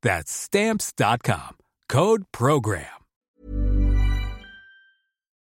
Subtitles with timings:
[0.00, 1.56] That's Stamps.com.
[1.88, 2.82] Code PROGRAM.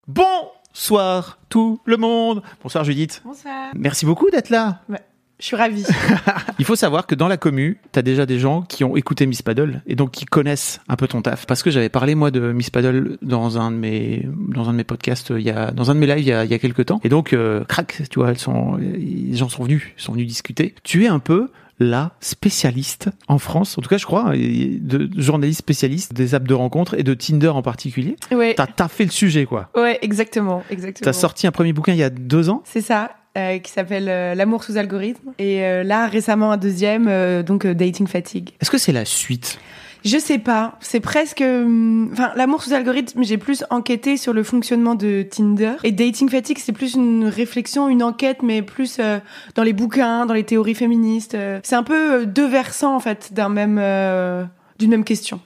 [0.08, 2.42] Bonsoir tout le monde.
[2.60, 3.22] Bonsoir Judith.
[3.24, 3.70] Bonsoir.
[3.76, 4.80] Merci beaucoup d'être là.
[4.88, 4.98] Ouais,
[5.38, 5.84] je suis ravie.
[6.58, 9.40] Il faut savoir que dans la commu, t'as déjà des gens qui ont écouté Miss
[9.42, 11.46] Paddle et donc qui connaissent un peu ton taf.
[11.46, 14.78] Parce que j'avais parlé moi de Miss Paddle dans un de mes dans un de
[14.78, 16.54] mes podcasts il y a dans un de mes lives il y a, il y
[16.54, 17.00] a quelques temps.
[17.04, 20.74] Et donc euh, crac, tu vois, elles sont les gens sont venus, sont venus discuter.
[20.82, 25.60] Tu es un peu la spécialiste en France, en tout cas je crois, de journaliste
[25.60, 28.16] spécialiste des apps de rencontre et de Tinder en particulier.
[28.30, 28.54] Ouais.
[28.54, 29.70] T'as fait le sujet quoi.
[29.74, 31.04] Ouais, exactement, exactement.
[31.04, 32.62] T'as sorti un premier bouquin il y a deux ans.
[32.64, 33.10] C'est ça.
[33.36, 38.06] euh, qui s'appelle euh, L'amour sous algorithme et euh, là récemment un deuxième donc Dating
[38.06, 38.50] Fatigue.
[38.60, 39.58] Est-ce que c'est la suite?
[40.04, 44.42] Je sais pas, c'est presque hum, enfin L'amour sous algorithme, j'ai plus enquêté sur le
[44.42, 49.18] fonctionnement de Tinder et Dating Fatigue, c'est plus une réflexion, une enquête mais plus euh,
[49.54, 51.34] dans les bouquins, dans les théories féministes.
[51.34, 51.60] euh.
[51.62, 54.44] c'est un peu euh, deux versants en fait d'un même euh,
[54.80, 55.40] d'une même question.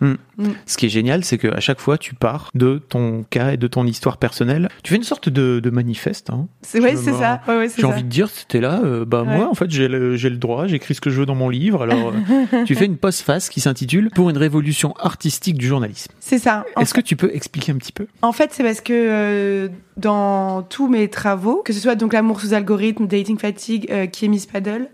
[0.66, 3.66] Ce qui est génial, c'est qu'à chaque fois, tu pars de ton cas et de
[3.66, 4.68] ton histoire personnelle.
[4.82, 6.30] Tu fais une sorte de, de manifeste.
[6.30, 6.46] Hein.
[6.62, 7.42] C'est ouais, c'est ça.
[7.46, 9.88] Ouais, ouais, c'est J'ai envie de dire, c'était là, euh, bah moi, en fait, j'ai
[9.88, 11.82] le, droit, j'écris ce que je veux dans mon livre.
[11.82, 16.12] Alors, euh, tu fais une postface qui s'intitule Pour une révolution artistique du journalisme.
[16.20, 16.64] C'est ça.
[16.80, 18.06] Est-ce que tu peux expliquer un petit peu?
[18.22, 22.40] En fait, c'est parce que euh, dans tous mes travaux, que ce soit donc l'amour
[22.40, 24.88] sous algorithme, dating fatigue, qui est Miss Paddle,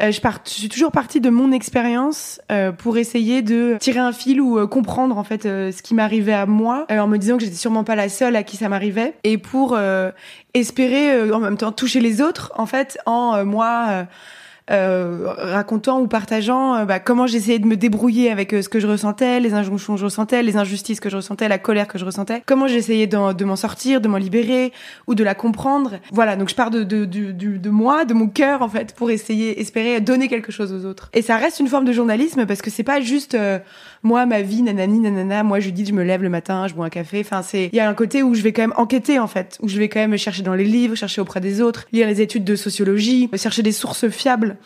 [0.00, 4.12] euh, je, je suis toujours partie de mon expérience euh, pour essayer de tirer un
[4.12, 7.18] fil ou euh, comprendre en fait euh, ce qui m'arrivait à moi, euh, en me
[7.18, 10.10] disant que j'étais sûrement pas la seule à qui ça m'arrivait, et pour euh,
[10.54, 14.06] espérer en même temps toucher les autres en fait en moi.
[14.70, 18.80] Euh, racontant ou partageant euh, bah, comment j'essayais de me débrouiller avec euh, ce que
[18.80, 21.98] je ressentais, les injonctions que je ressentais, les injustices que je ressentais, la colère que
[21.98, 24.72] je ressentais, comment j'essayais de m'en sortir, de m'en libérer
[25.06, 25.98] ou de la comprendre.
[26.12, 29.10] Voilà, donc je pars de, de, du- de moi, de mon cœur en fait, pour
[29.10, 31.10] essayer, espérer donner quelque chose aux autres.
[31.12, 33.58] Et ça reste une forme de journalisme parce que c'est pas juste euh,
[34.04, 36.86] moi, ma vie, nanani, nanana, moi je dis je me lève le matin, je bois
[36.86, 37.20] un café.
[37.20, 39.58] Enfin, c'est il y a un côté où je vais quand même enquêter en fait,
[39.62, 42.20] où je vais quand même chercher dans les livres, chercher auprès des autres, lire les
[42.20, 44.56] études de sociologie, chercher des sources fiables.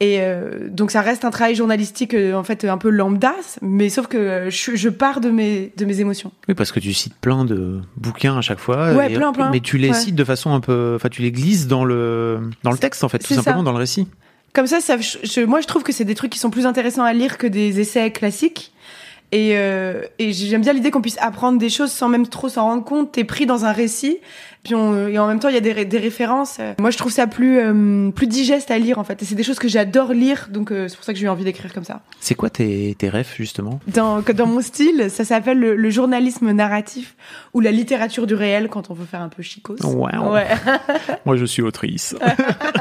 [0.00, 3.88] Et euh, donc ça reste un travail journalistique euh, en fait un peu lambda, mais
[3.88, 6.32] sauf que euh, je, je pars de mes de mes émotions.
[6.48, 8.94] Oui, parce que tu cites plein de bouquins à chaque fois.
[8.94, 9.50] Ouais, et- plein, plein.
[9.50, 9.94] Mais tu les Ouais.
[9.94, 10.94] cites de façon un peu.
[10.96, 13.42] Enfin, tu les glisses dans le, dans le texte, en fait, tout ça.
[13.42, 14.08] simplement dans le récit.
[14.52, 17.04] Comme ça, ça je- moi je trouve que c'est des trucs qui sont plus intéressants
[17.04, 18.72] à lire que des essais classiques.
[19.34, 22.64] Et, euh, et j'aime bien l'idée qu'on puisse apprendre des choses sans même trop s'en
[22.64, 23.12] rendre compte.
[23.12, 24.18] T'es pris dans un récit,
[24.62, 26.58] puis on, et en même temps il y a des, des références.
[26.78, 29.22] Moi je trouve ça plus euh, plus digeste à lire en fait.
[29.22, 31.28] Et c'est des choses que j'adore lire, donc euh, c'est pour ça que j'ai eu
[31.28, 32.00] envie d'écrire comme ça.
[32.20, 33.80] C'est quoi tes, tes rêves, justement?
[33.88, 37.16] Dans, dans mon style, ça s'appelle le, le journalisme narratif
[37.54, 39.76] ou la littérature du réel quand on veut faire un peu chicos.
[39.82, 40.32] Wow.
[40.32, 40.46] Ouais.
[41.26, 42.14] Moi, je suis autrice.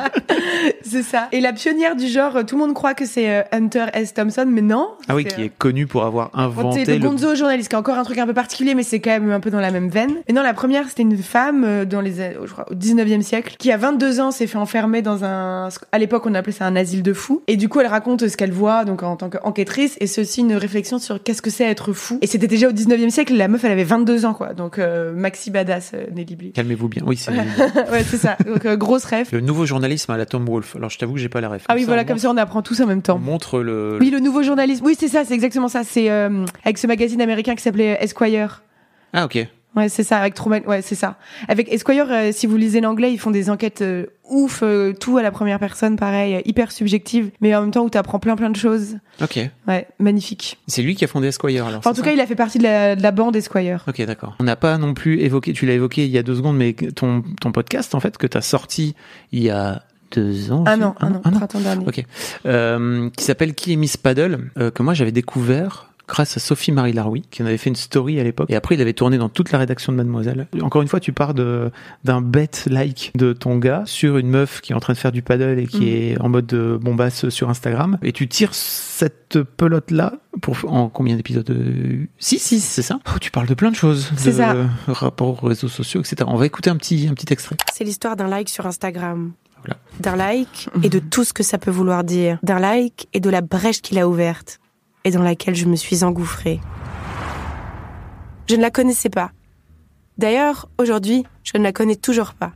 [0.84, 1.28] c'est ça.
[1.32, 4.14] Et la pionnière du genre, tout le monde croit que c'est euh, Hunter S.
[4.14, 4.90] Thompson, mais non.
[5.08, 7.76] Ah oui, qui euh, est connu pour avoir inventé c'est le le gonzo journaliste, qui
[7.76, 9.72] est encore un truc un peu particulier, mais c'est quand même un peu dans la
[9.72, 10.18] même veine.
[10.28, 13.22] Et non, la première, c'était une femme euh, dans les, euh, je crois, au 19e
[13.22, 16.66] siècle, qui à 22 ans s'est fait enfermer dans un, à l'époque on appelait ça
[16.66, 17.42] un asile de fous.
[17.48, 20.54] Et du coup, elle raconte ce qu'elle voit, donc en tant qu'enquêtrice, et aussi une
[20.54, 22.20] réflexion sur qu'est-ce que c'est être fou.
[22.22, 24.54] Et c'était déjà au 19e siècle, la meuf, elle avait 22 ans, quoi.
[24.54, 26.52] Donc, euh, maxi badass, euh, Nelly Bly.
[26.52, 27.04] Calmez-vous bien.
[27.06, 27.32] Oui, c'est
[27.92, 28.38] ouais, c'est ça.
[28.46, 29.32] Donc, euh, grosse ref.
[29.32, 30.76] le nouveau journalisme à la Tom Wolfe.
[30.76, 31.64] Alors, je t'avoue que j'ai pas la ref.
[31.68, 33.20] Ah oui, ça, voilà, comme ça, on apprend tous en même On temps.
[33.20, 33.98] montre le.
[34.00, 34.86] Oui, le nouveau journalisme.
[34.86, 35.84] Oui, c'est ça, c'est exactement ça.
[35.84, 38.64] C'est avec ce magazine américain qui s'appelait Esquire.
[39.14, 39.48] Ah, ok.
[39.76, 40.62] Ouais, c'est ça, avec Truman.
[40.68, 41.18] Ouais, c'est ça.
[41.48, 45.18] Avec Esquire, euh, si vous lisez l'anglais, ils font des enquêtes euh, ouf, euh, tout
[45.18, 48.50] à la première personne, pareil, hyper subjective, mais en même temps où t'apprends plein plein
[48.50, 48.98] de choses.
[49.22, 49.40] Ok.
[49.68, 50.58] Ouais, magnifique.
[50.68, 51.80] C'est lui qui a fondé Esquire, alors.
[51.80, 53.86] Enfin, en tout cas, il a fait partie de la, de la bande Esquire.
[53.88, 54.36] Ok, d'accord.
[54.40, 56.74] On n'a pas non plus évoqué, tu l'as évoqué il y a deux secondes, mais
[56.74, 58.96] ton, ton podcast, en fait, que tu as sorti
[59.32, 60.64] il y a deux ans.
[60.64, 61.86] Aussi an, un an, un an printemps dernier.
[61.88, 62.04] Ok.
[62.46, 66.72] Euh, qui s'appelle Qui est Miss Paddle, euh, que moi j'avais découvert grâce à Sophie
[66.74, 68.50] Marie Laroui, qui en avait fait une story à l'époque.
[68.52, 70.48] Et après, il avait tourné dans toute la rédaction de Mademoiselle.
[70.62, 71.72] Encore une fois, tu pars de
[72.04, 75.12] d'un bête like de ton gars sur une meuf qui est en train de faire
[75.14, 75.88] du paddle et qui Mm.
[75.88, 77.98] est en mode de bombasse sur Instagram.
[78.04, 81.50] Et tu tires cette pelote là pour en combien d'épisodes
[82.20, 82.60] 6 Six?
[82.64, 83.00] c'est ça?
[83.08, 84.56] Oh, Tu parles de plein de choses, C'est de ça.
[84.88, 86.18] rapport aux réseaux sociaux, etc.
[86.28, 87.56] On va écouter un petit un petit extrait.
[87.74, 89.32] C'est l'histoire d'un like sur Instagram.
[89.64, 89.78] Voilà.
[90.00, 92.40] D'un like et de tout ce que ça peut vouloir dire.
[92.44, 94.60] D'un like et de la brèche qu'il a ouverte
[95.04, 96.60] et dans laquelle je me suis engouffrée.
[98.48, 99.32] Je ne la connaissais pas.
[100.18, 102.52] D'ailleurs, aujourd'hui, je ne la connais toujours pas.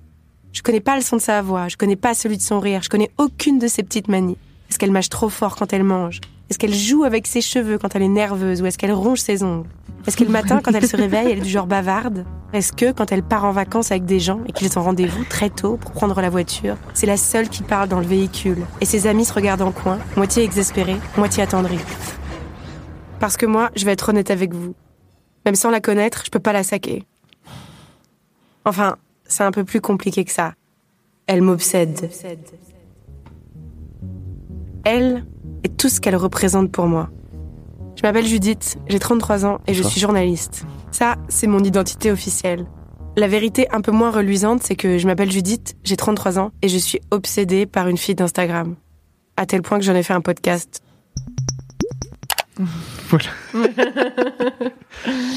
[0.52, 2.82] Je connais pas le son de sa voix, je connais pas celui de son rire,
[2.84, 4.38] je connais aucune de ses petites manies.
[4.70, 6.22] Est-ce qu'elle mâche trop fort quand elle mange?
[6.50, 9.44] Est-ce qu'elle joue avec ses cheveux quand elle est nerveuse ou est-ce qu'elle ronge ses
[9.44, 9.68] ongles?
[10.06, 12.26] Est-ce que le matin, quand elle se réveille, elle est du genre bavarde?
[12.54, 15.50] Est-ce que quand elle part en vacances avec des gens et qu'ils ont rendez-vous très
[15.50, 19.08] tôt pour prendre la voiture, c'est la seule qui parle dans le véhicule et ses
[19.08, 21.80] amis se regardent en coin, moitié exaspérés, moitié attendris?
[23.26, 24.76] Parce que moi, je vais être honnête avec vous.
[25.48, 27.06] Même sans la connaître, je peux pas la saquer.
[28.66, 30.54] Enfin, c'est un peu plus compliqué que ça.
[31.26, 32.08] Elle m'obsède.
[34.84, 35.26] Elle
[35.64, 37.10] est tout ce qu'elle représente pour moi.
[37.96, 40.64] Je m'appelle Judith, j'ai 33 ans et je suis journaliste.
[40.92, 42.68] Ça, c'est mon identité officielle.
[43.18, 46.70] La vérité un peu moins reluisante, c'est que je m'appelle Judith, j'ai 33 ans et
[46.70, 48.76] je suis obsédée par une fille d'Instagram.
[49.36, 50.84] À tel point que j'en ai fait un podcast.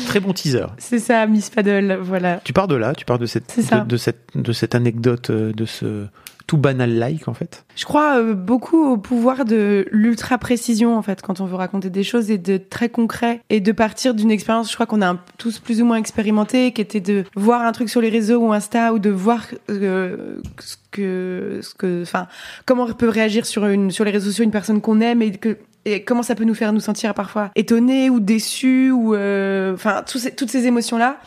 [0.06, 0.66] Très bon teaser.
[0.78, 2.40] C'est ça, Miss Paddle, voilà.
[2.44, 5.52] Tu pars de là, tu pars de cette, de, de cette, de cette anecdote, euh,
[5.52, 6.06] de ce
[6.46, 7.66] tout banal like en fait.
[7.76, 11.90] Je crois euh, beaucoup au pouvoir de l'ultra précision en fait quand on veut raconter
[11.90, 14.70] des choses et de très concret et de partir d'une expérience.
[14.70, 17.72] Je crois qu'on a un- tous plus ou moins expérimenté, qui était de voir un
[17.72, 22.28] truc sur les réseaux ou Insta ou de voir euh, ce que, ce que, enfin,
[22.64, 25.58] comment peut réagir sur une sur les réseaux sociaux une personne qu'on aime et que
[26.04, 30.50] comment ça peut nous faire nous sentir parfois étonnés ou déçus ou euh, enfin toutes
[30.50, 31.18] ces émotions là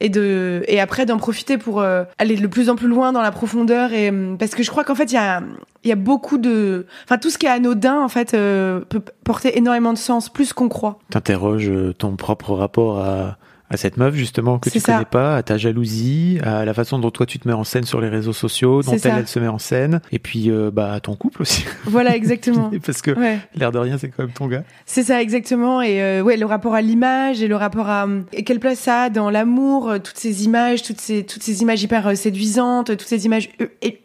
[0.00, 3.22] et de et après d'en profiter pour euh, aller de plus en plus loin dans
[3.22, 5.42] la profondeur et hum, parce que je crois qu'en fait il y a
[5.84, 9.02] il y a beaucoup de enfin tout ce qui est anodin en fait euh, peut
[9.24, 10.98] porter énormément de sens plus qu'on croit.
[11.10, 13.38] T'interroges ton propre rapport à,
[13.70, 14.94] à cette meuf justement que tu ça.
[14.94, 17.84] connais pas, à ta jalousie, à la façon dont toi tu te mets en scène
[17.84, 20.92] sur les réseaux sociaux, dont elle elle se met en scène, et puis euh, bah
[20.92, 22.70] à ton couple aussi, voilà exactement.
[22.86, 23.38] Parce que ouais.
[23.54, 24.64] l'air de rien c'est quand même ton gars.
[24.84, 25.82] c'est ça exactement.
[25.82, 29.02] Et euh, ouais le rapport à l'image et le rapport à et quelle place ça
[29.02, 32.96] a dans l'amour euh, toutes ces images toutes ces toutes ces images hyper euh, séduisantes
[32.96, 33.50] toutes ces images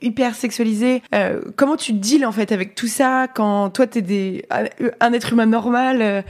[0.01, 1.01] hyper sexualisées.
[1.13, 4.45] Euh, comment tu deals en fait avec tout ça quand toi t'es des
[4.99, 6.23] un être humain normal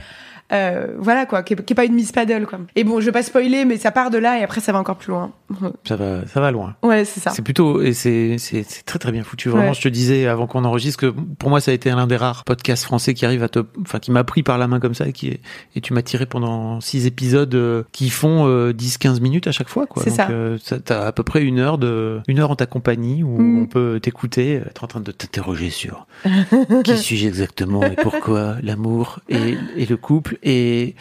[0.52, 2.58] euh, euh, voilà quoi, qui est, pas une Miss Paddle quoi.
[2.76, 4.78] Et bon, je vais pas spoiler, mais ça part de là et après ça va
[4.78, 5.32] encore plus loin.
[5.86, 6.76] Ça va, ça va loin.
[6.82, 7.30] Ouais, c'est ça.
[7.30, 9.48] C'est plutôt et c'est c'est c'est très très bien foutu.
[9.50, 9.74] Vraiment, Ouais.
[9.74, 11.06] je te disais avant qu'on enregistre que
[11.38, 13.98] pour moi ça a été l'un des rares podcasts français qui arrive à te, enfin
[13.98, 15.38] qui m'a pris par la main comme ça et qui
[15.76, 19.68] et tu m'as tiré pendant six épisodes euh, qui font euh, 10-15 minutes à chaque
[19.68, 20.02] fois quoi.
[20.02, 23.22] C'est euh, ça- t'as à peu près une heure de une heure en ta compagnie
[23.22, 23.62] où Mm.
[23.62, 26.06] on peut t'écouter, être en train de t'interroger sur
[26.84, 30.94] qui suis-je exactement et pourquoi l'amour et, et le couple et, et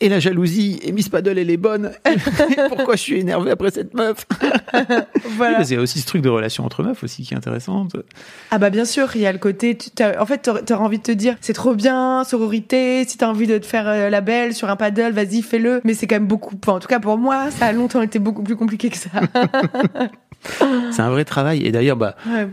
[0.00, 1.92] et la jalousie et Miss Paddle elle est bonne.
[2.68, 4.26] Pourquoi je suis énervé après cette meuf
[5.36, 5.60] Voilà.
[5.62, 7.96] oui, a aussi ce truc de relation entre meufs aussi qui est intéressante.
[8.50, 9.76] Ah bah bien sûr, il y a le côté,
[10.18, 13.58] en fait, t'aurais envie de te dire, c'est trop bien, sororité, si t'as envie de
[13.58, 15.80] te faire euh, la belle sur un paddle, vas-y, fais-le.
[15.84, 18.18] Mais c'est quand même beaucoup, enfin, en tout cas pour moi, ça a longtemps été
[18.18, 19.10] beaucoup plus compliqué que ça.
[20.90, 21.66] C'est un vrai travail.
[21.66, 22.48] Et d'ailleurs, bah, Ouais.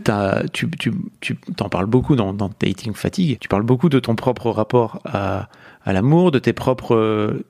[0.52, 3.38] tu, tu, tu t'en parles beaucoup dans, dans Dating Fatigue.
[3.40, 5.48] Tu parles beaucoup de ton propre rapport à,
[5.88, 7.40] à l'amour, de tes propres,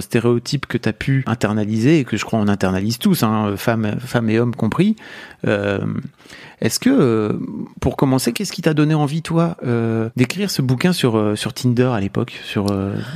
[0.00, 3.94] stéréotypes que tu as pu internaliser et que je crois on internalise tous, hein, femmes,
[4.00, 4.96] femmes et hommes compris.
[5.46, 5.78] Euh,
[6.64, 7.38] est-ce que, euh,
[7.78, 11.52] pour commencer, qu'est-ce qui t'a donné envie, toi, euh, d'écrire ce bouquin sur, euh, sur
[11.52, 12.68] Tinder à l'époque, sur,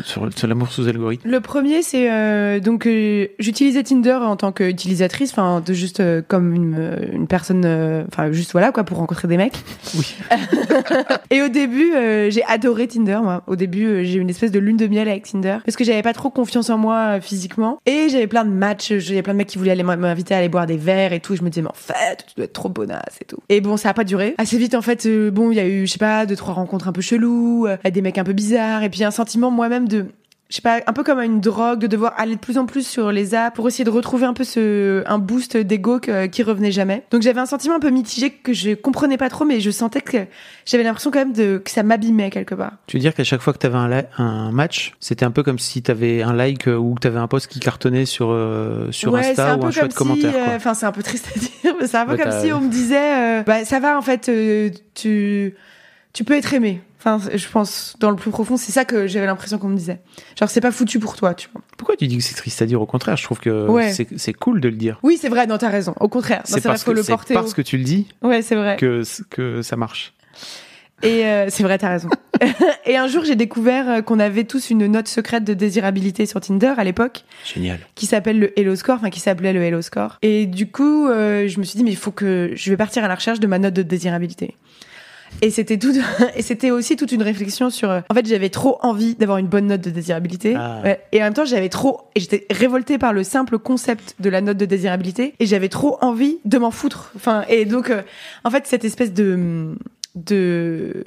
[0.04, 1.26] sur, sur l'amour sous algorithme?
[1.26, 6.98] Le premier, c'est euh, donc euh, j'utilisais Tinder en tant qu'utilisatrice, enfin juste comme une,
[7.10, 7.64] une personne,
[8.06, 9.56] enfin juste voilà quoi pour rencontrer des mecs.
[9.96, 10.14] Oui.
[11.30, 11.92] Et au début,
[12.28, 13.20] j'ai adoré Tinder.
[13.22, 15.84] Moi, au début, j'ai eu une espèce de lune de miel avec Tinder parce que
[15.84, 18.92] j'avais pas trop confiance en moi physiquement et j'avais plein de matchs.
[18.98, 21.34] J'avais plein de mecs qui voulaient m'inviter à aller boire des verres et tout.
[21.34, 23.37] Je me disais mais en fait, tu dois être trop bonasse et tout.
[23.48, 24.34] Et bon, ça a pas duré.
[24.38, 26.54] Assez vite, en fait, euh, bon, il y a eu je sais pas deux trois
[26.54, 29.88] rencontres un peu cheloues, euh, des mecs un peu bizarres et puis un sentiment moi-même
[29.88, 30.06] de
[30.48, 32.86] je sais pas, un peu comme une drogue, de devoir aller de plus en plus
[32.86, 36.72] sur les apps pour essayer de retrouver un peu ce, un boost d'ego qui revenait
[36.72, 37.04] jamais.
[37.10, 40.00] Donc j'avais un sentiment un peu mitigé que je comprenais pas trop, mais je sentais
[40.00, 40.26] que
[40.64, 42.72] j'avais l'impression quand même de, que ça m'abîmait quelque part.
[42.86, 45.42] Tu veux dire qu'à chaque fois que tu avais un, un match, c'était un peu
[45.42, 48.06] comme si tu avais un like euh, ou que tu avais un post qui cartonnait
[48.06, 50.32] sur, euh, sur ouais, Insta un ou un chouette si, commentaire.
[50.34, 52.60] euh, enfin c'est un peu triste à dire, mais c'est un peu comme si on
[52.62, 55.54] me disait, euh, bah ça va en fait, euh, tu
[56.12, 56.80] tu peux être aimé.
[56.98, 60.00] Enfin, je pense, dans le plus profond, c'est ça que j'avais l'impression qu'on me disait.
[60.38, 61.62] Genre, c'est pas foutu pour toi, tu vois.
[61.76, 62.60] Pourquoi tu dis que c'est triste?
[62.60, 63.92] À dire Au contraire, je trouve que Ouais.
[63.92, 64.98] c'est- c'est cool de le dire.
[65.04, 65.94] Oui, c'est vrai, non, t'as raison.
[66.00, 67.34] Au contraire, C'est vrai, parce, faut que, le c'est porter.
[67.34, 68.76] parce que tu le dis Ouais, c'est vrai.
[68.76, 70.12] que, que ça marche.
[71.04, 72.08] Et euh, c'est vrai, t'as raison.
[72.84, 76.40] et un jour, j'ai découvert euh, qu'on avait tous une note secrète de désirabilité sur
[76.40, 77.78] Tinder à l'époque, Génial.
[77.94, 80.18] qui s'appelle le Hello Score, enfin qui s'appelait le Hello Score.
[80.22, 83.04] Et du coup, euh, je me suis dit, mais il faut que je vais partir
[83.04, 84.56] à la recherche de ma note de désirabilité.
[85.42, 85.92] Et c'était tout,
[86.36, 87.90] et c'était aussi toute une réflexion sur.
[87.90, 90.54] euh, En fait, j'avais trop envie d'avoir une bonne note de désirabilité.
[90.56, 90.80] Ah.
[90.84, 91.00] Ouais.
[91.12, 94.40] Et en même temps, j'avais trop, et j'étais révoltée par le simple concept de la
[94.40, 95.34] note de désirabilité.
[95.40, 97.12] Et j'avais trop envie de m'en foutre.
[97.16, 98.02] Enfin, et donc, euh,
[98.44, 99.74] en fait, cette espèce de,
[100.14, 101.04] de,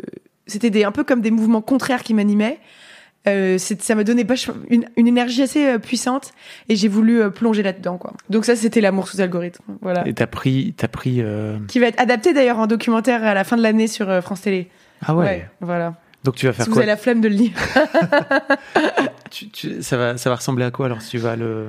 [0.48, 2.60] c'était des, un peu comme des mouvements contraires qui m'animaient.
[3.28, 4.34] Euh, c'est- ça me donnait pas
[4.70, 6.32] une, une énergie assez euh, puissante
[6.70, 8.14] et j'ai voulu euh, plonger là-dedans quoi.
[8.32, 10.08] Donc ça c'était l'amour sous algorithme, voilà.
[10.08, 11.22] Et t'as pris, t'as pris.
[11.22, 14.22] euh, Qui va être adapté d'ailleurs en documentaire à la fin de l'année sur euh,
[14.22, 14.70] France Télé.
[15.06, 15.48] Ah ouais.
[15.62, 15.94] voilà.
[16.24, 17.52] Donc tu vas faire Si vous quoi avez la flemme de le lire.
[19.30, 21.68] Tu- tu- ça va, ça va ressembler à quoi alors si tu vas le,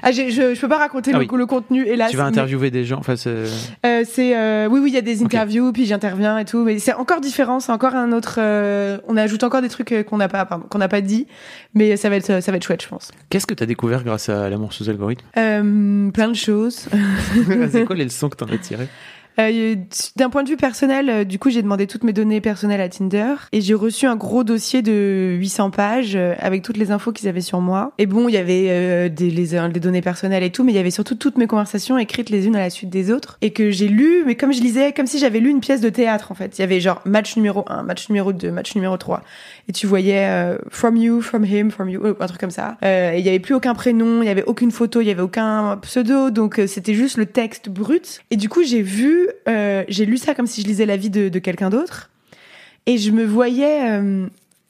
[0.00, 1.38] Ah, je, je peux pas raconter Ah le, oui.
[1.38, 2.08] le contenu hélas.
[2.08, 2.98] tu vas mais- interviewer des gens.
[3.00, 3.46] Enfin, c'est-
[3.84, 6.78] Euh, c'est euh, oui oui il y a des interviews puis j'interviens et tout mais
[6.78, 10.18] c'est encore différent c'est encore un autre euh, on ajoute encore des trucs euh, qu'on
[10.18, 11.26] n'a pas qu'on n'a pas dit
[11.74, 14.28] mais ça va être ça va être chouette je pense Qu'est-ce que t'as découvert grâce
[14.28, 15.26] à l'amour sous algorithme?
[15.36, 16.86] Euh, plein de choses
[17.72, 18.88] C'est quoi les leçons que t'en as tirées?
[19.38, 19.74] Euh,
[20.16, 22.88] D'un point de vue personnel, euh, du coup, j'ai demandé toutes mes données personnelles à
[22.88, 27.12] Tinder et j'ai reçu un gros dossier de 800 pages euh, avec toutes les infos
[27.12, 27.92] qu'ils avaient sur moi.
[27.98, 30.90] Et bon, il y avait des, les, données personnelles et tout, mais il y avait
[30.90, 33.88] surtout toutes mes conversations écrites les unes à la suite des autres et que j'ai
[33.88, 36.58] lu, mais comme je lisais, comme si j'avais lu une pièce de théâtre en fait.
[36.58, 39.22] Il y avait genre match numéro 1, match numéro 2, match numéro 3.
[39.70, 42.76] Et tu voyais euh, from you, from him, from you, euh, un truc comme ça.
[42.82, 45.22] Euh, il y avait plus aucun prénom, il y avait aucune photo, il y avait
[45.22, 48.20] aucun pseudo, donc euh, c'était juste le texte brut.
[48.32, 51.08] Et du coup, j'ai vu, euh, j'ai lu ça comme si je lisais la vie
[51.08, 52.10] de, de quelqu'un d'autre.
[52.86, 54.00] Et je me voyais.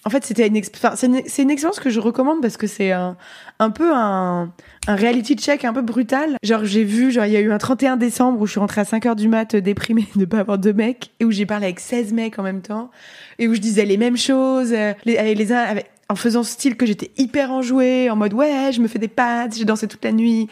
[0.05, 3.17] En fait, c'était une, c'est une, expérience que je recommande parce que c'est un,
[3.59, 4.51] un peu un,
[4.87, 6.37] un reality check un peu brutal.
[6.43, 8.81] Genre, j'ai vu, genre, il y a eu un 31 décembre où je suis rentrée
[8.81, 11.45] à 5 heures du mat euh, déprimée de pas avoir de mecs et où j'ai
[11.45, 12.91] parlé avec 16 mecs en même temps
[13.39, 16.77] et où je disais les mêmes choses, euh, les, les uns, avec- en faisant style
[16.77, 20.05] que j'étais hyper enjouée, en mode ouais, je me fais des pattes, j'ai dansé toute
[20.05, 20.49] la nuit.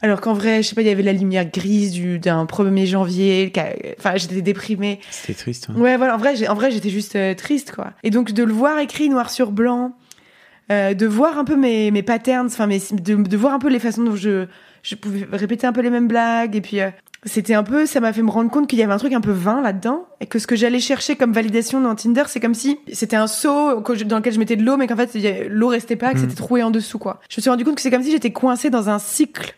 [0.00, 2.86] Alors qu'en vrai, je sais pas, il y avait la lumière grise du d'un 1er
[2.86, 3.52] janvier,
[3.98, 5.00] enfin j'étais déprimée.
[5.10, 5.66] C'était triste.
[5.70, 5.74] hein.
[5.80, 7.92] Ouais, voilà, en vrai, j'ai- en vrai, j'étais juste euh, triste, quoi.
[8.04, 9.96] Et donc, de le voir écrit noir sur blanc,
[10.70, 13.68] euh, de voir un peu mes, mes patterns, enfin, mes, de, de voir un peu
[13.68, 14.46] les façons dont je,
[14.82, 16.90] je pouvais répéter un peu les mêmes blagues, et puis, euh,
[17.24, 19.20] c'était un peu, ça m'a fait me rendre compte qu'il y avait un truc un
[19.20, 22.54] peu vain là-dedans, et que ce que j'allais chercher comme validation dans Tinder, c'est comme
[22.54, 25.10] si c'était un seau dans lequel je mettais de l'eau, mais qu'en fait,
[25.48, 26.24] l'eau restait pas, que Mhm.
[26.28, 27.20] c'était troué en dessous, quoi.
[27.28, 29.56] Je me suis rendu compte que c'est comme si j'étais coincée dans un cycle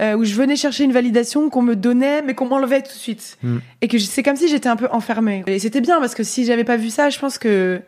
[0.00, 2.98] euh, où je venais chercher une validation qu'on me donnait, mais qu'on m'enlevait tout de
[2.98, 3.38] suite.
[3.42, 3.58] Mm.
[3.82, 5.44] Et que c'est comme si j'étais un peu enfermée.
[5.46, 7.82] Et c'était bien parce que si j'avais pas vu ça, je pense que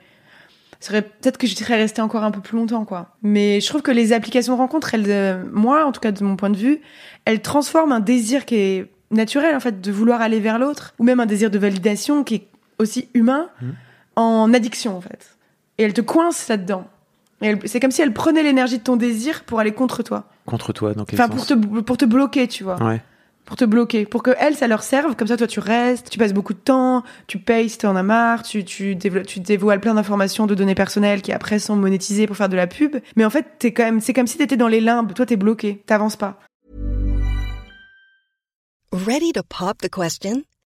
[0.84, 3.16] serait peut-être que je serais restée encore un peu plus longtemps, quoi.
[3.22, 6.24] Mais je trouve que les applications de rencontres, elles, euh, moi, en tout cas de
[6.24, 6.80] mon point de vue,
[7.24, 11.04] elles transforment un désir qui est naturel, en fait, de vouloir aller vers l'autre, ou
[11.04, 12.46] même un désir de validation qui est
[12.78, 13.70] aussi humain, Mm.
[14.16, 15.36] en addiction, en fait.
[15.78, 16.86] Et elles te coincent là-dedans.
[17.64, 20.24] C'est comme si elles prenaient l'énergie de ton désir pour aller contre toi.
[20.46, 22.82] Contre toi, dans quel Enfin, pour te, pour te bloquer, tu vois.
[22.82, 23.02] Ouais.
[23.44, 24.06] Pour te bloquer.
[24.06, 25.16] Pour que elles, ça leur serve.
[25.16, 28.02] Comme ça, toi, tu restes, tu passes beaucoup de temps, tu payes si t'en as
[28.02, 32.26] marre, tu, tu, développes, tu dévoiles plein d'informations, de données personnelles qui après sont monétisées
[32.26, 32.96] pour faire de la pub.
[33.16, 35.12] Mais en fait, t'es quand même, c'est comme si t'étais dans les limbes.
[35.12, 35.82] Toi, t'es bloqué.
[35.86, 36.38] T'avances pas.
[38.92, 40.42] Ready to pop the question?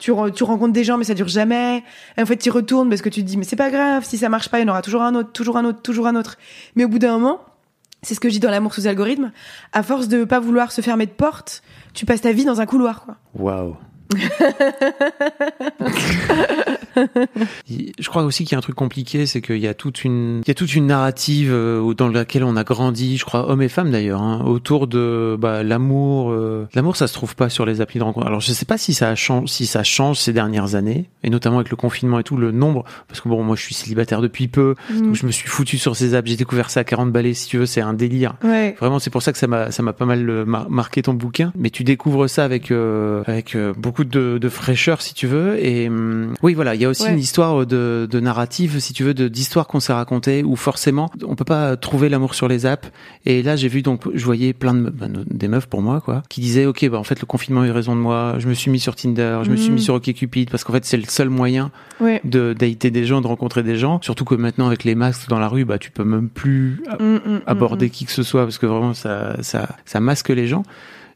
[0.00, 1.84] Tu, tu rencontres des gens, mais ça dure jamais.
[2.18, 4.04] En fait, tu retournes parce que tu te dis, mais c'est pas grave.
[4.04, 6.06] Si ça marche pas, il y en aura toujours un autre, toujours un autre, toujours
[6.08, 6.38] un autre.
[6.74, 7.40] Mais au bout d'un moment,
[8.02, 9.30] c'est ce que je dis dans l'amour sous algorithme.
[9.72, 12.66] À force de pas vouloir se fermer de porte, tu passes ta vie dans un
[12.66, 13.16] couloir, quoi.
[13.34, 13.76] Waouh.
[17.68, 20.40] Je crois aussi qu'il y a un truc compliqué, c'est qu'il y a toute une,
[20.44, 23.62] il y a toute une narrative euh, dans laquelle on a grandi, je crois, hommes
[23.62, 26.30] et femmes d'ailleurs, hein, autour de bah, l'amour.
[26.32, 28.26] euh, L'amour, ça se trouve pas sur les applis de rencontre.
[28.26, 31.56] Alors je sais pas si ça change, si ça change ces dernières années, et notamment
[31.58, 34.48] avec le confinement et tout, le nombre, parce que bon, moi je suis célibataire depuis
[34.48, 37.34] peu, donc je me suis foutu sur ces apps, j'ai découvert ça à 40 balais,
[37.34, 38.34] si tu veux, c'est un délire.
[38.44, 38.74] Ouais.
[38.80, 41.14] Vraiment, c'est pour ça que ça m'a ça m'a pas mal euh, mar- marqué ton
[41.14, 41.52] bouquin.
[41.56, 45.62] Mais tu découvres ça avec euh, avec euh, beaucoup de, de fraîcheur, si tu veux.
[45.64, 47.12] Et hum, oui, voilà, il y a aussi Ouais.
[47.12, 51.10] une histoire de, de narrative, si tu veux, de d'histoire qu'on s'est racontée, où forcément,
[51.26, 52.90] on peut pas trouver l'amour sur les apps.
[53.26, 56.22] Et là, j'ai vu donc, je voyais plein de bah, des meufs pour moi, quoi,
[56.28, 58.36] qui disaient, ok, bah en fait, le confinement a eu raison de moi.
[58.38, 60.84] Je me suis mis sur Tinder, je me suis mis sur OkCupid, parce qu'en fait,
[60.84, 62.20] c'est le seul moyen Ouais.
[62.24, 64.00] de dater des gens, de rencontrer des gens.
[64.02, 67.04] Surtout que maintenant, avec les masques dans la rue, bah tu peux même plus Mm,
[67.04, 67.90] mm, mm, aborder mm.
[67.90, 70.62] qui que ce soit parce que vraiment ça ça ça masque les gens.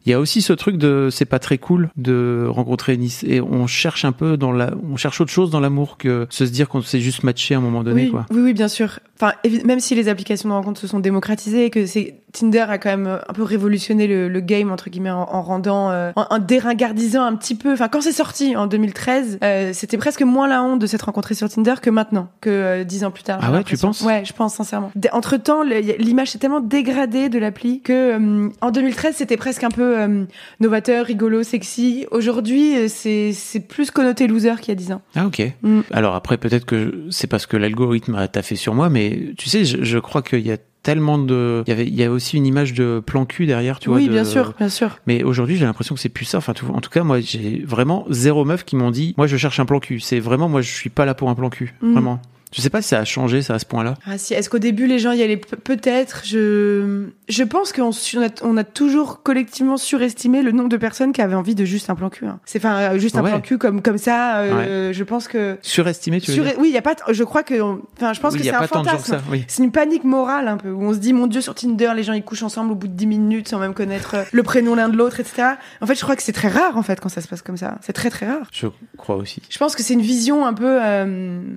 [0.06, 3.40] Il y a aussi ce truc de c'est pas très cool de rencontrer Nice et
[3.40, 6.68] on cherche un peu dans la on cherche autre chose dans l'amour que se dire
[6.68, 8.26] qu'on s'est juste matché à un moment donné oui, quoi.
[8.30, 8.98] oui, oui, bien sûr.
[9.16, 9.32] Enfin,
[9.64, 13.06] même si les applications de rencontre se sont démocratisées, que c'est Tinder a quand même
[13.06, 16.38] euh, un peu révolutionné le, le game entre guillemets en, en rendant, euh, en, en
[16.40, 17.72] déringardisant un petit peu.
[17.72, 21.36] Enfin, quand c'est sorti en 2013, euh, c'était presque moins la honte de s'être rencontré
[21.36, 23.38] sur Tinder que maintenant, que euh, dix ans plus tard.
[23.40, 24.00] Ah ouais, tu penses?
[24.00, 24.90] Ouais, je pense sincèrement.
[25.12, 29.70] Entre temps, l'image s'est tellement dégradée de l'appli que euh, en 2013 c'était presque un
[29.70, 30.24] peu euh,
[30.60, 32.06] novateur, rigolo, sexy.
[32.10, 35.02] Aujourd'hui, euh, c'est c'est plus connoté loser qu'il y a dix ans.
[35.14, 35.42] Ah ok.
[35.62, 35.80] Mm.
[35.92, 39.64] Alors après peut-être que c'est parce que l'algorithme a taffé sur moi mais tu sais
[39.64, 42.36] je, je crois qu'il y a tellement de il y avait il y a aussi
[42.36, 44.98] une image de plan cul derrière tu vois oui, de- bien sûr, bien sûr.
[45.06, 46.36] Mais aujourd'hui, j'ai l'impression que c'est plus ça.
[46.38, 49.36] Enfin, tout- en tout cas, moi, j'ai vraiment zéro meuf qui m'ont dit, moi, je
[49.38, 50.00] cherche un plan cul.
[50.00, 51.72] C'est vraiment, moi, je suis pas là pour un plan cul.
[51.80, 51.92] Mhm.
[51.92, 52.20] Vraiment.
[52.54, 53.94] Je sais pas si ça a changé, ça, à ce point-là?
[54.06, 56.22] Ah si, est-ce qu'au début les gens y allaient Pe- peut-être?
[56.24, 61.12] Je je pense qu'on on a, on a toujours collectivement surestimé le nombre de personnes
[61.12, 62.26] qui avaient envie de juste un plan cul.
[62.26, 62.38] hein.
[62.44, 63.30] C'est enfin euh, juste un Ouais.
[63.30, 64.38] plan cul comme comme ça.
[64.38, 66.54] euh, Je pense que Surestimé, tu veux Sur- dire?
[66.58, 66.94] oui, il y a pas.
[67.10, 67.54] Je crois que
[67.96, 69.20] enfin je pense Oui, que c'est a un fantasme.
[69.30, 69.44] Oui.
[69.48, 72.02] C'est une panique morale un peu où on se dit mon Dieu sur Tinder les
[72.04, 74.74] gens ils couchent ensemble au bout de 10 minutes sans même connaître euh, le prénom
[74.74, 75.48] l'un de l'autre etc.
[75.80, 77.56] En fait je crois que c'est très rare en fait quand ça se passe comme
[77.56, 77.78] ça.
[77.80, 78.46] C'est très très rare.
[78.52, 79.42] Je crois aussi.
[79.50, 81.04] Je pense que c'est une vision un peu, euh,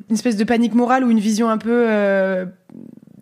[0.10, 2.46] une espèce de panique morale ou une vision un peu euh,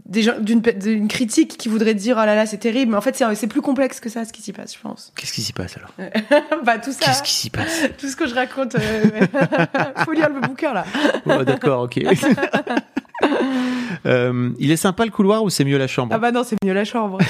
[0.05, 2.91] d'une critique qui voudrait dire oh là là c'est terrible.
[2.91, 5.11] Mais en fait c'est c'est plus complexe que ça ce qui s'y passe, je pense.
[5.15, 5.91] Qu'est-ce qui s'y passe alors
[6.63, 7.81] bah tout ça, Qu'est-ce qui s'y passe?
[7.97, 9.03] Tout ce que je raconte, euh,
[10.05, 10.85] faut lire le bouquin là.
[11.25, 11.99] Oh, D'accord, ok.
[14.05, 16.55] Euh, il est sympa le couloir ou c'est mieux la chambre Ah bah non c'est
[16.63, 17.17] mieux la chambre.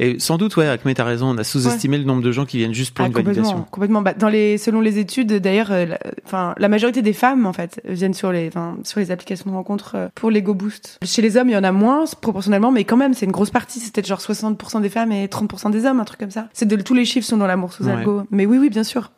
[0.00, 1.30] Et sans doute, ouais, Acme, t'as raison.
[1.30, 3.66] On a sous-estimé le nombre de gens qui viennent juste pour Ah, une complètement, validation.
[3.70, 4.02] complètement.
[4.02, 7.52] Bah, dans les, selon les études, d'ailleurs, euh, la, enfin, la majorité des femmes, en
[7.52, 8.50] fait, viennent sur les,
[8.84, 10.98] sur les applications de rencontres euh, pour l'ego boost.
[11.04, 13.50] Chez les hommes, il y en a moins, proportionnellement, mais quand même, c'est une grosse
[13.50, 13.80] partie.
[13.80, 16.48] C'est peut-être genre 60% des femmes et 30% des hommes, un truc comme ça.
[16.52, 17.92] C'est de, tous les chiffres sont dans l'amour sous Ouais.
[17.92, 18.22] algo.
[18.30, 19.10] Mais oui, oui, bien sûr.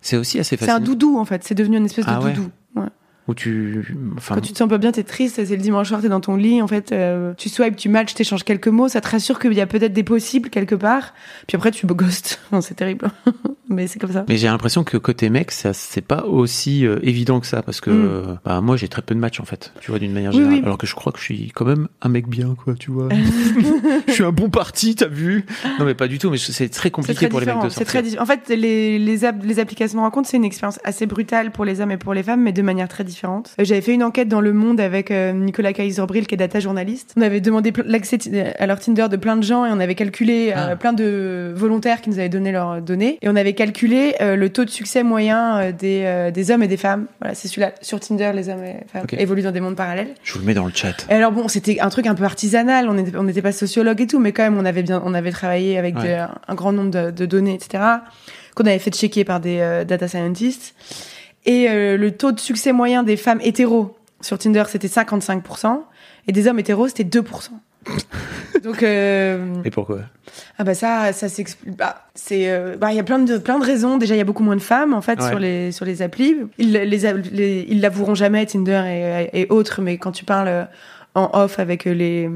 [0.00, 0.74] C'est aussi assez C'est facile.
[0.74, 1.42] un doudou, en fait.
[1.44, 2.32] C'est devenu une espèce Ah de ouais.
[2.32, 2.48] doudou.
[3.26, 6.02] Où tu, enfin, Quand tu te sens pas bien, t'es triste, c'est le dimanche soir,
[6.02, 9.00] t'es dans ton lit, en fait, euh, tu swipes, tu matches, t'échanges quelques mots, ça
[9.00, 11.14] te rassure qu'il y a peut-être des possibles quelque part,
[11.46, 12.38] puis après tu ghostes.
[12.52, 13.10] Non, c'est terrible.
[13.70, 14.26] Mais c'est comme ça.
[14.28, 17.80] Mais j'ai l'impression que côté mec, ça c'est pas aussi euh, évident que ça parce
[17.80, 18.38] que Mm.
[18.44, 20.54] bah, moi j'ai très peu de matchs en fait, tu vois d'une manière générale.
[20.56, 20.62] oui.
[20.62, 23.08] Alors que je crois que je suis quand même un mec bien quoi, tu vois.
[24.06, 25.46] je suis un bon parti, t'as vu
[25.78, 27.68] Non mais pas du tout, mais c'est très compliqué très pour les mecs différent.
[27.68, 28.02] de C'est sortir.
[28.12, 31.50] très En fait, les, les, app- les applications de rencontre, c'est une expérience assez brutale
[31.50, 33.13] pour les hommes et pour les femmes, mais de manière très différente.
[33.22, 36.60] Euh, J'avais fait une enquête dans Le Monde avec euh, Nicolas Kaiserbril, qui est data
[36.60, 37.14] journaliste.
[37.16, 39.94] On avait demandé l'accès ti- à leur Tinder de plein de gens et on avait
[39.94, 40.76] calculé euh, Ah.
[40.76, 43.18] plein de volontaires qui nous avaient donné leurs données.
[43.22, 46.62] Et on avait calculé euh, le taux de succès moyen euh, des, euh, des hommes
[46.62, 47.06] et des femmes.
[47.20, 47.72] Voilà, c'est celui-là.
[47.80, 50.08] Sur Tinder, les hommes et femmes évoluent dans des mondes parallèles.
[50.22, 51.06] Je vous le mets dans le chat.
[51.10, 52.88] Et alors bon, c'était un truc un peu artisanal.
[52.88, 55.30] On n'était on pas sociologue et tout, mais quand même, on avait bien, on avait
[55.32, 56.14] travaillé avec Ouais.
[56.14, 57.82] un, un grand nombre de, de données, etc.
[58.54, 60.74] Qu'on avait fait checker par des euh, data scientists.
[61.46, 65.80] Et euh, le taux de succès moyen des femmes hétéros sur Tinder, c'était 55%,
[66.26, 67.24] et des hommes hétéros, c'était 2%.
[68.62, 69.98] Donc euh, Et pourquoi?
[70.58, 71.76] Ah bah ça ça s'explique.
[71.76, 73.98] Bah c'est euh, bah il y a plein de plein de raisons.
[73.98, 75.28] Déjà il y a beaucoup moins de femmes en fait Ouais.
[75.28, 76.34] sur les sur les applis.
[76.56, 78.82] Ils les, les- ils l'avoueront jamais Tinder
[79.34, 80.64] et, et autres mais quand tu parles euh,
[81.14, 82.28] en off avec euh, les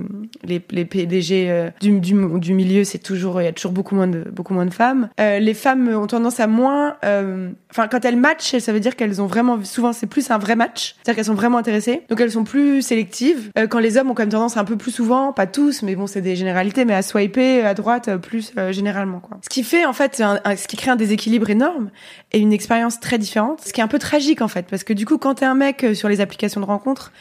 [0.44, 3.94] les, les PDG euh, du, du, du milieu c'est toujours il y a toujours beaucoup
[3.94, 5.08] moins de beaucoup moins de femmes.
[5.20, 8.94] Euh, les femmes ont tendance à moins euh, enfin quand elles matchent ça veut dire
[8.96, 10.94] qu'elles ont vraiment souvent c'est plus un vrai match.
[10.96, 12.02] C'est-à-dire qu'elles sont vraiment intéressées.
[12.08, 13.50] Donc elles sont plus sélectives.
[13.58, 15.96] Euh, quand les hommes ont quand même tendance un peu plus souvent pas tous mais
[15.96, 19.38] bon c'est des généralités mais à swiper à droite euh, plus généralement quoi.
[19.42, 21.90] Ce qui fait en fait un- ce qui crée un déséquilibre énorme
[22.32, 23.60] et une expérience très différente.
[23.66, 25.54] Ce qui est un peu tragique en fait parce que du coup quand t'es un
[25.54, 27.12] mec sur les applications de rencontres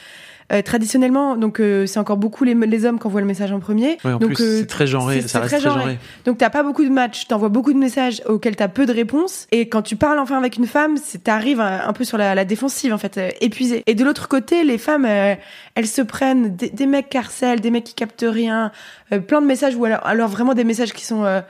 [0.51, 3.59] euh, traditionnellement, donc euh, c'est encore beaucoup les, les hommes qui envoient le message en
[3.59, 3.97] premier.
[4.05, 5.97] Ouais, en donc plus euh, c'est très genré, ça c'est reste très genré.
[6.25, 9.47] donc t'as pas beaucoup de matchs, t'envoies beaucoup de messages auxquels t'as peu de réponses.
[9.51, 12.33] Et quand tu parles enfin avec une femme, c'est t'arrives un, un peu sur la,
[12.33, 13.83] la défensive en fait, euh, épuisée.
[13.87, 15.35] Et de l'autre côté, les femmes, euh,
[15.75, 18.71] elles se prennent des, des mecs qui harcèlent, des mecs qui captent rien,
[19.11, 21.41] euh, plein de messages ou alors, alors vraiment des messages qui sont euh,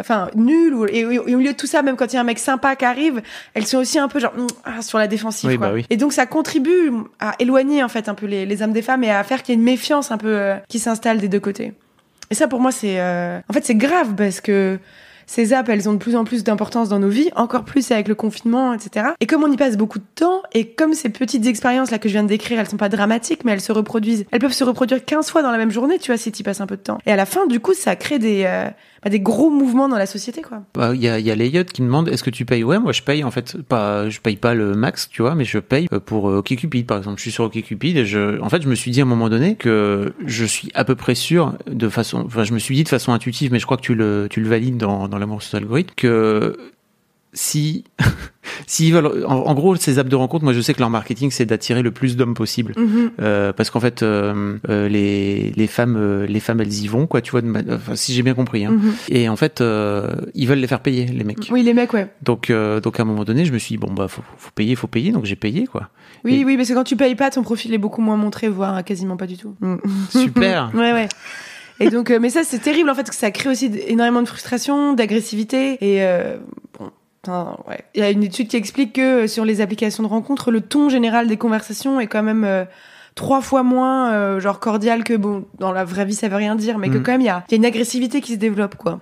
[0.00, 0.74] enfin nuls.
[0.74, 2.38] Ou, et, et au milieu de tout ça, même quand il y a un mec
[2.38, 3.22] sympa qui arrive,
[3.54, 5.48] elles sont aussi un peu genre mm, ah, sur la défensive.
[5.48, 5.68] Oui, quoi.
[5.68, 5.86] bah oui.
[5.90, 9.04] Et donc ça contribue à éloigner en fait un peu les, les hommes des femmes
[9.04, 11.40] et à faire qu'il y ait une méfiance un peu euh, qui s'installe des deux
[11.40, 11.72] côtés.
[12.30, 14.78] Et ça, pour moi, c'est euh, en fait c'est grave parce que
[15.30, 18.08] ces apps, elles ont de plus en plus d'importance dans nos vies, encore plus avec
[18.08, 19.10] le confinement, etc.
[19.20, 22.08] Et comme on y passe beaucoup de temps, et comme ces petites expériences là que
[22.08, 24.26] je viens de décrire, elles sont pas dramatiques, mais elles se reproduisent.
[24.32, 26.60] Elles peuvent se reproduire 15 fois dans la même journée, tu vois, si tu passes
[26.60, 26.98] un peu de temps.
[27.06, 28.70] Et à la fin, du coup, ça crée des, euh,
[29.02, 30.62] bah, des gros mouvements dans la société, quoi.
[30.74, 32.64] Bah, Il y a, y a Layot qui me demande est-ce que tu payes?
[32.64, 35.44] Ouais, moi je paye en fait pas, je paye pas le max, tu vois, mais
[35.44, 37.16] je paye euh, pour euh, OkCupid par exemple.
[37.16, 39.28] Je suis sur OkCupid et je, en fait, je me suis dit à un moment
[39.28, 42.84] donné que je suis à peu près sûr de façon, enfin, je me suis dit
[42.84, 45.42] de façon intuitive, mais je crois que tu le, tu le valides dans, dans l'amour
[45.42, 46.56] sous algorithme que
[47.32, 47.84] si
[48.66, 51.30] s'ils veulent en, en gros ces apps de rencontre moi je sais que leur marketing
[51.30, 53.10] c'est d'attirer le plus d'hommes possible Mhm.
[53.20, 57.20] euh, parce qu'en fait euh, euh, les les femmes les femmes elles y vont quoi
[57.20, 58.72] tu vois de ma- enfin, si j'ai bien compris hein.
[58.72, 58.92] Mhm.
[59.10, 62.08] et en fait ils veulent les faire payer les mecs Oui, les mecs, ouais.
[62.22, 62.50] donc
[62.82, 64.88] donc à un moment donné je me suis dit bon bah faut, faut payer faut
[64.88, 65.90] payer donc j'ai payé quoi
[66.24, 68.48] Oui, Et- oui, parce que quand tu payes pas, ton profil est beaucoup moins montré,
[68.48, 69.54] voire quasiment pas du tout.
[70.10, 71.08] Super Ouais, ouais.
[71.80, 74.22] Et donc, euh, mais ça, c'est terrible en fait, parce que ça crée aussi énormément
[74.22, 75.78] de frustration, d'agressivité.
[75.80, 76.36] Et euh,
[76.78, 76.90] bon,
[77.68, 77.80] ouais.
[77.94, 80.60] Il y a une étude qui explique que euh, sur les applications de rencontres, le
[80.60, 82.64] ton général des conversations est quand même euh,
[83.14, 86.54] trois fois moins euh, genre cordial que bon, dans la vraie vie, ça veut rien
[86.54, 87.02] dire, mais que Mm.
[87.02, 89.00] quand même il y a, il y a une agressivité qui se développe, quoi.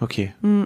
[0.00, 0.62] ok Mm.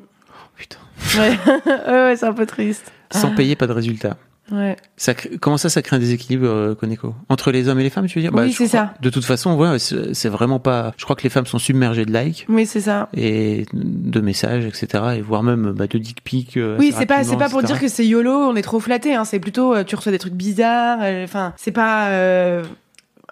[0.57, 0.79] putain
[1.19, 1.31] Ouais,
[1.67, 2.91] ouais, ouais, c'est un peu triste.
[3.11, 4.17] sans payer pas de résultat
[4.51, 4.77] Ouais.
[4.97, 7.91] ça crée- comment ça ça crée un déséquilibre euh, Koneko entre les hommes et les
[7.91, 8.33] femmes tu veux dire?
[8.35, 8.93] Oui, je c'est ça.
[9.01, 12.13] de toute façon ouais c'est vraiment pas je crois que les femmes sont submergées de
[12.13, 13.09] likes Oui, c'est ça.
[13.17, 15.05] et de messages, etc.
[15.17, 16.57] Et voire même bah, de dick pics.
[16.57, 17.75] euh, Oui, c'est pas c'est pas pour etc.
[17.75, 19.15] dire que c'est yolo, on est trop flatté.
[19.15, 19.25] Hein.
[19.25, 20.99] C'est plutôt euh, tu reçois des trucs bizarres.
[21.03, 22.09] euh, Enfin, c'est pas.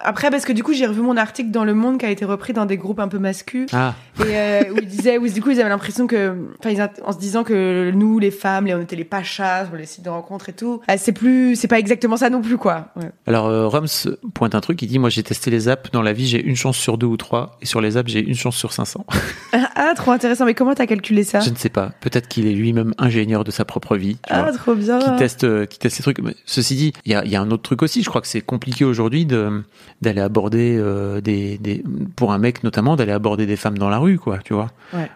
[0.01, 2.09] Euh, Après, parce que du coup, j'ai revu mon article dans Le Monde qui a
[2.09, 5.27] été repris dans des groupes un peu masculins Ah, et euh, où ils disaient, où
[5.27, 8.75] du coup, ils avaient l'impression que, enfin, en se disant que nous, les femmes, les,
[8.75, 10.81] on était les pachas sur les sites de rencontres et tout.
[10.87, 12.89] ah, c'est plus, c'est pas exactement ça non plus, quoi.
[12.95, 13.11] Ouais.
[13.27, 13.87] alors euh, Roms
[14.33, 16.55] pointe un truc, il dit Moi j'ai testé les apps, dans la vie j'ai une
[16.55, 19.05] chance sur deux ou trois, et sur les apps j'ai une chance sur 500.
[19.53, 20.45] Ah, trop intéressant.
[20.45, 21.39] Mais comment t'as calculé ça?
[21.39, 24.17] Je ne sais pas, peut-être qu'il est lui-même ingénieur de sa propre vie.
[24.29, 24.99] Ah, vois, trop bien.
[24.99, 26.19] Qui teste, euh, qui teste ces trucs.
[26.19, 28.03] Mais ceci dit, il y a, il y a un autre truc aussi.
[28.03, 29.63] Je crois que c'est compliqué aujourd'hui de
[30.01, 31.83] d'aller aborder euh, des, des,
[32.15, 34.39] pour un mec notamment, d'aller aborder des femmes dans la rue, quoi.
[34.39, 34.69] Tu vois.
[34.93, 35.09] Ouais.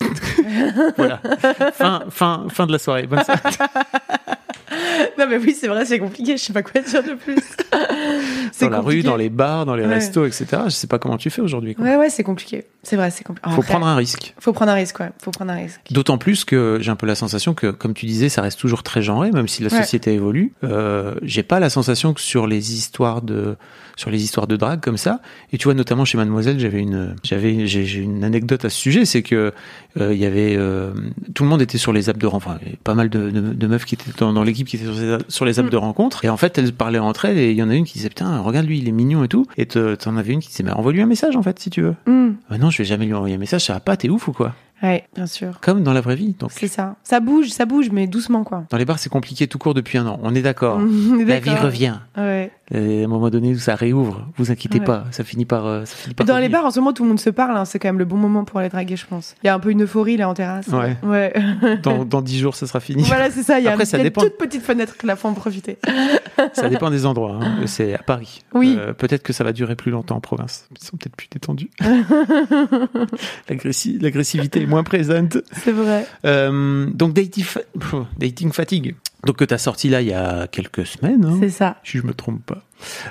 [0.96, 1.20] voilà.
[1.72, 3.06] Fin, fin, fin de la soirée.
[3.06, 3.40] Bonne soirée.
[5.18, 6.36] Non, mais oui, c'est vrai, c'est compliqué.
[6.36, 7.36] Je sais pas quoi dire de plus.
[8.60, 9.94] Dans la rue, dans les bars, dans les Ouais.
[9.94, 10.46] restos, etc.
[10.66, 11.74] Je sais pas comment tu fais aujourd'hui.
[11.74, 11.84] quoi.
[11.84, 12.64] Ouais, ouais, c'est compliqué.
[12.82, 13.48] C'est vrai, c'est compliqué.
[13.50, 14.34] Faut prendre un risque.
[14.40, 15.10] Faut prendre un risque, ouais.
[15.22, 15.80] Faut prendre un risque.
[15.90, 18.82] D'autant plus que j'ai un peu la sensation que, comme tu disais, ça reste toujours
[18.82, 19.82] très genré, même si la Ouais.
[19.82, 20.52] société évolue.
[20.64, 23.56] Euh, j'ai pas la sensation que sur les histoires de
[23.96, 25.20] sur les histoires de drague comme ça.
[25.52, 28.76] Et tu vois, notamment chez Mademoiselle, j'avais une j'avais j'ai j'ai une anecdote à ce
[28.76, 29.52] sujet, c'est que
[30.00, 30.92] euh, il y avait euh,
[31.34, 32.38] tout le monde était sur les apps de rencontre.
[32.48, 34.67] Enfin, il y avait pas mal de, de, de meufs qui étaient dans, dans l'équipe
[34.68, 34.84] qui étaient
[35.28, 35.70] sur, les apps Mm.
[35.72, 36.24] de rencontre.
[36.24, 38.08] Et en fait, elles parlaient entre elles et il y en a une qui disait
[38.10, 39.46] putain, regarde lui, il est mignon et tout.
[39.56, 41.82] Et te- t'en avais une qui disait mais envoie-lui un message en fait si tu
[41.82, 41.94] veux.
[42.06, 42.34] Hmm.
[42.50, 44.32] Bah non, je vais jamais lui envoyer un message, ça va pas, t'es ouf ou
[44.32, 44.54] quoi?
[44.80, 45.58] Ouais, bien sûr.
[45.60, 46.36] Comme dans la vraie vie.
[46.38, 46.94] Donc C'est ça.
[47.02, 48.62] Ça bouge, ça bouge, mais doucement, quoi.
[48.70, 50.20] dans les bars, c'est compliqué tout court depuis un an.
[50.22, 50.78] On est d'accord.
[51.26, 51.96] La vie revient.
[52.16, 52.52] Ouais.
[52.70, 54.26] Et à un moment donné, ça réouvre.
[54.36, 54.84] Vous inquiétez Ouais.
[54.84, 55.04] pas.
[55.10, 56.26] Ça finit par, euh, ça finit par.
[56.26, 57.56] Dans les bars, en ce moment, tout le monde se parle.
[57.56, 57.64] hein.
[57.64, 59.34] C'est quand même le bon moment pour aller draguer, je pense.
[59.42, 60.66] Il y a un peu une euphorie, là, en terrasse.
[60.68, 60.96] Ouais.
[61.02, 61.32] Ouais.
[61.82, 63.02] Dans, dans 10 jours, ça sera fini.
[63.04, 63.58] voilà, c'est ça.
[63.58, 64.22] Il y a, Après, un- ça il y a dépend.
[64.22, 65.78] une toute petite fenêtre que la faut en profiter.
[66.52, 67.38] Ça dépend des endroits.
[67.42, 67.60] hein.
[67.66, 68.42] C'est à Paris.
[68.54, 68.76] Oui.
[68.78, 70.66] Euh, peut-être que ça va durer plus longtemps en province.
[70.78, 71.70] Ils sont peut-être plus détendus.
[73.48, 75.38] L'agressi- L'agressivité est moins présente.
[75.52, 76.06] C'est vrai.
[76.24, 77.60] Euh, donc dating, fa-
[78.18, 78.94] dating fatigue.
[79.26, 81.24] Donc que t'as sorti là il y a quelques semaines.
[81.24, 81.76] hein, C'est ça.
[81.84, 82.62] si je me trompe pas.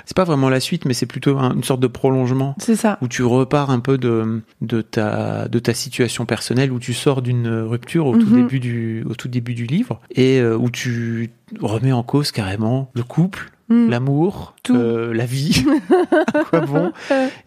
[0.06, 2.54] C'est pas vraiment la suite, mais c'est plutôt un- une sorte de prolongement.
[2.58, 2.98] C'est ça.
[3.02, 7.20] où tu repars un peu de, de, ta, de ta situation personnelle, où tu sors
[7.20, 8.36] d'une rupture au, tout Mhm.
[8.42, 12.90] début du, au tout début du livre, et euh, où tu remets en cause carrément
[12.94, 13.90] le couple, Hmm.
[13.90, 15.62] l'amour, euh, la vie,
[16.34, 16.90] à quoi bon?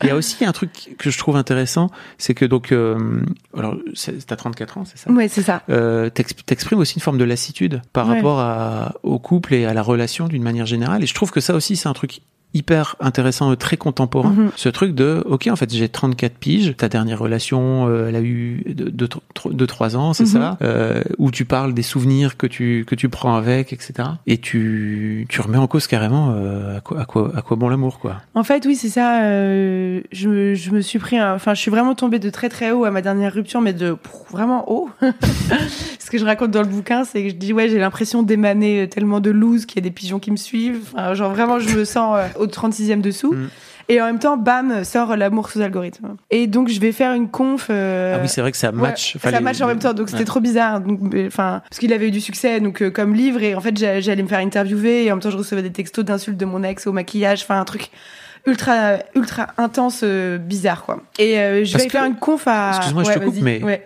[0.04, 3.22] Il y a aussi un truc que je trouve intéressant, c'est que donc, euh,
[3.58, 5.12] alors, c'est- t'as 34 ans, c'est ça?
[5.12, 5.64] Ouais, c'est ça.
[5.70, 8.18] euh, t'exp- t'exprimes aussi une forme de lassitude par Ouais.
[8.18, 11.02] rapport à, au couple et à la relation d'une manière générale.
[11.04, 12.22] Et je trouve que ça aussi, c'est un truc
[12.54, 14.30] hyper intéressant, très contemporain.
[14.32, 14.52] Mhm.
[14.56, 18.22] Ce truc de, ok, en fait, j'ai 34 piges, ta dernière relation, euh, elle a
[18.22, 20.30] eu 2-3 ans, c'est Mhm.
[20.30, 23.94] ça, euh, où tu parles des souvenirs que tu, que tu prends avec, etc.
[24.28, 27.70] Et tu, tu remets en cause carrément euh, à, quoi, à, quoi, à quoi bon
[27.70, 28.18] l'amour, quoi.
[28.36, 29.22] En fait, oui, c'est ça.
[29.22, 32.84] je, me, je me suis pris, enfin, je suis vraiment tombée de très très haut
[32.86, 34.90] à ma dernière rupture, mais de pff, vraiment haut.
[36.00, 38.90] Ce que je raconte dans le bouquin, c'est que je dis ouais, j'ai l'impression d'émaner
[38.90, 40.80] tellement de loose qu'il y a des pigeons qui me suivent.
[40.94, 43.34] Enfin, genre vraiment, je me sens au 36e dessous.
[43.34, 43.50] Mm.
[43.90, 46.16] Et en même temps, bam, sort l'amour sous algorithme.
[46.30, 47.68] Et donc, je vais faire une conf.
[47.70, 49.18] euh, ah oui, c'est vrai que ça Ouais, match.
[49.22, 50.26] ça match en même temps, donc c'était Ouais.
[50.26, 50.82] trop bizarre.
[51.28, 54.00] Enfin, parce qu'il avait eu du succès, donc euh, comme livre, et en fait, j'a-
[54.00, 56.64] j'allais me faire interviewer, et en même temps, je recevais des textos d'insultes de mon
[56.64, 57.90] ex au maquillage, enfin, un truc
[58.46, 61.02] ultra, ultra intense, euh, bizarre, quoi.
[61.20, 62.72] Et euh, je Parce vais que- faire une conf à.
[62.78, 63.86] Excuse-moi, je te coupe, mais- Ouais.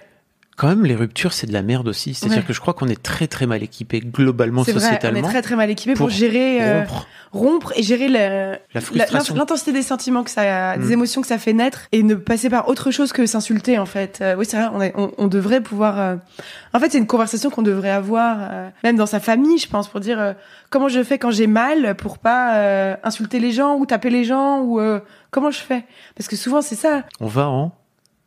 [0.57, 2.13] Quand même, les ruptures, c'est de la merde aussi.
[2.13, 2.43] C'est-à-dire Ouais.
[2.45, 5.27] que je crois qu'on est très très mal équipé globalement C'est vrai, on est sociétalement
[5.27, 8.57] très très mal équipé pour, pour gérer, euh, rompre rompre et gérer la
[9.35, 10.81] l'intensité des sentiments que ça, Mm.
[10.81, 13.85] des émotions que ça fait naître et ne passer par autre chose que s'insulter en
[13.85, 14.19] fait.
[14.21, 15.99] Euh, oui, c'est vrai, on, est- on, on devrait pouvoir.
[15.99, 16.15] euh,
[16.73, 18.37] En fait, c'est une conversation qu'on devrait avoir,
[18.85, 20.35] même dans sa famille, je pense, pour dire
[20.69, 24.59] comment je fais quand j'ai mal pour pas insulter les gens ou taper les gens
[24.61, 24.99] ou euh,
[25.31, 25.83] comment je fais?
[26.15, 27.03] Parce que souvent c'est ça.
[27.19, 27.73] On va en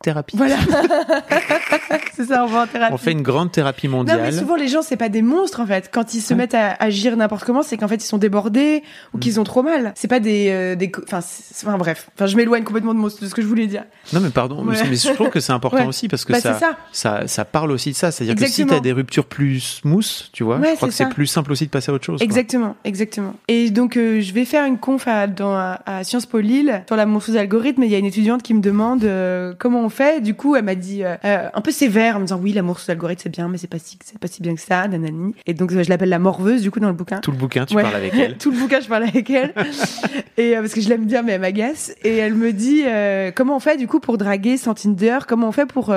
[0.01, 0.37] thérapie.
[0.37, 0.55] Voilà.
[2.15, 2.93] c'est ça, on va en thérapie.
[2.93, 4.21] On fait une grande thérapie Non, mondiale.
[4.23, 5.89] mais souvent, les gens, c'est pas des monstres, en fait.
[5.91, 6.37] Quand ils se Ouais.
[6.37, 8.83] mettent à agir n'importe comment, c'est qu'en fait, ils sont débordés
[9.13, 9.19] ou Mm.
[9.19, 9.93] qu'ils ont trop mal.
[9.95, 12.09] C'est pas des, euh, des, enfin, enfin, bref.
[12.15, 13.83] Enfin, je m'éloigne complètement de, mon- de ce que je voulais dire.
[14.13, 14.87] Non, mais pardon, mais Ouais.
[14.89, 15.87] mais je trouve que c'est important Ouais.
[15.87, 16.77] aussi parce que Bah, ça, ça.
[16.91, 18.11] ça, ça parle aussi de ça.
[18.11, 21.09] C'est-à-dire que si t'as des ruptures plus smooth, tu vois, Ouais, je crois que c'est
[21.09, 22.19] plus simple aussi de passer à autre chose.
[22.19, 22.23] quoi.
[22.25, 23.33] Exactement, exactement.
[23.47, 26.83] Et donc, euh, je vais faire une conf à, dans, à, à Sciences Po Lille
[26.87, 27.83] sur la morphose algorithme.
[27.83, 30.21] Et il y a une étudiante qui me demande euh, comment on fait.
[30.21, 32.61] Du coup, elle m'a dit euh, euh, un peu sévère, en me disant oui, la
[32.61, 35.33] morphose algorithme c'est bien, mais c'est pas si, c'est pas si bien que ça, nanani.
[35.45, 37.19] Et donc, euh, je l'appelle la morveuse du coup dans le bouquin.
[37.19, 37.83] Tout le bouquin, tu Ouais.
[37.83, 38.37] parles avec elle.
[38.39, 39.53] Tout le bouquin, je parle avec elle.
[40.37, 41.93] et euh, parce que je l'aime bien, mais elle m'agace.
[42.03, 45.19] Et elle me dit euh, comment on fait du coup pour draguer sans Tinder?
[45.27, 45.93] Comment on fait pour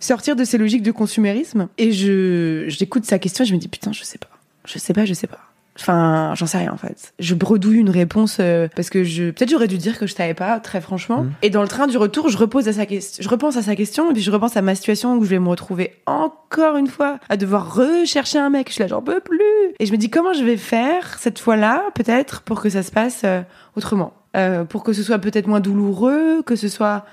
[0.00, 1.68] sortir de ces logiques de consumérisme?
[1.78, 4.28] Et je j'écoute sa question, et je me dis putain, je sais pas,
[4.66, 5.38] je sais pas, je sais pas.
[5.76, 7.14] Enfin, j'en sais rien en fait.
[7.18, 10.34] Je bredouille une réponse euh, parce que je peut-être j'aurais dû dire que je savais
[10.34, 11.24] pas très franchement.
[11.24, 11.32] Mhm.
[11.42, 13.74] Et dans le train du retour, je repose à sa question, je repense à sa
[13.74, 16.86] question et puis je repense à ma situation où je vais me retrouver encore une
[16.86, 18.68] fois à devoir rechercher un mec.
[18.68, 19.40] Je suis là, j'en peux plus.
[19.80, 22.92] Et je me dis comment je vais faire cette fois-là, peut-être pour que ça se
[22.92, 23.42] passe euh,
[23.76, 27.04] autrement, Euh, pour que ce soit peut-être moins douloureux, que ce soit,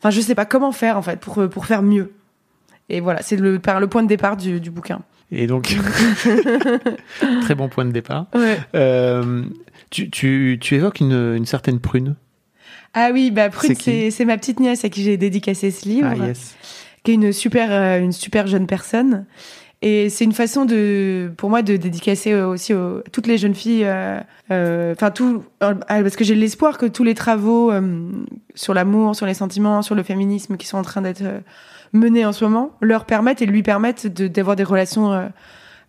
[0.00, 2.12] enfin, je sais pas comment faire en fait pour euh, pour faire mieux.
[2.88, 5.00] Et voilà, c'est le par le point de départ du, du bouquin.
[5.30, 5.76] Et donc,
[7.42, 8.26] très bon point de départ.
[8.34, 8.58] Ouais.
[8.74, 9.44] Euh,
[9.90, 12.16] tu, tu, tu évoques une, une certaine prune.
[12.94, 16.08] Ah oui, bah Prune, C'est ma petite nièce à qui j'ai dédicacé ce livre.
[16.10, 16.56] Ah yes.
[17.04, 19.26] qui est une super, euh, une super jeune personne.
[19.80, 23.54] Et c'est une façon de, pour moi, de dédicacer euh, aussi aux, toutes les jeunes
[23.54, 24.18] filles, euh,
[24.50, 28.10] euh, enfin tout, euh, parce que j'ai l'espoir que tous les travaux euh,
[28.56, 31.22] sur l'amour, sur les sentiments, sur le féminisme qui sont en train d'être
[31.92, 35.26] menés en ce moment, leur permettent et lui permettent de- d'avoir des relations euh,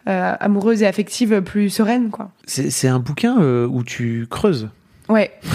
[0.07, 2.31] euh, amoureuses et affectives plus sereines, quoi.
[2.45, 4.69] C'est c'est un bouquin euh, où tu creuses.
[5.09, 5.31] Ouais.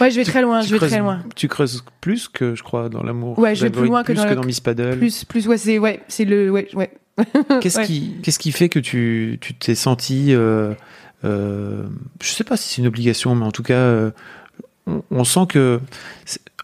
[0.00, 1.22] Ouais, je vais très loin, Tu je vais creuses- très loin.
[1.36, 3.38] Tu creuses plus que, je crois, dans l'amour.
[3.38, 4.96] Ouais, je vais plus loin que dans que le- dans Miss Paddle.
[4.98, 6.90] Plus, plus, ouais, c'est, ouais, c'est le, ouais, ouais.
[7.60, 7.86] Qu'est-ce Ouais.
[7.86, 10.74] qui, qu'est-ce qui fait que tu, tu t'es senti, euh,
[11.24, 11.84] euh,
[12.22, 14.10] je sais pas si c'est une obligation, mais en tout cas, euh,
[14.86, 15.80] on, on sent que,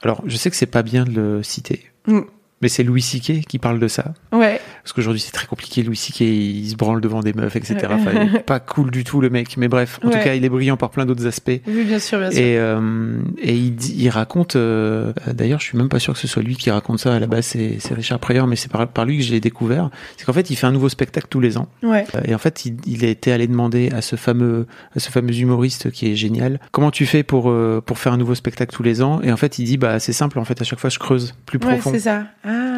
[0.03, 2.21] alors, je sais que c'est pas bien de le citer, Mm.
[2.61, 3.45] Mais c'est Louis C.K.
[3.47, 4.61] qui parle de ça, Ouais.
[4.87, 5.83] Parce qu'aujourd'hui c'est très compliqué.
[5.83, 6.21] Louis C.K.
[6.21, 7.77] il se branle devant des meufs, etc.
[7.91, 10.23] Enfin, il est pas cool du tout le mec, mais bref, en tout Ouais.
[10.23, 11.51] cas, il est brillant par plein d'autres aspects.
[11.67, 12.41] Oui, bien sûr, bien sûr.
[12.41, 16.21] Et, euh, et il, dit- il raconte, euh, d'ailleurs, je suis même pas sûr que
[16.21, 18.87] ce soit lui qui raconte ça à la base, c'est Richard Pryor, mais c'est par,
[18.87, 19.91] par lui que je l'ai découvert.
[20.17, 21.69] C'est qu'en fait, il fait un nouveau spectacle tous les ans.
[21.83, 22.07] Ouais.
[22.15, 25.11] Euh, Et en fait, il, il a été allé demander à ce fameux, à ce
[25.11, 28.73] fameux humoriste qui est génial, comment tu fais pour euh, pour faire un nouveau spectacle
[28.75, 29.21] tous les ans?
[29.23, 30.39] Et en fait, il dit, bah c'est simple.
[30.39, 31.91] En fait, à chaque fois, je creuse plus Ouais, profond.
[31.93, 32.25] c'est ça.
[32.45, 32.76] Ah,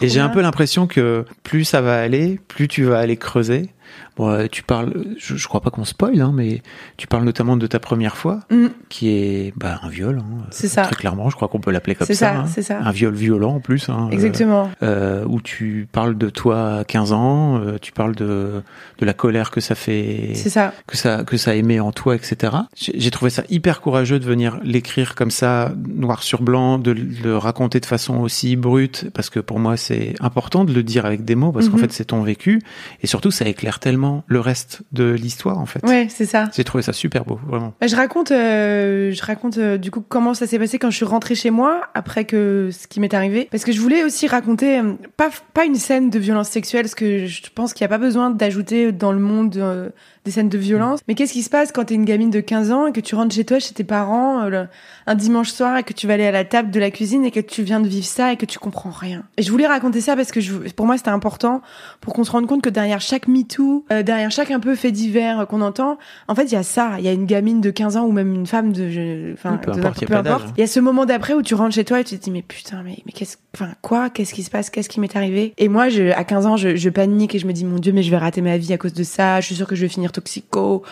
[0.00, 3.68] Et j'ai un peu l'impression que plus ça va aller, plus tu vas aller creuser.
[4.16, 6.62] Bon, euh, tu parles, je, je crois pas qu'on spoil, hein, mais
[6.96, 8.66] tu parles notamment de ta première fois, Mm.
[8.88, 10.18] qui est bah, un viol.
[10.18, 10.82] Hein, C'est ça.
[10.82, 12.32] Très clairement, je crois qu'on peut l'appeler comme C'est ça.
[12.32, 12.46] ça, hein.
[12.48, 12.80] c'est ça.
[12.82, 13.88] Un viol violent en plus.
[13.88, 14.70] Hein, euh, Exactement.
[14.82, 18.62] euh, où tu parles de toi à 15 ans, euh, tu parles de,
[18.98, 20.72] de la colère que ça fait, C'est ça.
[20.86, 22.52] que ça, que ça émet en toi, etc.
[22.76, 27.36] J'ai trouvé ça hyper courageux de venir l'écrire comme ça, noir sur blanc, de le
[27.36, 31.24] raconter de façon aussi brute, parce que pour moi c'est important de le dire avec
[31.24, 31.82] des mots, parce qu'en Mhm.
[31.82, 32.60] fait c'est ton vécu,
[33.02, 35.84] et surtout ça éclaire tellement le reste de l'histoire en fait.
[35.86, 36.48] Ouais, c'est ça.
[36.54, 37.74] J'ai trouvé ça super beau, vraiment.
[37.80, 40.96] Bah, Je raconte, euh, je raconte euh, du coup comment ça s'est passé quand je
[40.96, 44.26] suis rentrée chez moi après que ce qui m'est arrivé, parce que je voulais aussi
[44.26, 47.92] raconter euh, pas pas une scène de violence sexuelle, parce que je pense qu'il n'y
[47.92, 49.88] a pas besoin d'ajouter dans le monde euh,
[50.28, 51.00] des scènes de violence.
[51.08, 53.14] Mais qu'est-ce qui se passe quand t'es une gamine de 15 ans et que tu
[53.14, 54.66] rentres chez toi, chez tes parents, euh, le-
[55.06, 57.30] un dimanche soir et que tu vas aller à la table de la cuisine et
[57.30, 59.22] que tu viens de vivre ça et que tu comprends rien?
[59.38, 61.62] Et je voulais raconter ça parce que je, pour moi c'était important
[62.00, 64.92] pour qu'on se rende compte que derrière chaque MeToo, euh, derrière chaque un peu fait
[64.92, 67.60] divers euh, qu'on entend, en fait il y a ça, il y a une gamine
[67.60, 70.12] de 15 ans ou même une femme de, je- enfin peu de- importe, il y
[70.14, 70.22] a hein.
[70.56, 72.30] Il y a ce moment d'après où tu rentres chez toi et tu te dis
[72.30, 75.54] mais putain mais mais qu'est-ce, enfin quoi, qu'est-ce qui se passe, qu'est-ce qui m'est arrivé?
[75.56, 77.92] Et moi je, à 15 ans je, je panique et je me dis mon dieu
[77.92, 79.82] mais je vais rater ma vie à cause de ça, je suis sûre que je
[79.82, 80.82] vais finir toxico,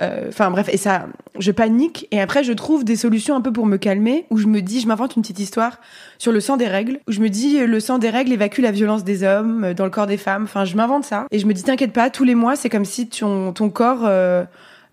[0.00, 1.06] Euh, enfin bref et ça,
[1.38, 4.48] je panique et après je trouve des solutions un peu pour me calmer où je
[4.48, 5.78] me dis, je m'invente une petite histoire
[6.18, 8.72] sur le sang des règles où je me dis le sang des règles évacue la
[8.72, 10.44] violence des hommes euh, dans le corps des femmes.
[10.44, 12.86] Enfin je m'invente ça et je me dis t'inquiète pas, tous les mois c'est comme
[12.86, 14.44] si ton ton corps euh,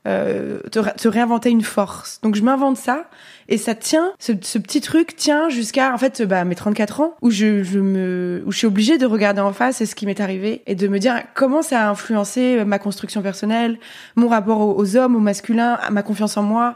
[0.09, 2.19] euh, te, te réinventer une force.
[2.23, 3.05] Donc je m'invente ça
[3.47, 7.29] et ça tient, ce, petit truc tient jusqu'à en fait bah, mes 34 ans où
[7.29, 10.63] je, je me où je suis obligée de regarder en face ce qui m'est arrivé
[10.67, 13.79] et de me dire comment ça a influencé ma construction personnelle,
[14.15, 16.75] mon rapport aux, aux hommes, au masculin, ma confiance en moi.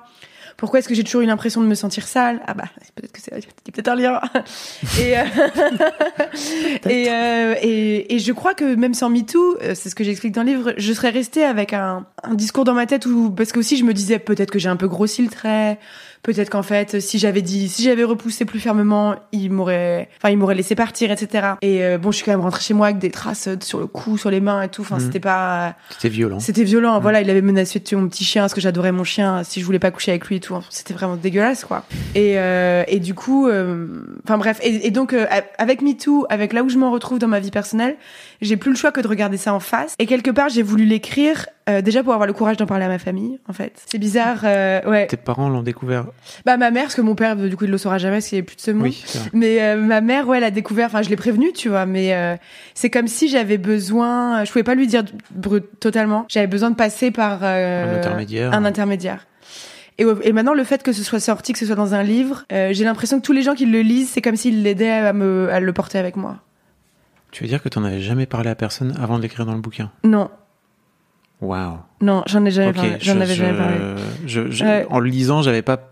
[0.58, 2.42] Pourquoi est-ce que j'ai toujours eu l'impression de me sentir sale?
[2.48, 4.22] Ah bah peut-être que c'est peut-être un lien.
[5.00, 5.24] et, euh,
[6.90, 10.34] et, euh, et et je crois que même sans MeToo, euh, c'est ce que j'explique
[10.34, 13.52] dans le livre, je serais restée avec un, un discours dans ma tête où parce
[13.52, 15.80] que aussi je me disais peut-être que j'ai un peu grossi le trait,
[16.24, 20.38] peut-être qu'en fait si j'avais dit si j'avais repoussé plus fermement, il m'aurait enfin il
[20.38, 21.50] m'aurait laissé partir etc.
[21.62, 23.80] Et euh, bon je suis quand même rentrée chez moi avec des traces euh, sur
[23.80, 24.82] le cou, sur les mains et tout.
[24.82, 25.02] Enfin Mhm.
[25.02, 26.40] c'était pas C'était violent.
[26.40, 29.04] c'était violent, voilà, il avait menacé de tuer mon petit chien parce que j'adorais mon
[29.04, 30.56] chien si je voulais pas coucher avec lui et tout.
[30.70, 31.84] C'était vraiment dégueulasse, quoi.
[32.16, 33.88] Et, euh, et du coup, euh,
[34.24, 35.26] enfin bref, et, et donc euh,
[35.58, 37.96] avec MeToo, avec là où je m'en retrouve dans ma vie personnelle,
[38.44, 39.96] j'ai plus le choix que de regarder ça en face.
[40.00, 42.90] Et quelque part, j'ai voulu l'écrire euh, déjà pour avoir le courage d'en parler à
[42.90, 43.82] ma famille, en fait.
[43.90, 45.08] C'est bizarre, euh, ouais.
[45.08, 46.06] Tes parents l'ont découvert.
[46.46, 48.40] Bah ma mère, parce que mon père, du coup, il le saura jamais parce qu'il
[48.40, 48.84] a plus de ce monde.
[48.84, 49.04] Oui.
[49.34, 50.88] Mais euh, ma mère, ouais, elle a découvert.
[50.88, 51.86] Enfin, je l'ai prévenue, tu vois.
[51.86, 52.36] Mais euh,
[52.74, 54.44] c'est comme si j'avais besoin.
[54.44, 56.26] Je pouvais pas lui dire brut totalement.
[56.28, 58.54] J'avais besoin de passer par euh, Un intermédiaire.
[58.54, 59.28] Un intermédiaire.
[60.00, 62.46] Et, et maintenant, le fait que ce soit sorti, que ce soit dans un livre,
[62.52, 65.14] euh, j'ai l'impression que tous les gens qui le lisent, c'est comme s'ils l'aidaient à
[65.14, 66.40] me à le porter avec moi.
[67.34, 69.60] Tu veux dire que t'en avais jamais parlé à personne avant de l'écrire dans le
[69.60, 69.92] bouquin?
[70.04, 70.30] Non,
[71.42, 71.80] Waouh.
[72.00, 72.92] non, j'en ai jamais parlé.
[73.02, 73.76] J'en je- avais jamais parlé.
[74.28, 74.86] je- je- Ouais.
[74.90, 75.90] En le lisant, j'avais pas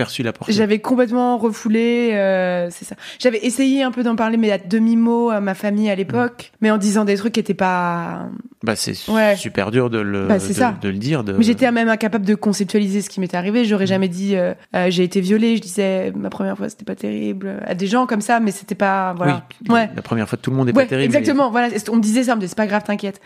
[0.00, 0.52] perçu la portée.
[0.54, 2.94] J'avais complètement refoulé, euh, c'est ça.
[3.18, 6.52] J'avais essayé un peu d'en parler, mais à demi mot à ma famille à l'époque,
[6.62, 8.28] mais en disant des trucs qui étaient pas.
[8.62, 9.36] Bah, c'est Ouais.
[9.36, 10.74] super dur de le, Bah, c'est de, ça.
[10.80, 11.22] de le dire.
[11.24, 11.32] De...
[11.34, 13.64] Mais j'étais même incapable de conceptualiser ce qui m'était arrivé.
[13.64, 15.56] J'aurais jamais dit euh, euh, j'ai été violée.
[15.56, 18.74] Je disais ma première fois c'était pas terrible à des gens comme ça, mais c'était
[18.74, 19.46] pas voilà.
[19.68, 19.90] Oui, ouais.
[19.94, 21.14] la première fois de tout le monde est Ouais, pas terrible.
[21.14, 21.50] exactement.
[21.50, 23.20] Voilà, on me disait ça, on me disait c'est pas grave, t'inquiète.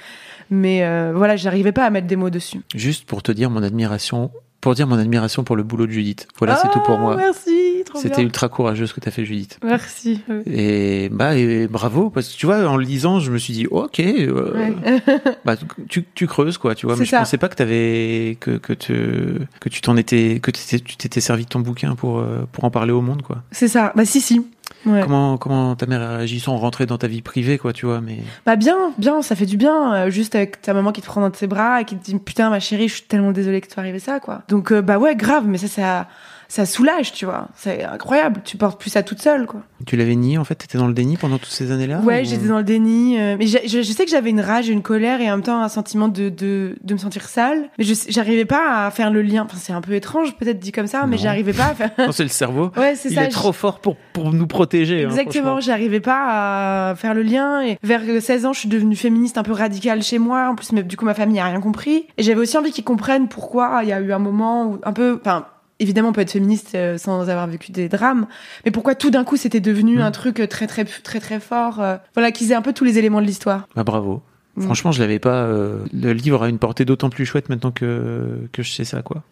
[0.50, 2.60] Mais voilà, j'arrivais pas à mettre des mots dessus.
[2.74, 4.30] Juste pour te dire mon admiration,
[4.64, 6.26] pour dire mon admiration pour le boulot de Judith.
[6.38, 7.16] Voilà, c'est tout pour Ah, moi.
[7.16, 9.58] Merci, trop C'était ultra courageux ce que t'as fait, Judith.
[9.62, 10.22] Merci.
[10.46, 13.66] Et bah et bravo parce que tu vois en le lisant je me suis dit
[13.70, 15.02] ok euh, Ouais.
[15.44, 15.56] bah
[15.88, 17.18] tu, tu creuses quoi tu vois mais je ça.
[17.18, 21.20] pensais pas que t'avais que que te que tu t'en étais que t'étais- tu t'étais
[21.20, 23.92] servi de ton bouquin pour euh, pour en parler au monde quoi c'est ça.
[23.94, 24.46] Bah si si.
[24.86, 25.00] Ouais.
[25.02, 28.00] comment comment ta mère a réagi sans rentrer dans ta vie privée quoi tu vois
[28.00, 29.94] mais Bah bien, bien, ça fait du bien.
[29.94, 32.18] euh, juste avec ta maman qui te prend dans ses bras et qui te dit
[32.18, 34.42] putain ma chérie, je suis tellement désolée que tu arrivé ça quoi.
[34.48, 36.06] Donc euh, bah ouais grave, mais ça ça
[36.48, 37.48] ça soulage tu vois.
[37.56, 38.40] C'est incroyable.
[38.44, 39.60] Tu portes plus ça toute seule quoi.
[39.86, 40.54] tu l'avais nié en fait?
[40.54, 43.18] T'étais dans le déni pendant toutes ces années là ouais, j'étais dans le déni.
[43.20, 45.60] euh, mais je, je sais que j'avais une rage, une colère et en même temps
[45.62, 47.68] un sentiment de de, de me sentir sale.
[47.78, 49.44] Mais j'arrivais pas à faire le lien.
[49.44, 51.90] Enfin c'est un peu étrange peut-être dit comme ça, mais j'arrivais pas à faire.
[51.98, 53.24] non c'est le cerveau ouais c'est il ça.
[53.24, 57.62] est trop fort pour pour nous protéger hein, Exactement, j'arrivais pas à faire le lien
[57.62, 60.48] et vers 16 ans, je suis devenue féministe un peu radicale chez moi.
[60.50, 62.84] En plus, mais du coup, ma famille a rien compris et j'avais aussi envie qu'ils
[62.84, 65.46] comprennent pourquoi il y a eu un moment où un peu, enfin.
[65.80, 68.26] Évidemment, on peut être féministe euh, sans avoir vécu des drames,
[68.64, 70.00] mais pourquoi tout d'un coup c'était devenu Mm.
[70.02, 72.84] un truc euh, très très très très fort euh, Voilà, qu'ils aient un peu tous
[72.84, 73.66] les éléments de l'histoire.
[73.74, 74.22] bah bravo
[74.56, 74.62] Mm.
[74.62, 75.34] Franchement, je l'avais pas.
[75.46, 79.02] euh, le livre a une portée d'autant plus chouette maintenant que que je sais ça,
[79.02, 79.24] quoi.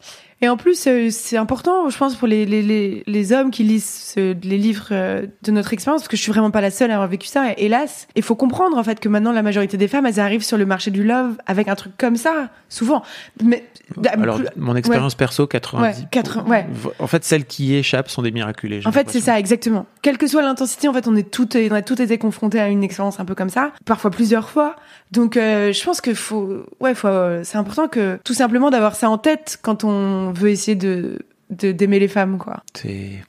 [0.45, 3.63] Et en plus, euh, c'est important, je pense, pour les, les, les, les hommes qui
[3.63, 6.73] lisent ce- les livres euh, de notre expérience, parce que je suis vraiment pas la
[6.73, 8.09] seule à avoir vécu ça, et- hélas.
[8.17, 10.67] Il faut comprendre, en fait, que maintenant, la majorité des femmes, elles arrivent sur le
[10.67, 13.03] marché du love avec un truc comme ça, souvent.
[13.43, 13.65] Mais,
[14.13, 16.01] Alors, plus- mon expérience perso, 90.
[16.01, 16.67] Ouais, 80, ouais.
[16.99, 18.81] En fait, celles qui échappent sont des miraculées.
[18.85, 19.87] en fait, c'est ça, exactement.
[20.03, 22.69] Quelle que soit l'intensité, en fait, on est toutes, on a toutes été confrontées à
[22.69, 24.75] une expérience un peu comme ça, parfois plusieurs fois.
[25.13, 28.95] Donc, euh, je pense que faut, ouais, faut, euh, c'est important que, tout simplement, d'avoir
[28.97, 31.19] ça en tête quand on veut essayer de,
[31.51, 32.63] de d'aimer les femmes, quoi.
[32.75, 33.23] C'est-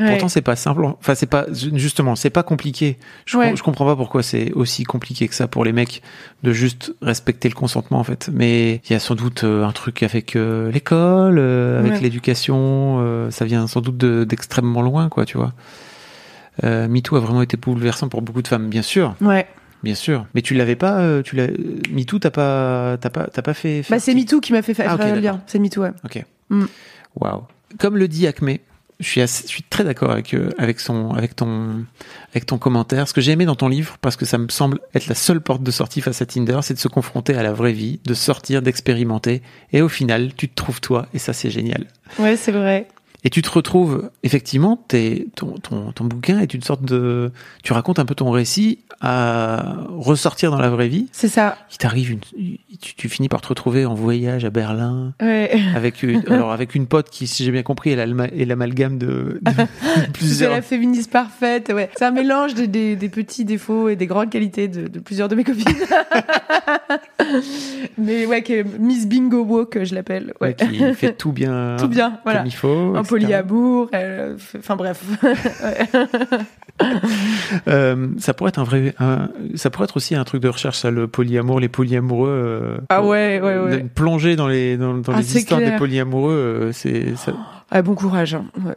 [0.00, 0.10] Ouais.
[0.10, 0.84] Pourtant, c'est pas simple.
[0.84, 2.98] Enfin, c'est pas justement, c'est pas compliqué.
[3.26, 3.48] Je, Ouais.
[3.48, 6.02] com- je comprends pas pourquoi c'est aussi compliqué que ça pour les mecs
[6.44, 8.30] de juste respecter le consentement en fait.
[8.32, 12.00] Mais il y a sans doute euh, un truc avec euh, l'école, euh, avec Ouais.
[12.00, 12.98] l'éducation.
[13.00, 15.52] euh, ça vient sans doute de- d'extrêmement loin, quoi, tu vois.
[16.62, 19.48] Euh, MeToo a vraiment été bouleversant pour beaucoup de femmes, bien sûr, Ouais.
[19.82, 20.26] Bien sûr.
[20.34, 21.48] Mais tu l'avais pas, euh, tu l'as.
[21.90, 23.82] MeToo, t'as pas, t'as pas, t'as pas fait.
[23.90, 25.42] Bah, c'est MeToo qui m'a fait faire Ah, ok, faire le lien.
[25.46, 25.92] C'est MeToo, ouais.
[26.04, 26.24] Ok.
[26.50, 26.64] Mm.
[27.20, 27.42] Waouh.
[27.78, 28.56] Comme le dit Acme,
[29.00, 31.84] je suis, assez- je suis très d'accord avec, euh, avec, son, avec, ton,
[32.32, 33.06] avec ton commentaire.
[33.06, 35.40] Ce que j'ai aimé dans ton livre, parce que ça me semble être la seule
[35.40, 38.14] porte de sortie face à Tinder, c'est de se confronter à la vraie vie, de
[38.14, 39.42] sortir, d'expérimenter.
[39.72, 41.86] Et au final, tu te trouves toi, et ça, c'est génial.
[42.18, 42.88] Ouais, c'est vrai.
[43.24, 44.84] Et tu te retrouves, effectivement,
[45.34, 47.32] ton, ton, ton bouquin est une sorte de.
[47.64, 51.08] Tu racontes un peu ton récit à ressortir dans la vraie vie.
[51.12, 51.58] C'est ça.
[51.72, 52.20] Il t'arrive une.
[52.80, 55.50] Tu, tu finis par te retrouver en voyage à Berlin, Ouais.
[55.76, 58.06] avec une, alors avec une pote qui, si j'ai bien compris, est
[58.46, 59.50] l'amalgame de, de
[59.96, 60.52] C'est plusieurs.
[60.52, 61.90] la féministe parfaite, ouais.
[61.96, 65.28] C'est un mélange des, des, des petits défauts et des grandes qualités de, de plusieurs
[65.28, 65.64] de mes copines.
[67.98, 70.32] Mais ouais, que Miss Bingo Walk, je l'appelle.
[70.40, 70.54] Ouais.
[70.54, 71.76] Qui fait tout bien.
[71.78, 72.40] Tout bien, voilà.
[72.40, 72.94] Comme il faut.
[73.08, 75.02] Polyamour, euh, f- enfin bref.
[75.62, 75.88] Ouais.
[77.66, 80.78] Euh, ça pourrait être un vrai, un- ça pourrait être aussi un truc de recherche,
[80.78, 82.28] ça, le polyamour, les polyamoureux.
[82.30, 83.80] euh, Ah ouais, ouais, ouais.
[83.80, 85.72] Une plongée dans les, dans, dans Ah, les histoires clair.
[85.72, 87.32] des polyamoureux, euh, c'est, ça,
[87.72, 88.34] Ah, bon courage.
[88.34, 88.44] hein.
[88.64, 88.76] Ouais.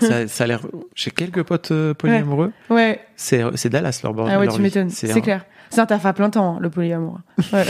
[0.00, 0.60] ça, ça a l'air,
[0.96, 2.50] j'ai quelques potes euh, polyamoureux.
[2.70, 3.00] Ouais.
[3.14, 4.28] C'est, c'est Dallas leur bord.
[4.28, 4.90] Ah ouais, tu m'étonnes.
[4.90, 5.44] C'est un- clair.
[5.70, 7.20] C'est un taf à plein temps, hein, le polyamour.
[7.52, 7.64] Ouais.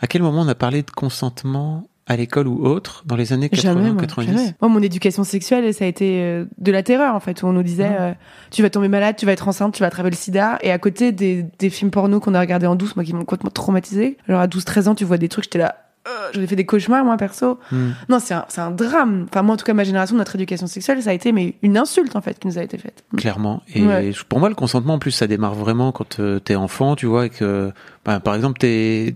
[0.00, 3.48] À quel moment on a parlé de consentement à l'école ou autre dans les années
[3.48, 4.26] 80, Jamais, moi, 90?
[4.30, 4.54] jamais.
[4.60, 7.52] Moi, mon éducation sexuelle, ça a été euh, de la terreur, en fait, où on
[7.52, 8.12] nous disait, euh,
[8.50, 10.58] tu vas tomber malade, tu vas être enceinte, tu vas attraper le sida.
[10.62, 13.24] Et à côté des, des films porno qu'on a regardés en douce, moi, qui m'ont
[13.24, 14.16] complètement traumatisé.
[14.28, 15.76] Alors, à 12-13 ans, tu vois des trucs, j'étais là,
[16.08, 17.60] euh, j'en ai fait des cauchemars, moi, perso.
[17.70, 17.90] Hmm.
[18.08, 19.26] Non, c'est un, un drame.
[19.30, 21.78] Enfin, moi, en tout cas, ma génération, notre éducation sexuelle, ça a été, mais une
[21.78, 23.04] insulte, en fait, qui nous a été faite.
[23.16, 23.62] Clairement.
[23.72, 24.12] Et Ouais.
[24.28, 27.26] pour moi, le consentement, en plus, ça démarre vraiment quand euh, t'es enfant, tu vois,
[27.26, 27.70] et que,
[28.04, 29.14] bah, par exemple, t'es,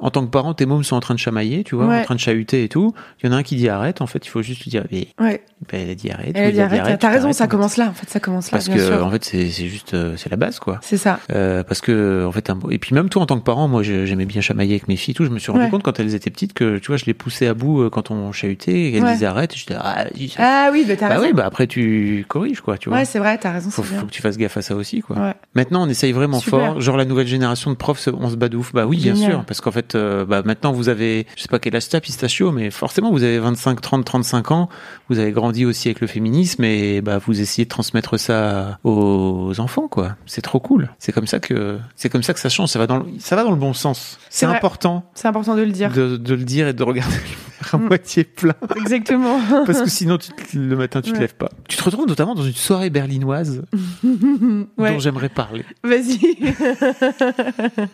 [0.00, 2.00] en tant que parent, tes mômes sont en train de chamailler, tu vois, Ouais.
[2.00, 2.94] en train de chahuter et tout.
[3.22, 4.84] Il y en a un qui dit arrête, en fait, il faut juste lui dire,
[4.92, 5.42] mais, Ouais.
[5.62, 6.32] bah, elle a dit arrête.
[6.36, 8.50] Elle a dit, arrête, arrête, t'as raison, ça commence là, en fait, ça commence là,
[8.52, 9.04] Parce bien que, sûr.
[9.04, 10.78] en fait, c'est, c'est juste, euh, c'est la base, quoi.
[10.82, 11.18] C'est ça.
[11.32, 13.82] Euh, parce que en fait un- et puis même toi en tant que parent moi
[13.82, 15.70] je- j'aimais bien chamailler avec mes filles et tout je me suis rendu Ouais.
[15.70, 18.10] compte quand elles étaient petites que tu vois je les poussais à bout euh, quand
[18.10, 19.12] on chahutait et Ouais.
[19.12, 20.04] disaient arrête et j'étais ah
[20.38, 21.26] Ah oui, bah, t'as bah raison.
[21.26, 24.06] oui bah après tu corriges quoi tu vois ouais, c'est vrai, t'as raison, faut, faut
[24.06, 27.04] que tu fasses gaffe à ça aussi quoi maintenant on essaye vraiment fort genre la
[27.04, 27.98] nouvelle génération de profs
[28.28, 28.72] on se bat de ouf.
[28.72, 31.58] Bah oui bien sûr parce qu'en fait euh, bah maintenant vous avez je sais pas
[31.58, 34.68] quel âge t'as pistachio mais forcément vous avez 25 30 35 ans
[35.08, 39.52] vous avez grandi aussi avec le féminisme et bah vous essayez de transmettre ça aux
[39.58, 40.16] enfants quoi.
[40.26, 40.90] C'est trop cool.
[40.98, 42.68] C'est comme ça que c'est comme ça que ça change.
[42.68, 44.18] Ça va dans le, ça va dans le bon sens.
[44.30, 45.90] C'est important C'est important de le dire.
[45.92, 47.16] de, de le dire et de regarder
[47.60, 47.86] verre à Mm.
[47.88, 49.40] moitié plein Exactement.
[49.66, 51.22] parce que sinon tu te- le matin tu te Ouais.
[51.22, 53.62] lèves pas tu te retrouves notamment dans une soirée berlinoise
[54.04, 54.90] ouais.
[54.92, 56.18] dont j'aimerais parler Vas-y.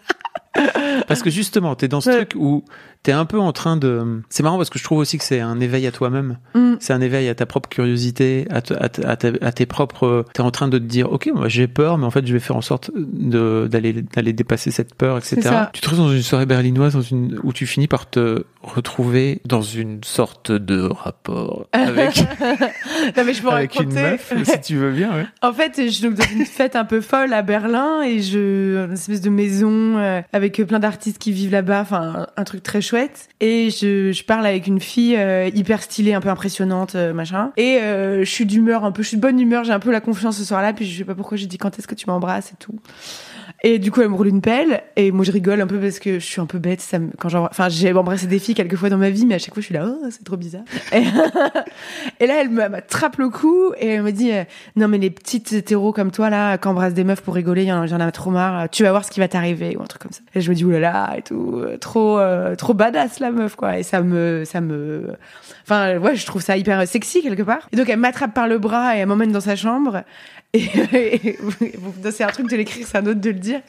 [1.09, 2.17] Parce que justement, t'es dans ce Ouais.
[2.17, 2.65] truc où
[3.03, 4.23] t'es un peu en train de.
[4.31, 6.39] C'est marrant parce que je trouve aussi que c'est un éveil à toi-même.
[6.55, 6.75] Mm.
[6.81, 9.67] C'est un éveil à ta propre curiosité, à, te- à te- à ta- à tes
[9.67, 10.25] propres.
[10.33, 12.39] T'es en train de te dire, ok, moi j'ai peur, mais en fait je vais
[12.41, 15.41] faire en sorte de d'aller d'aller dépasser cette peur, etc.
[15.73, 19.41] Tu te retrouves dans une soirée berlinoise dans une où tu finis par te retrouver
[19.45, 22.17] dans une sorte de rapport avec
[23.17, 24.03] non, mais je peux avec une raconter.
[24.03, 25.13] meuf, si tu veux bien.
[25.13, 25.27] Ouais.
[25.43, 28.93] En fait, je suis dans une fête un peu folle à Berlin et je, une
[28.93, 33.29] espèce de maison euh, avec plein d'artistes qui vivent là-bas, enfin un, truc très chouette.
[33.41, 37.53] Et je, je parle avec une fille euh, hyper stylée, un peu impressionnante, euh, machin.
[37.57, 39.91] Et euh, je suis d'humeur un peu, je suis de bonne humeur, j'ai un peu
[39.91, 40.73] la confiance ce soir-là.
[40.73, 42.79] Puis je sais pas pourquoi j'ai dit quand est-ce que tu m'embrasses et tout.
[43.67, 45.99] Et du coup, elle me roule une pelle et moi je rigole un peu parce
[45.99, 46.83] que je suis un peu bête.
[46.83, 49.39] Ça me, quand enfin, j'ai embrassé des filles quelques fois dans ma vie, mais à
[49.39, 50.65] chaque fois je suis là, oh, c'est trop bizarre.
[50.93, 51.01] Et,
[52.27, 54.45] là, elle m'attrape le cou et elle me dit, euh,
[54.77, 58.07] non mais les petites hétéros comme toi là, qui embrassent des meufs pour rigoler, j'en
[58.07, 58.69] ai trop marre.
[58.69, 60.21] Tu vas voir ce qui va t'arriver ou un truc comme ça.
[60.35, 63.79] Et je me dis, oulala et tout, euh, trop, euh, trop badass la meuf quoi.
[63.79, 65.17] Et ça me, ça me,
[65.63, 67.67] enfin ouais, je trouve ça hyper sexy quelque part.
[67.73, 70.03] Et donc elle m'attrape par le bras et elle m'emmène dans sa chambre.
[70.55, 71.37] Et,
[72.11, 73.61] c'est un truc de l'écrire, c'est un autre de le dire.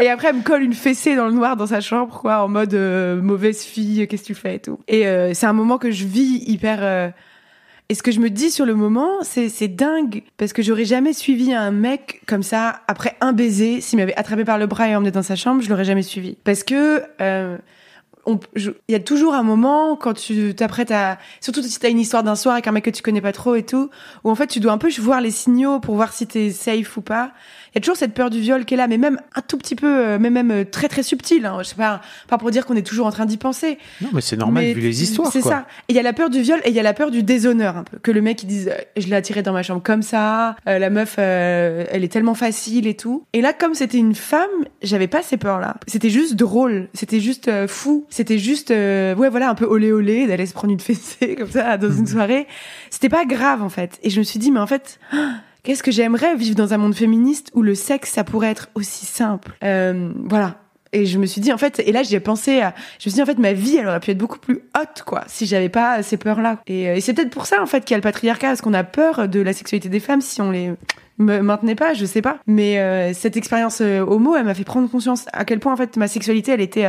[0.00, 2.48] Et après, elle me colle une fessée dans le noir dans sa chambre, quoi, en
[2.48, 4.78] mode euh, mauvaise fille, qu'est-ce que tu fais et tout.
[4.86, 6.78] Et euh, c'est un moment que je vis hyper.
[6.82, 7.08] euh,
[7.88, 11.12] Et ce que je me dis sur le moment, c'est dingue parce que j'aurais jamais
[11.14, 13.80] suivi un mec comme ça après un baiser.
[13.80, 16.36] S'il m'avait attrapé par le bras et emmené dans sa chambre, je l'aurais jamais suivi.
[16.44, 17.02] Parce que
[18.26, 22.22] il y a toujours un moment quand tu t'apprêtes à, surtout si t'as une histoire
[22.22, 23.90] d'un soir avec un mec que tu connais pas trop et tout,
[24.24, 26.96] où en fait tu dois un peu voir les signaux pour voir si t'es safe
[26.96, 27.32] ou pas.
[27.72, 29.58] Il y a toujours cette peur du viol qui est là, mais même un tout
[29.58, 31.46] petit peu, euh, mais même euh, très très subtil.
[31.46, 31.58] Hein.
[31.60, 33.78] Je sais pas, pas pour dire qu'on est toujours en train d'y penser.
[34.00, 35.30] Non, mais c'est normal Mais vu les histoires.
[35.32, 35.66] C'est ça.
[35.88, 37.22] Et il y a la peur du viol et il y a la peur du
[37.22, 37.98] déshonneur un peu.
[37.98, 40.78] Que le mec il dise euh, je l'ai attiré dans ma chambre comme ça, euh,
[40.78, 43.24] la meuf euh, elle est tellement facile et tout.
[43.32, 44.48] Et là comme c'était une femme,
[44.82, 45.76] j'avais pas ces peurs là.
[45.86, 49.92] C'était juste drôle, c'était juste euh, fou, c'était juste euh, ouais voilà un peu olé
[49.92, 52.46] olé d'aller se prendre une fessée comme ça dans une soirée.
[52.90, 53.98] C'était pas grave en fait.
[54.02, 54.98] Et je me suis dit mais en fait
[55.62, 59.06] Qu'est-ce que j'aimerais vivre dans un monde féministe où le sexe, ça pourrait être aussi
[59.06, 59.52] simple?
[59.62, 60.58] Euh, voilà.
[60.92, 63.12] Et je me suis dit, en fait, et là, j'ai pensé à, je me suis
[63.12, 65.68] dit, en fait, ma vie, elle aurait pu être beaucoup plus haute, quoi, si j'avais
[65.68, 66.58] pas ces peurs-là.
[66.66, 68.74] Et, euh, c'est peut-être pour ça, en fait, qu'il y a le patriarcat, parce qu'on
[68.74, 70.72] a peur de la sexualité des femmes si on les
[71.18, 72.38] maintenait pas, je sais pas.
[72.46, 75.76] Mais euh, cette expérience euh, homo, elle m'a fait prendre conscience à quel point, en
[75.76, 76.88] fait, ma sexualité, elle était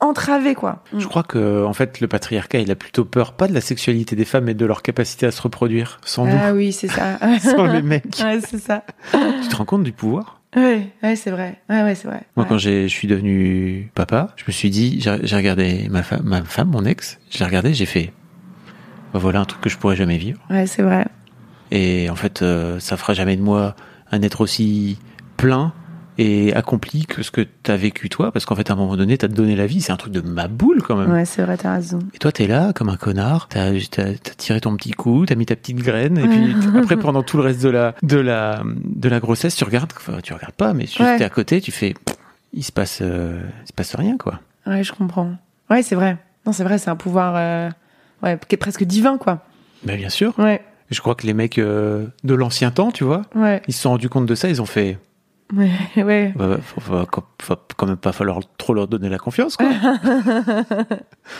[0.00, 0.82] entravée, quoi.
[0.96, 4.16] Je crois que en fait le patriarcat il a plutôt peur pas de la sexualité
[4.16, 7.18] des femmes mais de leur capacité à se reproduire sans Ah oui, c'est ça.
[7.22, 8.18] nous, sans les mecs.
[8.22, 8.82] ouais, c'est ça.
[9.42, 10.40] Tu te rends compte du pouvoir?
[10.56, 11.60] Ouais, ouais, c'est vrai.
[11.68, 12.22] Ouais, ouais, c'est vrai.
[12.36, 12.48] Moi Ouais.
[12.48, 16.42] quand je suis devenu papa, je me suis dit j'ai j'ai regardé ma femme ma
[16.42, 18.12] femme mon ex, j'ai regardé, j'ai fait
[19.12, 21.06] bah, voilà un truc que je pourrais jamais vivre Ouais, c'est vrai.
[21.70, 23.76] et en fait euh, ça fera jamais de moi
[24.12, 24.98] un être aussi
[25.36, 25.72] plein
[26.22, 29.16] et accompli que ce que t'as vécu toi, parce qu'en fait, à un moment donné,
[29.16, 29.80] t'as donné la vie.
[29.80, 31.10] C'est un truc de ma boule quand même.
[31.10, 31.98] Ouais, c'est vrai, t'as raison.
[32.14, 33.48] Et toi, t'es là comme un connard.
[33.48, 37.22] T'as t'as tiré ton petit coup, t'as mis ta petite graine, et puis après, pendant
[37.22, 40.54] tout le reste de la de la de la grossesse, tu regardes, enfin, tu regardes
[40.54, 41.16] pas, mais tu Ouais.
[41.18, 41.94] es à côté, tu fais,
[42.52, 44.40] il se passe, euh, il se passe rien quoi.
[44.66, 45.32] Ouais, je comprends.
[45.70, 46.18] Ouais, c'est vrai.
[46.44, 47.70] Non, c'est vrai, c'est un pouvoir euh,
[48.22, 49.44] ouais, qui est presque divin, quoi.
[49.86, 50.38] Mais bien sûr.
[50.38, 50.60] Ouais,
[50.90, 53.90] Je crois que les mecs euh, de l'ancien temps, tu vois, ouais, ils se sont
[53.90, 54.98] rendus compte de ça, ils ont fait,
[55.54, 55.70] ouais,
[56.02, 56.32] ouais.
[56.36, 57.06] bah, bah, faut, faut-
[57.42, 59.68] faut- quand même pas falloir trop leur donner la confiance, quoi.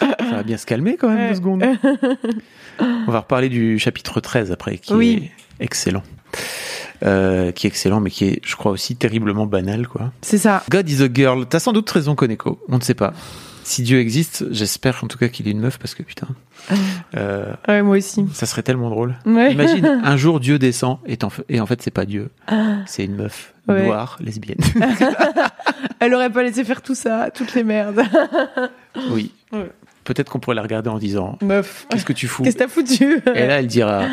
[0.01, 1.29] ça va bien se calmer quand même Ouais.
[1.31, 1.65] deux secondes.
[2.81, 5.31] On va reparler du chapitre 13 après, qui Oui.
[5.59, 6.03] est excellent.
[7.05, 10.13] Euh, qui est excellent, mais qui est, je crois, aussi terriblement banal, quoi.
[10.23, 10.63] C'est ça.
[10.71, 11.47] God is a girl.
[11.47, 12.61] T'as sans doute raison, Koneko.
[12.69, 13.13] On ne sait pas.
[13.63, 16.27] Si Dieu existe, j'espère en tout cas qu'il est une meuf, parce que putain,
[17.17, 18.25] euh, Ouais, moi aussi.
[18.33, 19.17] ça serait tellement drôle.
[19.27, 19.53] Ouais.
[19.53, 22.31] Imagine, un jour Dieu descend et, en, fait- et en fait c'est pas Dieu,
[22.87, 23.87] c'est une meuf Ouais.
[23.87, 24.59] noire, lesbienne.
[26.01, 28.03] Elle aurait pas laissé faire tout ça, toutes les merdes.
[29.11, 29.33] oui.
[29.53, 29.71] Ouais.
[30.05, 31.87] Peut-être qu'on pourrait la regarder en disant Meuf.
[31.91, 32.43] Qu'est-ce que tu fous?
[32.43, 33.21] Qu'est-ce que t'as foutu?
[33.35, 34.05] Et là, elle dira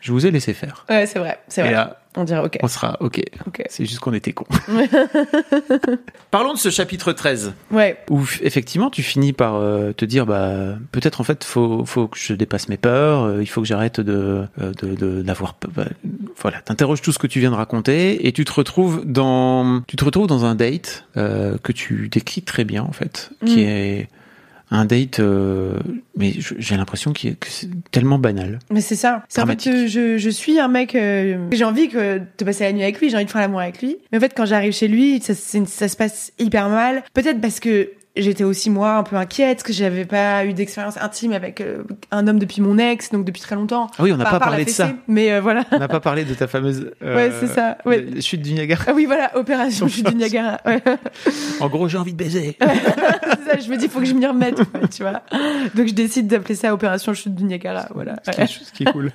[0.00, 0.84] Je vous ai laissé faire.
[0.88, 1.72] Ouais, c'est vrai, c'est Et vrai.
[1.72, 2.58] là, On dirait ok.
[2.62, 3.20] on sera OK.
[3.46, 3.62] Ok.
[3.68, 4.46] C'est juste qu'on était cons.
[6.30, 10.74] Parlons de ce chapitre 13, Ouais, où effectivement tu finis par euh, te dire bah
[10.92, 14.00] peut-être en fait faut faut que je dépasse mes peurs, euh, il faut que j'arrête
[14.00, 15.86] de euh, de de- d'avoir pe- bah,
[16.40, 19.96] voilà, t'interroges tout ce que tu viens de raconter et tu te retrouves dans tu
[19.96, 23.68] te retrouves dans un date que tu décris très bien en fait, qui Mm.
[23.68, 24.08] est
[24.70, 25.74] un date euh,
[26.16, 28.58] mais j'ai l'impression que c'est tellement banal.
[28.70, 29.24] mais c'est ça.
[29.28, 30.94] C'est en fait, je, je suis un mec.
[30.94, 33.10] euh, j'ai envie que de passer la nuit avec lui.
[33.10, 33.96] J'ai envie de faire l'amour avec lui.
[34.12, 37.02] Mais en fait, quand j'arrive chez lui, ça, ça se passe hyper mal.
[37.14, 41.32] Peut-être parce que j'étais aussi moi un peu inquiète, que j'avais pas eu d'expérience intime
[41.32, 43.88] avec euh, un homme depuis mon ex, donc depuis très longtemps.
[43.98, 44.90] Ah oui, on n'a pas parlé de ça.
[45.08, 45.64] Mais euh, voilà.
[45.72, 48.20] On n'a pas parlé de ta fameuse euh, Ouais, c'est ça, ouais.
[48.20, 48.84] chute du Niagara.
[48.88, 50.60] Ah oui, voilà, opération chute du Niagara.
[50.66, 50.82] Ouais.
[51.60, 52.56] En gros, j'ai envie de baiser.
[53.50, 55.22] Ça, je me dis, faut que je m'y remette, ouais, tu vois.
[55.74, 58.16] Donc je décide d'appeler ça opération chute du Niagara, voilà.
[58.24, 59.10] Ce qui est- ce qui est cool.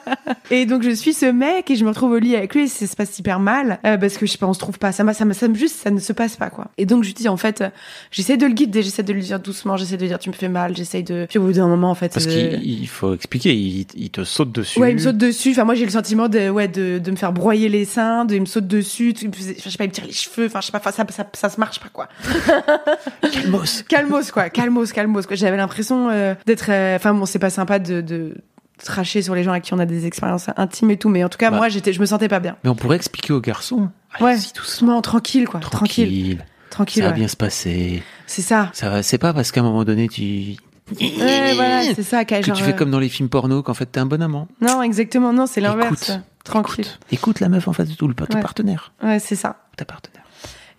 [0.50, 2.66] Et donc je suis ce mec et je me retrouve au lit avec lui et
[2.68, 4.90] ça se passe hyper mal euh, parce que je sais pas, on se trouve pas.
[4.92, 6.66] Ça ça ça me juste, ça ne se passe pas quoi.
[6.76, 7.68] Et donc je dis en fait, euh,
[8.10, 10.34] j'essaie de le guider, j'essaie de lui dire doucement, j'essaie de lui dire tu me
[10.34, 11.26] fais mal, j'essaie de.
[11.28, 12.12] Puis au bout d'un moment en fait.
[12.12, 14.80] Parce euh, qu'il il faut expliquer, il, il te saute dessus.
[14.80, 15.50] Ouais, il me saute dessus.
[15.52, 18.34] Enfin, moi, j'ai le sentiment de, ouais, de, de me faire broyer les seins, de,
[18.34, 20.12] il me saute dessus, il me faisait- enfin, je sais pas, il me tire les
[20.12, 20.46] cheveux.
[20.46, 22.08] Enfin, je sais pas, ça, ça, ça, se marche pas, quoi.
[23.32, 23.82] Calmos.
[23.88, 24.48] Calmos, quoi.
[24.50, 25.36] Calmos, calmos, quoi.
[25.36, 28.34] J'avais l'impression euh, d'être, euh, enfin, bon, c'est pas sympa de, de
[28.82, 31.28] tracher sur les gens avec qui on a des expériences intimes et tout, mais en
[31.28, 31.58] tout cas, Bah.
[31.58, 32.56] moi, j'étais, je me sentais pas bien.
[32.64, 33.88] Mais on pourrait expliquer aux garçons.
[34.20, 34.52] Ouais, doucement.
[34.56, 35.60] doucement, tranquille, quoi.
[35.60, 36.06] Tranquille.
[36.06, 36.44] Tranquille.
[36.70, 37.18] Tranquille, Ça va ouais.
[37.18, 38.02] bien se passer.
[38.26, 38.70] C'est ça.
[38.72, 39.02] Ça va.
[39.02, 40.54] C'est pas parce qu'à un moment donné tu.
[41.00, 43.74] Ouais, voilà, c'est ça, que genre, tu fais euh, comme dans les films porno, qu'en
[43.74, 44.48] fait t'es un bon amant.
[44.60, 46.10] Non, exactement, non, c'est l'inverse.
[46.42, 46.84] Tranquille.
[46.86, 48.40] Écoute, écoute la meuf en face de tout, le ton Ouais.
[48.40, 48.92] partenaire.
[49.02, 49.56] Ouais, c'est ça.
[49.76, 50.24] Ta partenaire.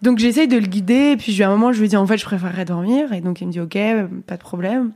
[0.01, 2.17] Donc j'essaye de le guider, et puis à un moment je lui dis en fait
[2.17, 4.91] je préférerais dormir, et donc il me dit ok, euh, pas de problème.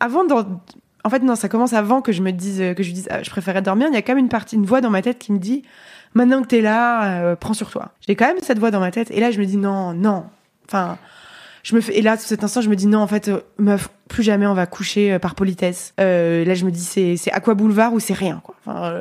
[0.00, 0.62] Avant, dans...
[1.04, 3.22] en fait non, ça commence avant que je me dise que je lui dise ah,
[3.22, 3.88] je préférerais dormir.
[3.90, 5.62] Il y a quand même une partie, une voix dans ma tête qui me dit
[6.14, 7.92] maintenant que t'es là, euh, prends sur toi.
[8.06, 10.26] J'ai quand même cette voix dans ma tête, et là je me dis non, non,
[10.66, 10.98] enfin.
[11.62, 13.40] Je me fais, et là, tout cet instant, je me dis non, en fait, euh,
[13.58, 15.92] meuf, plus jamais on va coucher euh, par politesse.
[16.00, 18.54] Euh, là, je me dis c'est, c'est Aqua Boulevard ou c'est rien, quoi.
[18.66, 19.00] Enfin, euh,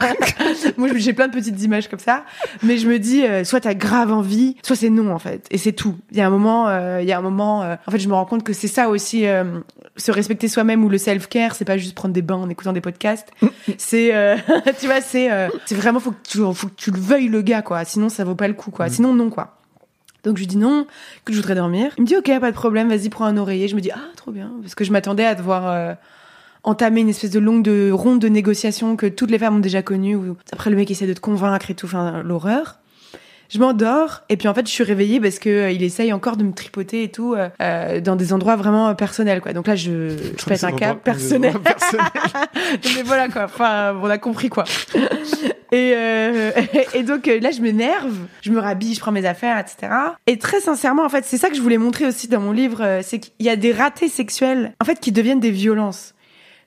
[0.76, 2.24] Moi, j'ai plein de petites images comme ça,
[2.62, 5.58] mais je me dis euh, soit t'as grave envie, soit c'est non en fait, et
[5.58, 5.96] c'est tout.
[6.10, 8.08] Il y a un moment, euh, il y a un moment, euh, en fait, je
[8.08, 9.60] me rends compte que c'est ça aussi, euh,
[9.96, 12.80] se respecter soi-même ou le self-care, c'est pas juste prendre des bains en écoutant des
[12.80, 13.28] podcasts.
[13.78, 14.36] c'est, euh,
[14.80, 17.42] tu vois, c'est, euh, c'est vraiment faut que tu, faut que tu le veuilles le
[17.42, 17.84] gars, quoi.
[17.84, 18.88] Sinon, ça vaut pas le coup, quoi.
[18.88, 19.56] Sinon, non, quoi.
[20.24, 20.86] Donc je lui dis non,
[21.24, 21.92] que je voudrais dormir.
[21.96, 23.68] Il me dit ok, pas de problème, vas-y prends un oreiller.
[23.68, 25.94] Je me dis ah trop bien, parce que je m'attendais à devoir euh,
[26.64, 29.82] entamer une espèce de longue de ronde de négociation que toutes les femmes ont déjà
[29.82, 30.18] connue.
[30.52, 32.78] Après le mec essaie de te convaincre et tout, enfin l'horreur.
[33.48, 36.36] Je m'endors et puis en fait je suis réveillée parce que euh, il essaye encore
[36.36, 39.52] de me tripoter et tout euh, euh, dans des endroits vraiment euh, personnels quoi.
[39.52, 41.54] Donc là je, je pète un câble personnel.
[42.96, 43.44] mais voilà quoi.
[43.44, 44.64] Enfin, on a compris quoi.
[45.70, 46.50] Et, euh,
[46.94, 49.92] et donc là, je m'énerve, je me rhabille, je prends mes affaires, etc.
[50.26, 53.00] Et très sincèrement, en fait, c'est ça que je voulais montrer aussi dans mon livre,
[53.02, 56.14] c'est qu'il y a des ratés sexuels, en fait, qui deviennent des violences.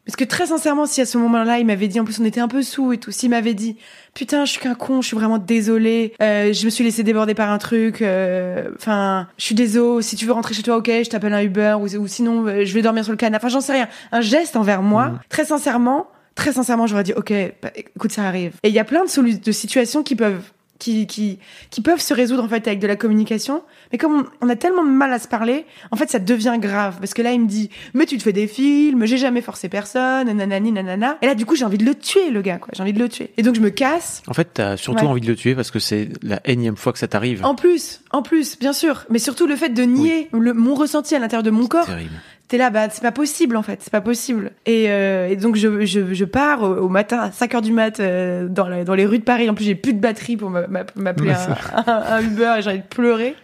[0.06, 2.40] Parce que très sincèrement, si à ce moment-là, il m'avait dit, en plus on était
[2.40, 3.78] un peu sous et tout, s'il m'avait dit,
[4.16, 7.36] putain, je suis qu'un con, je suis vraiment désolée, euh, je me suis laissé déborder
[7.36, 10.88] par un truc, euh, enfin, je suis désolée, si tu veux rentrer chez toi, ok,
[10.88, 13.54] je t'appelle un Uber, ou, ou sinon, euh, je vais dormir sur le canapé, enfin,
[13.54, 13.88] j'en sais rien.
[14.12, 17.32] Un geste envers moi, très sincèrement, très sincèrement, j'aurais dit, ok,
[17.62, 18.54] bah, écoute, ça arrive.
[18.64, 21.38] Et il y a plein de, de situations qui peuvent qui, qui,
[21.70, 23.62] qui peuvent se résoudre en fait avec de la communication.
[23.92, 26.56] Mais comme on, on a tellement de mal à se parler, en fait, ça devient
[26.60, 26.98] grave.
[27.00, 29.70] Parce que là, il me dit, mais tu te fais des films, j'ai jamais forcé
[29.70, 31.18] personne, nanani, nanana.
[31.22, 32.70] Et là, du coup, j'ai envie de le tuer, le gars, quoi.
[32.76, 33.32] J'ai envie de le tuer.
[33.38, 34.24] Et donc, je me casse.
[34.28, 35.10] En fait, t'as surtout Ouais.
[35.12, 37.46] envie de le tuer parce que c'est la énième fois que ça t'arrive.
[37.46, 39.06] En plus, en plus, bien sûr.
[39.10, 41.86] Mais surtout le fait de nier le, mon ressenti à l'intérieur de mon corps.
[41.86, 42.12] Terrible.
[42.52, 43.80] T'es là, bah, c'est pas possible, en fait.
[43.82, 44.52] C'est pas possible.
[44.66, 48.02] Et, euh, et donc, je, je, je pars au, matin à 5 heures du mat,
[48.02, 49.50] euh, dans, la- dans les rues de Paris.
[49.50, 52.62] En plus, j'ai plus de batterie pour m'a- m'a- m'appeler un, un, un Uber et
[52.62, 53.36] j'ai envie de pleurer.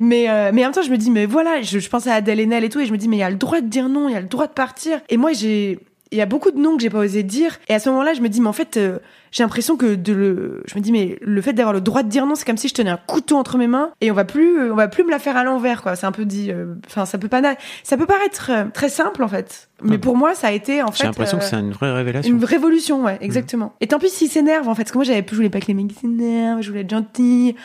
[0.00, 2.14] Mais, euh, mais en même temps, je me dis, mais voilà, je, je pense à
[2.14, 3.68] Adèle Haenel et tout, et je me dis, mais il y a le droit de
[3.68, 4.98] dire non, il y a le droit de partir.
[5.08, 5.78] Et moi, j'ai,
[6.10, 7.58] il y a beaucoup de noms que j'ai pas osé dire.
[7.68, 8.98] Et à ce moment-là, je me dis, mais en fait, euh,
[9.34, 12.08] j'ai l'impression que de le, je me dis, mais le fait d'avoir le droit de
[12.08, 14.24] dire non, c'est comme si je tenais un couteau entre mes mains et on va
[14.24, 15.96] plus, on va plus me la faire à l'envers, quoi.
[15.96, 17.42] C'est un peu dit, euh, enfin, ça peut pas,
[17.82, 19.68] ça peut paraître euh, très simple, en fait.
[19.82, 19.98] Mais Ah.
[19.98, 20.98] pour moi, ça a été, en fait.
[21.00, 22.32] J'ai l'impression que euh, c'est une vraie révélation.
[22.32, 23.74] une révolution, ouais, exactement.
[23.80, 25.66] Et tant pis s'il s'énerve, en fait, parce que moi, j'avais, je voulais pas que
[25.66, 27.56] les mecs s'énervent, je voulais être gentille.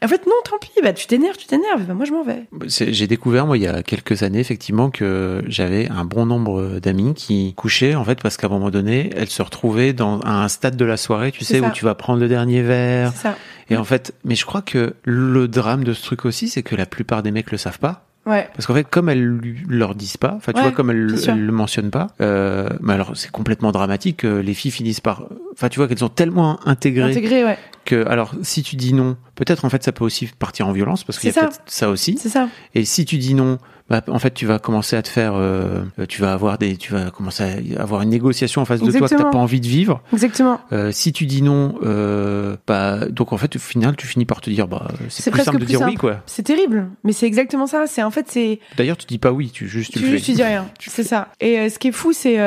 [0.00, 2.22] Et en fait, non, tant pis, bah, tu t'énerves, tu t'énerves, bah, moi, je m'en
[2.22, 2.44] vais.
[2.68, 6.78] C'est- J'ai découvert, moi, il y a quelques années, effectivement, que j'avais un bon nombre
[6.80, 10.44] d'amis qui couchaient, en fait, parce qu'à un moment donné, elles se retrouvaient dans à
[10.44, 11.66] un stade de la soirée, tu sais, ça.
[11.68, 13.12] où tu vas prendre le dernier verre.
[13.14, 13.36] Ça.
[13.70, 16.76] Et en fait, mais je crois que le drame de ce truc aussi, c'est que
[16.76, 18.04] la plupart des mecs le savent pas.
[18.26, 18.48] Ouais.
[18.54, 19.38] Parce qu'en fait, comme elles
[19.68, 22.92] leur disent pas, enfin, tu Ouais, vois, comme elles, elles le mentionnent pas, euh, mais
[22.92, 25.24] alors c'est complètement dramatique que les filles finissent par,
[25.56, 27.58] enfin, tu vois, qu'elles ont tellement intégré Intégré, ouais.
[27.84, 31.04] que, alors, si tu dis non, peut-être en fait, ça peut aussi partir en violence
[31.04, 31.40] parce qu'il y a ça.
[31.42, 32.18] peut-être ça aussi.
[32.20, 32.48] C'est ça.
[32.74, 35.84] Et si tu dis non, bah, en fait, tu vas commencer à te faire, euh,
[36.08, 37.44] tu vas avoir des, tu vas commencer
[37.76, 40.02] à avoir une négociation en face de toi que t'as pas envie de vivre.
[40.12, 40.60] Exactement.
[40.72, 44.40] Euh, si tu dis non, euh, bah, donc en fait, au final, tu finis par
[44.40, 46.20] te dire, bah, c'est plus simple de plus dire oui, quoi.
[46.26, 46.88] C'est terrible.
[47.04, 47.86] Mais c'est exactement ça.
[47.86, 50.24] C'est, en fait, c'est, D'ailleurs, tu dis pas oui, tu juste tu, tu, le fais.
[50.24, 50.66] tu dis rien.
[50.80, 51.28] C'est ça.
[51.40, 52.38] Et ce qui est fou, c'est,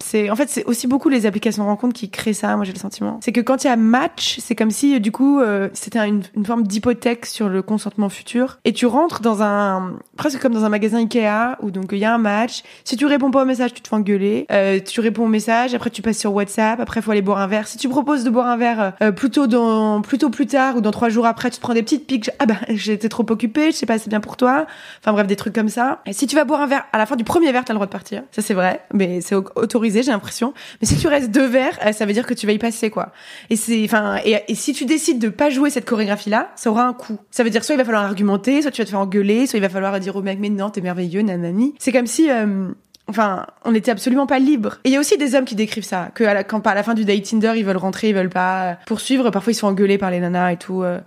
[0.00, 2.54] c'est, en fait, c'est aussi beaucoup les applications de rencontres qui créent ça.
[2.56, 3.18] Moi, j'ai le sentiment.
[3.22, 5.98] C'est que quand il y a match, c'est comme si, euh, du coup, euh, c'était
[6.06, 8.58] une, une forme d'hypothèque sur le consentement futur.
[8.64, 12.04] Et tu rentres dans un, presque comme dans un magasin Ikea où donc il y
[12.04, 12.62] a un match.
[12.84, 14.46] Si tu réponds pas au message, tu te fais engueuler.
[14.50, 17.46] Euh, tu réponds au message, après tu passes sur WhatsApp, après faut aller boire un
[17.46, 17.66] verre.
[17.68, 20.90] Si tu proposes de boire un verre euh, plutôt dans, plutôt plus tard ou dans
[20.90, 22.30] trois jours après, tu te prends des petites piques.
[22.38, 24.66] Ah bah, j'étais trop occupée, je sais pas, c'est bien pour toi.
[25.00, 26.00] Enfin bref, des trucs comme ça.
[26.12, 27.86] Si tu vas boire un verre, à la fin du premier verre, t'as le droit
[27.86, 28.22] de partir.
[28.32, 30.52] Ça c'est vrai, mais c'est au- autorisé, j'ai l'impression.
[30.80, 32.88] Mais si tu restes deux verres, euh, ça veut dire que tu vas y passer
[32.88, 33.12] quoi.
[33.50, 36.94] Et c'est, enfin, et, si tu décides de pas jouer cette chorégraphie-là, ça aura un
[36.94, 37.18] coût.
[37.30, 39.58] Ça veut dire soit il va falloir argumenter, soit tu vas te faire engueuler, soit
[39.58, 41.74] il va falloir dire au mec mais non, t'es merveilleux, nanani.
[41.78, 42.70] C'est comme si, euh,
[43.06, 44.78] enfin, on n'était absolument pas libre.
[44.84, 46.74] Et il y a aussi des hommes qui décrivent ça, que à la, quand à
[46.74, 49.28] la fin du date Tinder, ils veulent rentrer, ils veulent pas poursuivre.
[49.28, 51.00] Parfois ils se font engueuler par les nanas et tout, euh,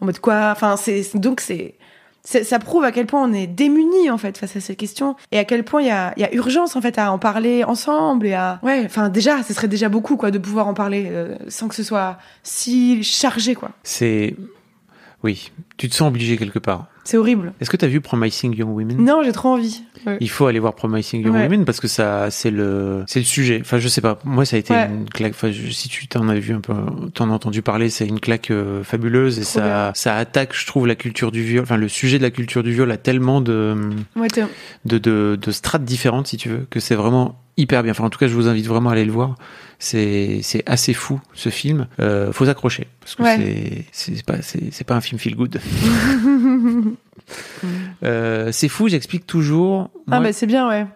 [0.00, 0.50] en mode quoi?
[0.52, 1.74] Enfin, c'est donc c'est-
[2.26, 5.16] ça prouve à quel point on est démunis en fait face à ces questions.
[5.32, 8.34] Et à quel point il y a, urgence en fait à en parler ensemble et
[8.34, 11.68] à ouais enfin déjà ce serait déjà beaucoup quoi de pouvoir en parler euh, sans
[11.68, 13.70] que ce soit si chargé quoi.
[13.84, 14.34] C'est,
[15.22, 16.86] oui, tu te sens obligé quelque part.
[17.04, 19.04] c'est horrible Est-ce que tu as vu Promising Young Women?
[19.04, 20.18] Non j'ai trop envie Ouais.
[20.20, 21.42] Il faut aller voir Promising Young Ouais.
[21.42, 23.58] Women parce que ça, c'est le, c'est le sujet.
[23.60, 24.20] Enfin, je sais pas.
[24.24, 24.86] Moi, ça a été Ouais.
[24.88, 25.32] une claque.
[25.32, 26.74] Enfin, je- si tu t'en as vu un peu,
[27.12, 29.92] t'en as entendu parler, c'est une claque euh, fabuleuse et Trop ça, bien.
[29.96, 31.64] ça attaque, je trouve, la culture du viol.
[31.64, 33.76] Enfin, le sujet de la culture du viol a tellement de,
[34.84, 37.90] de, de, de strates différentes, si tu veux, que c'est vraiment hyper bien.
[37.90, 39.34] Enfin, en tout cas, je vous invite vraiment à aller le voir.
[39.80, 41.86] C'est, c'est assez fou ce film.
[42.00, 43.84] Euh, faut s'accrocher parce que Ouais.
[43.92, 45.58] c'est, c'est pas, c'est pas un film feel good.
[48.04, 48.88] Euh, c'est fou.
[48.88, 49.90] J'explique toujours.
[50.10, 50.86] ah bah c'est bien ouais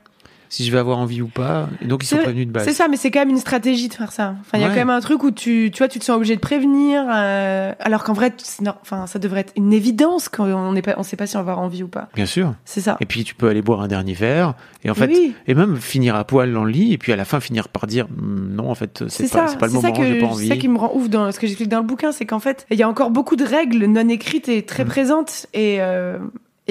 [0.50, 1.68] si je vais avoir envie ou pas.
[1.80, 2.64] Et donc ils sont C'est- prévenus de base.
[2.64, 4.34] C'est ça, mais c'est quand même une stratégie de faire ça.
[4.40, 4.72] Enfin, il y a Ouais.
[4.74, 7.72] quand même un truc où tu, tu vois, tu te sens obligé de prévenir, euh,
[7.80, 10.94] alors qu'en vrai, c'est nor- enfin, ça devrait être une évidence quand on n'est pas,
[10.98, 12.08] on sait pas si on va avoir envie ou pas.
[12.14, 12.52] Bien sûr.
[12.66, 12.96] C'est ça.
[13.00, 15.34] Et puis tu peux aller boire un dernier verre et en fait Oui.
[15.46, 17.86] et même finir à poil dans le lit et puis à la fin finir par
[17.86, 20.26] dire Hum, non en fait c'est C'est pas c'est pas le c'est moment j'ai pas
[20.26, 20.48] c'est envie.
[20.48, 22.66] ça qui me rend ouf dans ce que j'explique dans le bouquin, c'est qu'en fait,
[22.70, 24.62] il y a encore beaucoup de règles non écrites et Mm.
[24.64, 26.18] très présentes et euh,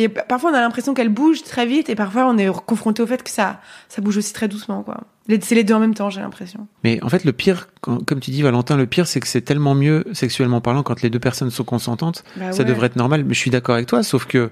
[0.03, 3.07] et parfois on a l'impression qu'elles bougent très vite et parfois on est confronté au
[3.07, 5.01] fait que ça ça bouge aussi très doucement quoi.
[5.41, 6.67] C'est les deux en même temps, j'ai l'impression.
[6.83, 9.75] Mais en fait le pire comme tu dis Valentin le pire c'est que c'est tellement
[9.75, 12.23] mieux sexuellement parlant quand les deux personnes sont consentantes.
[12.37, 12.65] Bah Ça ouais.
[12.65, 14.49] devrait être normal mais je suis d'accord avec toi sauf que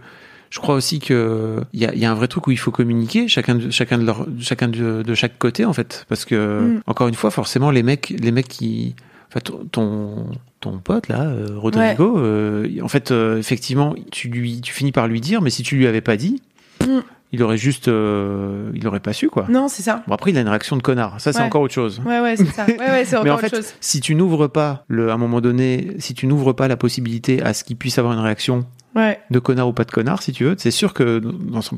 [0.50, 2.58] je crois aussi que il y a, il y a un vrai truc où il
[2.60, 6.26] faut communiquer chacun de chacun de leur chacun de, de chaque côté en fait parce
[6.26, 6.36] que
[6.76, 6.82] Mm.
[6.88, 8.96] encore une fois forcément les mecs les mecs qui
[9.30, 9.40] enfin,
[9.72, 10.28] ton-
[10.60, 15.08] ton pote là euh, Rodrigo euh, en fait euh, effectivement tu lui tu finis par
[15.08, 16.42] lui dire mais si tu lui avais pas dit
[16.86, 17.00] Mm.
[17.32, 20.04] il aurait juste euh, il aurait pas su quoi Non, c'est ça.
[20.08, 21.46] bon après il a une réaction de connard ça c'est Ouais.
[21.46, 22.66] encore autre chose Ouais, ouais, c'est ça.
[22.68, 23.74] Ouais, ouais, c'est mais encore en fait autre chose.
[23.82, 27.42] si tu n'ouvres pas le à un moment donné si tu n'ouvres pas la possibilité
[27.42, 28.66] à ce qu'il puisse avoir une réaction
[28.96, 29.20] Ouais.
[29.30, 31.76] de connard ou pas de connard, si tu veux, c'est sûr que dans son,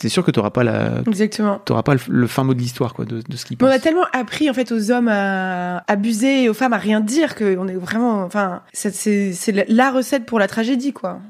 [0.00, 1.60] t'es sûr que t'auras pas la, Exactement.
[1.64, 3.78] t'auras pas le, le fin mot de l'histoire, quoi, de, de ce Mais on a
[3.78, 7.56] tellement appris en fait aux hommes à abuser et aux femmes à rien dire que
[7.58, 11.20] on est vraiment, enfin, c'est- c'est c'est la recette pour la tragédie quoi.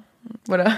[0.48, 0.76] Voilà,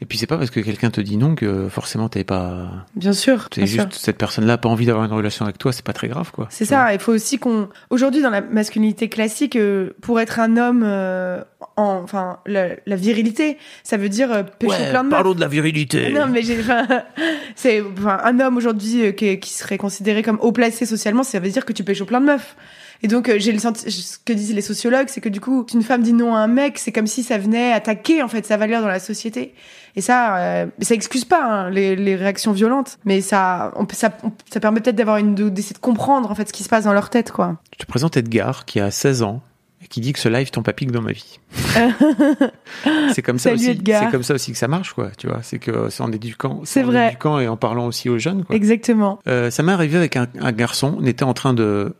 [0.00, 3.12] Et puis c'est pas parce que quelqu'un te dit non que forcément t'es pas, bien
[3.12, 3.48] sûr.
[3.54, 3.82] c'est sûr.
[3.82, 6.46] juste cette personne-là pas envie d'avoir une relation avec toi, c'est pas très grave, quoi.
[6.50, 6.76] C'est vois.
[6.76, 6.94] ça.
[6.94, 7.68] Il faut aussi qu'on.
[7.90, 11.42] Aujourd'hui, dans la masculinité classique, euh, pour être un homme, euh,
[11.76, 15.10] en, enfin, la, la virilité, ça veut dire euh, Ouais, plein de meufs.
[15.10, 16.12] parlons de la virilité.
[16.12, 16.58] Non, mais j'ai.
[16.60, 16.86] enfin,
[17.56, 21.50] c'est enfin, un homme aujourd'hui qui, qui serait considéré comme haut placé socialement, ça veut
[21.50, 22.56] dire que tu pécho plein de meufs.
[23.02, 23.90] Et donc, euh, j'ai le senti...
[23.90, 26.46] ce que disent les sociologues, c'est que du coup, une femme dit non à un
[26.46, 29.54] mec, c'est comme si ça venait attaquer en fait sa valeur dans la société.
[29.96, 34.12] Et ça, euh, ça excuse pas hein, les, les réactions violentes, mais ça, on, ça,
[34.22, 36.68] on- ça permet peut-être d'avoir une, de- d'essayer de comprendre en fait ce qui se
[36.68, 37.58] passe dans leur tête, quoi.
[37.74, 39.42] Je te présente Edgar qui a 16 ans
[39.84, 41.40] et qui dit que ce live tombe pas pique dans ma vie.
[43.14, 43.82] c'est comme ça Salut, aussi.
[43.86, 45.10] C'est comme ça aussi que ça marche, quoi.
[45.18, 47.08] Tu vois, c'est que c'est en éduquant, C'est en vrai.
[47.08, 48.54] éduquant et en parlant aussi aux jeunes, quoi.
[48.56, 49.18] Exactement.
[49.26, 50.96] Euh, ça m'est arrivé avec un, un garçon.
[51.00, 51.94] On était en train de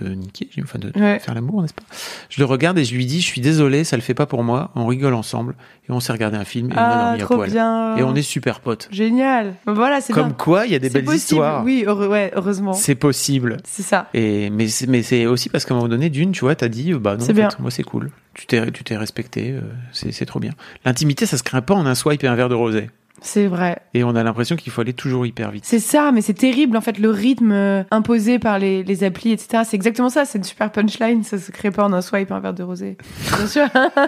[0.00, 1.18] de niquer, enfin de Ouais.
[1.18, 1.82] faire l'amour, n'est-ce pas?
[2.28, 4.42] Je le regarde et je lui dis, je suis désolé, ça le fait pas pour
[4.42, 4.70] moi.
[4.74, 5.54] On rigole ensemble
[5.88, 7.50] et on s'est regardé un film et on a Ah, dormi à poil.
[7.50, 7.96] bien.
[7.96, 8.88] Et on est super potes.
[8.90, 9.54] Génial.
[9.66, 10.36] Voilà, c'est Comme bien.
[10.36, 11.18] quoi, il y a des belles possible.
[11.18, 11.64] histoires.
[11.64, 12.72] Oui, heureux- ouais, heureusement.
[12.72, 13.58] C'est possible.
[13.64, 14.08] C'est ça.
[14.14, 16.68] Et mais c'est mais c'est aussi parce qu'à un moment donné, d'une, tu vois, t'as
[16.68, 18.10] dit euh, bah non, en fait, moi c'est cool.
[18.34, 19.60] Tu t'es tu t'es respecté, euh,
[19.92, 20.52] c'est trop bien.
[20.84, 22.90] L'intimité, ça se crée pas en un swipe et un verre de rosé.
[23.20, 23.78] C'est vrai.
[23.94, 25.64] Et on a l'impression qu'il faut aller toujours hyper vite.
[25.64, 29.30] C'est ça, mais c'est terrible en fait le rythme euh, imposé par les, les applis,
[29.30, 29.62] etc.
[29.64, 32.40] C'est exactement ça, c'est une super punchline, ça se crée pas en un swipe un
[32.40, 32.96] verre de rosé.
[33.36, 33.66] Bien sûr,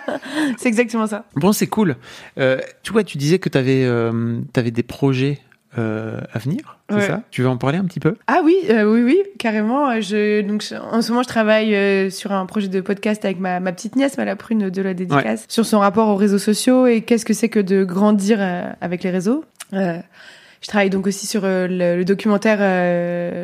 [0.58, 1.24] c'est exactement ça.
[1.36, 1.96] Bon, c'est cool.
[2.38, 5.38] Euh, tu vois, tu disais que t'avais euh, t'avais des projets
[5.78, 7.06] euh, à venir, c'est Ouais.
[7.06, 7.22] ça?
[7.30, 8.14] Tu veux en parler un petit peu?
[8.26, 9.88] Ah oui, euh, oui, oui, carrément.
[9.90, 13.24] euh, Je, donc, je- en ce moment, je travaille euh, sur un projet de podcast
[13.24, 16.38] avec ma, ma petite nièce, la prune de la dédicace, sur son rapport aux réseaux
[16.38, 18.38] sociaux et qu'est-ce que c'est que de grandir
[18.80, 19.44] avec les réseaux.
[19.72, 22.58] Je travaille donc aussi sur le, le documentaire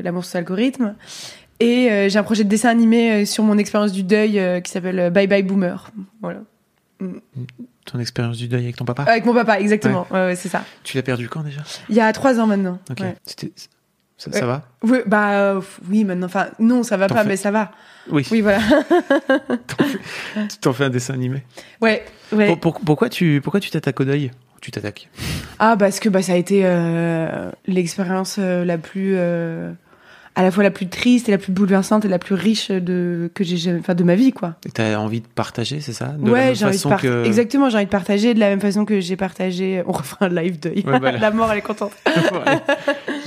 [0.02, 0.94] L'amour sous algorithme.
[1.60, 5.26] Et j'ai un projet de dessin animé sur mon expérience du deuil qui s'appelle Bye
[5.28, 5.90] Bye Boomer.
[6.20, 6.40] Voilà.
[7.84, 10.06] Ton expérience du deuil avec ton papa Avec mon papa, exactement.
[10.10, 10.64] Ouais, ouais, c'est ça.
[10.84, 11.60] Tu l'as perdu quand déjà?
[11.88, 12.78] Il y a trois ans maintenant.
[12.90, 13.02] Ok.
[13.24, 13.52] C'était
[14.18, 14.62] ça, va?
[14.84, 15.60] Oui, bah euh,
[15.90, 16.26] oui, maintenant.
[16.26, 17.72] Enfin, non, ça va T'en pas, fais- mais ça va.
[18.08, 18.24] Oui.
[18.30, 18.60] Oui, voilà.
[20.48, 21.42] Tu t'en fais un dessin animé?
[21.80, 22.46] Ouais, ouais.
[22.46, 24.30] Pour- pour- pourquoi tu pourquoi tu t'attaques au deuil?
[24.60, 25.08] Tu t'attaques?
[25.58, 29.14] Ah, parce que bah, ça a été euh, l'expérience euh, la plus.
[30.34, 33.30] À la fois la plus triste et la plus bouleversante et la plus riche de,
[33.34, 34.54] que j'ai jamais- enfin, de ma vie, quoi.
[34.66, 36.06] Et T'as envie de partager, c'est ça?
[36.18, 38.84] De ouais, j'ai envie de que- Exactement, j'ai envie de partager de la même façon
[38.86, 39.82] que j'ai partagé.
[39.86, 40.84] On refait un live deuil.
[40.86, 41.92] Ouais, la mort, elle est contente.
[42.32, 42.58] Ouais.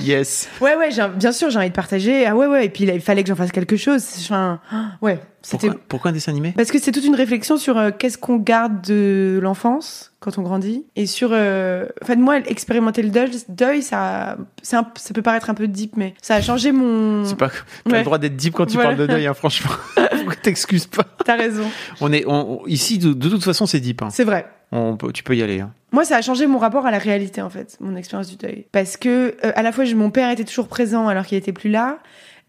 [0.00, 0.48] Yes.
[0.60, 2.26] Ouais, ouais, bien sûr, j'ai envie de partager.
[2.26, 2.66] Ah ouais, ouais.
[2.66, 4.04] Et puis là, il fallait que j'en fasse quelque chose.
[4.20, 4.60] Enfin,
[5.02, 5.68] ouais, c'était.
[5.68, 6.52] Pourquoi, pourquoi un dessin animé?
[6.56, 10.42] Parce que c'est toute une réflexion sur euh, qu'est-ce qu'on garde de l'enfance quand on
[10.42, 15.22] grandit et sur euh, enfin moi expérimenter le deuil, deuil ça c'est un- ça peut
[15.22, 17.50] paraître un peu deep mais ça a changé mon C'est pas.
[17.84, 17.98] T'as Ouais.
[17.98, 18.88] le droit d'être deep quand tu Voilà.
[18.90, 19.70] parles de deuil, hein, franchement.
[20.10, 21.04] Pourquoi t'excuses pas?
[21.24, 21.64] T'as raison
[22.00, 24.02] On est on- ici de, de toute façon c'est deep.
[24.02, 24.08] hein.
[24.10, 24.46] c'est vrai
[25.14, 25.60] Tu peux y aller.
[25.60, 25.72] hein.
[25.92, 28.66] moi ça a changé mon rapport à la réalité en fait mon expérience du deuil
[28.72, 31.70] parce que euh, à la fois mon père était toujours présent alors qu'il était plus
[31.70, 31.98] là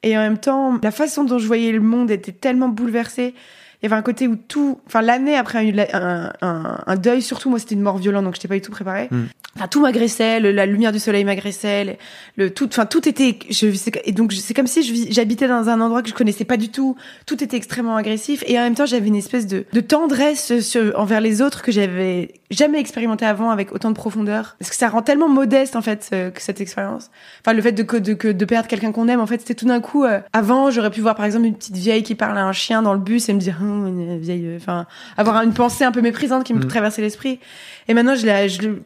[0.03, 3.33] et en même temps la façon dont je voyais le monde était tellement bouleversée
[3.81, 5.59] il y avait un côté où tout, enfin l'année après
[5.93, 9.07] un, un, deuil, surtout moi c'était une mort violente donc j'étais pas du tout préparée.
[9.11, 9.23] Mm.
[9.55, 11.93] Enfin tout m'agressait, le- la lumière du soleil m'agressait, le,
[12.37, 13.67] le- tout, enfin tout était, je,
[14.05, 16.57] et donc je- c'est comme si je j'habitais dans un endroit que je connaissais pas
[16.57, 16.95] du tout.
[17.25, 20.99] Tout était extrêmement agressif et en même temps j'avais une espèce de, de tendresse sur,
[20.99, 24.55] envers les autres que j'avais jamais expérimenté avant avec autant de profondeur.
[24.59, 27.09] Parce que ça rend tellement modeste en fait euh, que cette expérience.
[27.41, 29.65] Enfin le fait de de, que- de perdre quelqu'un qu'on aime en fait c'était tout
[29.65, 30.05] d'un coup.
[30.05, 32.81] euh, avant j'aurais pu voir par exemple une petite vieille qui parle à un chien
[32.81, 34.85] dans le bus et me dire Hum, une vieille, euh, enfin
[35.17, 36.67] avoir une pensée un peu méprisante qui me Mm.
[36.67, 37.39] traversait l'esprit.
[37.87, 38.83] Et maintenant je, la, je, le-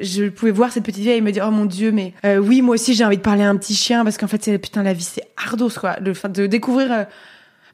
[0.00, 2.60] je pouvais voir cette petite vieille et me dire oh mon dieu mais euh, oui
[2.62, 4.82] moi aussi j'ai envie de parler à un petit chien parce qu'en fait c'est putain
[4.82, 5.96] la vie c'est ardos quoi.
[6.00, 7.06] Le de découvrir.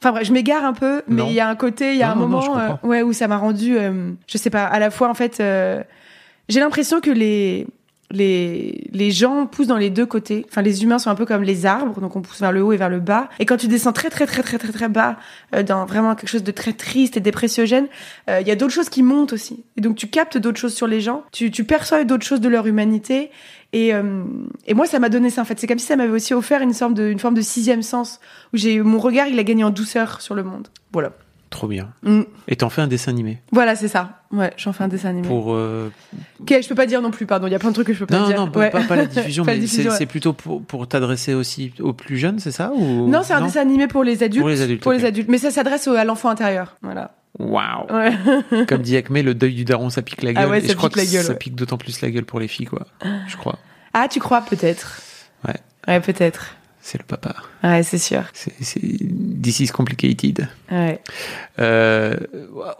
[0.04, 2.08] Enfin bref, je m'égare un peu, mais il y a un côté, il y a
[2.08, 4.78] Non, un non, moment, euh, ouais, où ça m'a rendu, euh, je sais pas, à
[4.78, 5.82] la fois en fait, euh,
[6.50, 7.66] j'ai l'impression que les
[8.14, 10.46] les les gens poussent dans les deux côtés.
[10.48, 12.72] Enfin, les humains sont un peu comme les arbres, donc on pousse vers le haut
[12.72, 13.28] et vers le bas.
[13.38, 15.16] Et quand tu descends très très très très très très bas,
[15.54, 17.86] euh, dans vraiment quelque chose de très triste et dépressiogène,
[18.30, 19.64] euh, il y a d'autres choses qui montent aussi.
[19.76, 22.48] Et donc tu captes d'autres choses sur les gens, tu tu perçois d'autres choses de
[22.48, 23.30] leur humanité.
[23.72, 24.22] Et, euh,
[24.66, 25.58] et moi, ça m'a donné ça en fait.
[25.58, 28.20] C'est comme si ça m'avait aussi offert une forme de une forme de sixième sens
[28.52, 30.68] où j'ai mon regard, il a gagné en douceur sur le monde.
[30.92, 31.12] Voilà.
[31.54, 31.90] Trop bien.
[32.02, 32.22] Mm.
[32.48, 34.22] Et t'en fais un dessin animé Voilà, c'est ça.
[34.32, 35.28] Ouais, j'en fais un dessin animé.
[35.28, 35.54] pour.
[35.54, 35.88] euh,
[36.40, 37.46] Ok, je peux pas dire non plus, pardon.
[37.46, 38.36] Il y a plein de trucs que je peux pas Non, dire.
[38.44, 38.70] non, Ouais.
[38.70, 40.06] pas- pas la diffusion, mais c'est ouais.
[40.06, 43.60] plutôt pour, pour t'adresser aussi aux plus jeunes, c'est ça ou Non, c'est un dessin
[43.60, 44.40] animé pour les adultes.
[44.42, 45.28] Pour les adultes, Pour les adultes.
[45.28, 46.76] Mais ça s'adresse à l'enfant intérieur.
[46.82, 47.12] Voilà.
[47.38, 47.86] Waouh.
[47.92, 48.66] Ouais.
[48.66, 50.44] Comme dit Acme, le deuil du daron, ça pique la gueule.
[50.44, 52.24] Ah ouais, et ça je crois la que gueule, ça pique d'autant plus la gueule
[52.24, 52.84] pour les filles, quoi.
[53.28, 53.60] Je crois.
[53.92, 55.00] Ah, tu crois peut-être.
[55.46, 55.54] Ouais.
[55.86, 56.56] Ouais, peut-être.
[56.86, 57.34] C'est le papa.
[57.62, 58.24] Ouais, c'est sûr.
[58.34, 58.78] C'est, c'est,
[59.42, 60.46] this is complicated.
[60.70, 61.00] Ouais.
[61.58, 62.14] Euh,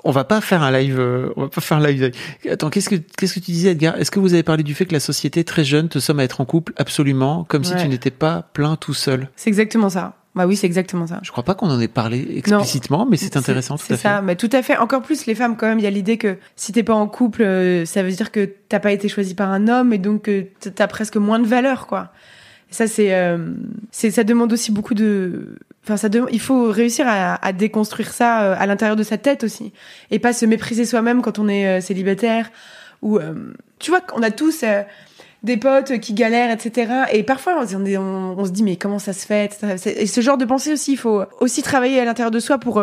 [0.05, 1.00] on va pas faire un live.
[1.00, 2.12] euh, On va pas faire un live.
[2.50, 3.96] Attends, qu'est-ce que qu'est-ce que tu disais, Edgar?
[3.98, 6.24] Est-ce que vous avez parlé du fait que la société très jeune te somme à
[6.24, 9.30] être en couple absolument, comme si tu n'étais pas plein tout seul?
[9.36, 10.16] C'est exactement ça.
[10.34, 11.20] Bah oui, c'est exactement ça.
[11.22, 14.02] Je crois pas qu'on en ait parlé explicitement, mais c'est intéressant tout C'est à fait.
[14.02, 14.76] ça, mais tout à fait.
[14.76, 15.78] Encore plus les femmes quand même.
[15.78, 18.50] Il y a l'idée que si t'es pas en couple, euh, ça veut dire que
[18.68, 20.40] t'as pas été choisi par un homme et donc que
[20.74, 22.11] t'as presque moins de valeur, quoi.
[22.74, 23.38] Ça, c'est, euh,
[23.92, 25.54] c'est, ça demande aussi beaucoup de.
[25.84, 29.72] Enfin, ça il faut réussir à, déconstruire ça euh, à l'intérieur de sa tête aussi,
[30.10, 32.50] et pas se mépriser soi-même quand on est euh, célibataire
[33.00, 33.20] ou.
[33.78, 34.64] tu vois, on a tous.
[35.44, 37.04] des potes qui galèrent, etc.
[37.12, 39.56] Et parfois, on, se dit, mais comment ça se fait
[39.86, 42.82] Et ce genre de pensée aussi, il faut aussi travailler à l'intérieur de soi pour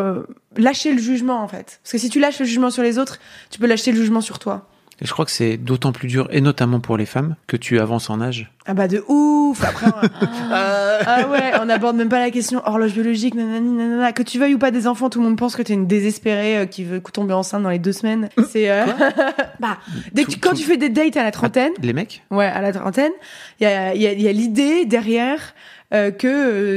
[0.56, 1.82] lâcher le jugement, en fait.
[1.84, 3.20] Parce que si tu lâches le jugement sur les autres,
[3.50, 4.71] tu peux lâcher le jugement sur toi.
[5.02, 7.80] Et je crois que c'est d'autant plus dur, et notamment pour les femmes, que tu
[7.80, 8.52] avances en âge.
[8.68, 10.08] Ah bah de ouf Après, on...
[10.52, 14.12] ah ouais, on aborde même pas la question horloge biologique, nanani, nanana.
[14.12, 16.58] Que tu veuilles ou pas des enfants, tout le monde pense que t'es une désespérée
[16.60, 18.30] euh, qui veut tomber enceinte dans les deux semaines.
[18.50, 18.70] C'est...
[18.70, 18.86] euh,
[19.60, 19.78] bah,
[20.14, 22.46] dès que tu- quand tout- tu fais des dates à la trentaine, Les mecs Ouais,
[22.46, 23.12] à la trentaine,
[23.60, 25.56] il y a, il y a, il y a l'idée derrière
[25.94, 26.28] euh, que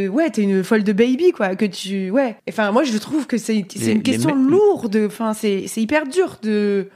[0.07, 2.37] euh, ouais, t'es une folle de baby quoi, que tu ouais.
[2.49, 4.99] Enfin moi je trouve que c'est une question lourde.
[5.07, 6.89] Enfin c'est c'est hyper dur de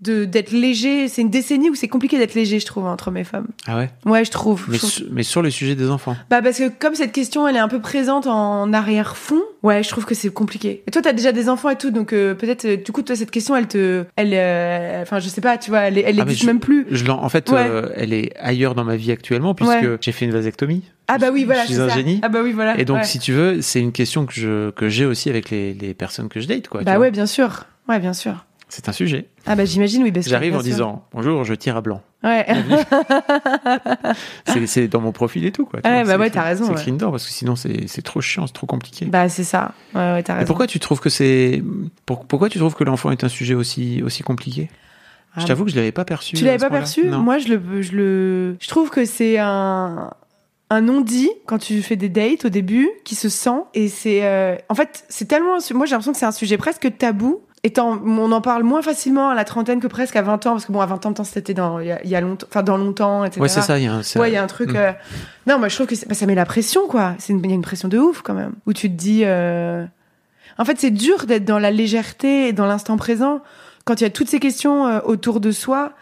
[0.00, 1.08] de d'être léger.
[1.08, 3.46] C'est une décennie où c'est compliqué d'être léger, je trouve, entre mes femmes.
[3.66, 3.90] Ah ouais?
[4.04, 4.64] Ouais, je trouve.
[4.68, 6.16] mais, Je trouve- su- mais sur le sujet des enfants.
[6.30, 9.88] Bah parce que comme cette question elle est un peu présente en arrière-fond, ouais, je
[9.88, 10.82] trouve que c'est compliqué.
[10.86, 13.16] Et toi t'as déjà des enfants et tout, donc euh, peut-être euh, du coup toi
[13.16, 16.22] cette question elle te, elle, euh, enfin je sais pas, tu vois, elle, elle Ah,
[16.24, 16.86] existe je- même plus.
[16.90, 17.66] Je l'en- en fait, Ouais.
[17.96, 19.96] elle est ailleurs dans ma vie actuellement, puisque Ouais.
[20.00, 20.82] j'ai fait une vasectomie.
[21.08, 21.94] Ah bah oui voilà, je suis un ça.
[21.94, 22.20] génie.
[22.22, 22.78] Ah bah oui voilà.
[22.78, 23.04] Et donc, ouais.
[23.04, 26.28] si tu veux, c'est une question que je que j'ai aussi avec les, les personnes
[26.28, 26.82] que je date, quoi.
[26.82, 27.02] Bah vois.
[27.02, 27.64] ouais, bien sûr.
[27.88, 28.44] Ouais, bien sûr.
[28.68, 29.28] C'est un sujet.
[29.46, 30.12] Ah bah j'imagine, oui.
[30.26, 32.02] J'arrive en disant bonjour, je tire à blanc.
[32.24, 32.44] Ouais.
[34.66, 35.80] C'est dans mon profil et tout, quoi.
[35.84, 36.78] Ouais, bah ouais, t'as raison, C'est ouais.
[36.80, 39.06] écrit dedans parce que sinon c'est trop chiant, c'est trop compliqué.
[39.06, 39.72] bah c'est ça.
[39.94, 40.46] Ouais, ouais, t'as Et raison.
[40.46, 41.62] pourquoi tu trouves que c'est
[42.06, 44.70] pour- pourquoi tu trouves que l'enfant est un sujet aussi aussi compliqué?
[45.34, 46.36] Ah, Je t'avoue que je l'avais pas perçu.
[46.36, 47.04] Tu l'avais pas perçu?
[47.10, 50.10] Moi, je le, je le, je trouve que c'est un
[50.68, 54.56] un non-dit quand tu fais des dates au début qui se sent et c'est euh,
[54.68, 58.32] en fait c'est tellement moi j'ai l'impression que c'est un sujet presque tabou étant on
[58.32, 60.80] en parle moins facilement à la trentaine que presque à 20 ans parce que bon
[60.80, 63.48] à 20 ans c'était dans il y y a longtemps enfin dans longtemps etc Ouais,
[63.48, 63.78] c'est ça.
[63.78, 64.02] Il y a un.
[64.20, 64.70] Ouais, il y a un truc.
[64.72, 64.76] Mm.
[64.76, 64.92] euh,
[65.46, 67.14] Non, moi je trouve que bah, ça met la pression, quoi.
[67.18, 67.40] C'est une...
[67.44, 68.52] Il y a une pression de ouf quand même.
[68.66, 69.22] Où tu te dis.
[69.24, 69.84] euh,
[70.58, 73.40] En fait, c'est dur d'être dans la légèreté et dans l'instant présent
[73.84, 75.92] quand il y a toutes ces questions euh, autour de soi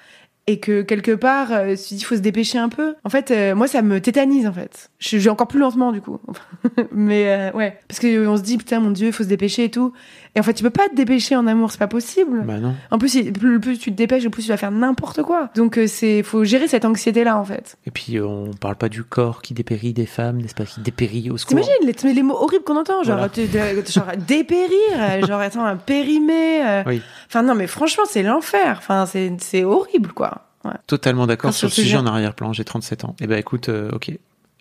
[0.46, 2.96] et que quelque part, euh, tu te dis faut se dépêcher un peu.
[3.04, 4.90] En fait, euh, moi ça me tétanise en fait.
[4.98, 6.18] Je vais encore plus lentement du coup.
[6.92, 9.70] Mais euh, ouais, parce que on se dit putain mon dieu, faut se dépêcher et
[9.70, 9.92] tout.
[10.36, 12.42] Et en fait, tu peux pas te dépêcher en amour, c'est pas possible.
[12.44, 12.74] Bah non.
[12.90, 15.50] En plus, il- plus, tu te dépêches, plus tu vas faire n'importe quoi.
[15.54, 17.76] Donc euh, c'est faut gérer cette anxiété là en fait.
[17.86, 20.80] Et puis euh, on parle pas du corps qui dépérit des femmes, n'est-ce pas, qui
[20.80, 21.60] dépérit au secours.
[21.60, 23.28] T'imagines les, les mots horribles qu'on entend, genre, Voilà.
[23.28, 26.62] tu- de- genre dépérir, genre attends, un périmé.
[26.64, 26.82] euh.
[26.86, 27.00] Oui.
[27.28, 28.76] Enfin non, mais franchement, c'est l'enfer.
[28.78, 30.46] Enfin, c'est horrible, quoi.
[30.64, 30.72] Ouais.
[30.86, 31.98] Totalement d'accord sur le sujet sujet.
[31.98, 32.52] en arrière-plan.
[32.54, 33.14] J'ai 37 ans.
[33.20, 34.10] Eh ben écoute, euh, ok.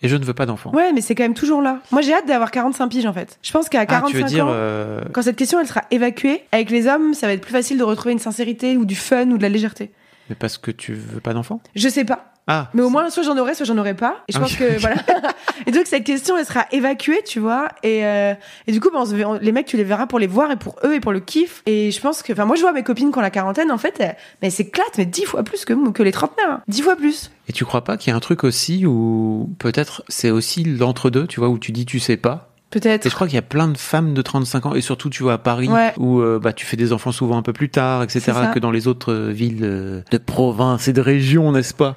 [0.04, 0.70] Et je ne veux pas d'enfant.
[0.72, 1.80] Ouais, mais c'est quand même toujours là.
[1.90, 3.38] Moi, j'ai hâte d'avoir 45 piges, en fait.
[3.42, 5.82] Je pense qu'à ah, 45 tu veux dire ans, euh, quand cette question, elle sera
[5.90, 8.96] évacuée, avec les hommes, ça va être plus facile de retrouver une sincérité ou du
[8.96, 9.92] fun ou de la légèreté.
[10.28, 11.60] mais parce que tu veux pas d'enfant?
[11.74, 12.33] Je sais pas.
[12.46, 12.68] Ah.
[12.74, 14.16] Mais au moins, soit j'en aurai, soit j'en aurai pas.
[14.28, 14.96] Et je Ah pense que, voilà.
[15.66, 17.68] et donc, cette question, elle sera évacuée, tu vois.
[17.82, 18.34] Et, euh,
[18.66, 20.50] et du coup, bah, on se verra- les mecs, tu les verras pour les voir
[20.50, 21.62] et pour eux et pour le kiff.
[21.64, 23.78] Et je pense que, enfin, moi, je vois mes copines qui ont la quarantaine, en
[23.78, 26.50] fait, elles- mais s'éclatent, mais dix fois plus que, que les trentenaires.
[26.50, 26.60] hein.
[26.68, 27.30] Dix fois plus.
[27.48, 31.26] Et tu crois pas qu'il y a un truc aussi où peut-être c'est aussi l'entre-deux,
[31.26, 32.50] tu vois, où tu dis tu sais pas?
[32.74, 33.06] Peut-être.
[33.06, 35.22] Et je crois qu'il y a plein de femmes de 35 ans, et surtout tu
[35.22, 35.92] vois à Paris, Ouais.
[35.96, 38.72] où euh, bah, tu fais des enfants souvent un peu plus tard, etc., que dans
[38.72, 41.96] les autres euh, villes euh, de province et de région, n'est-ce pas?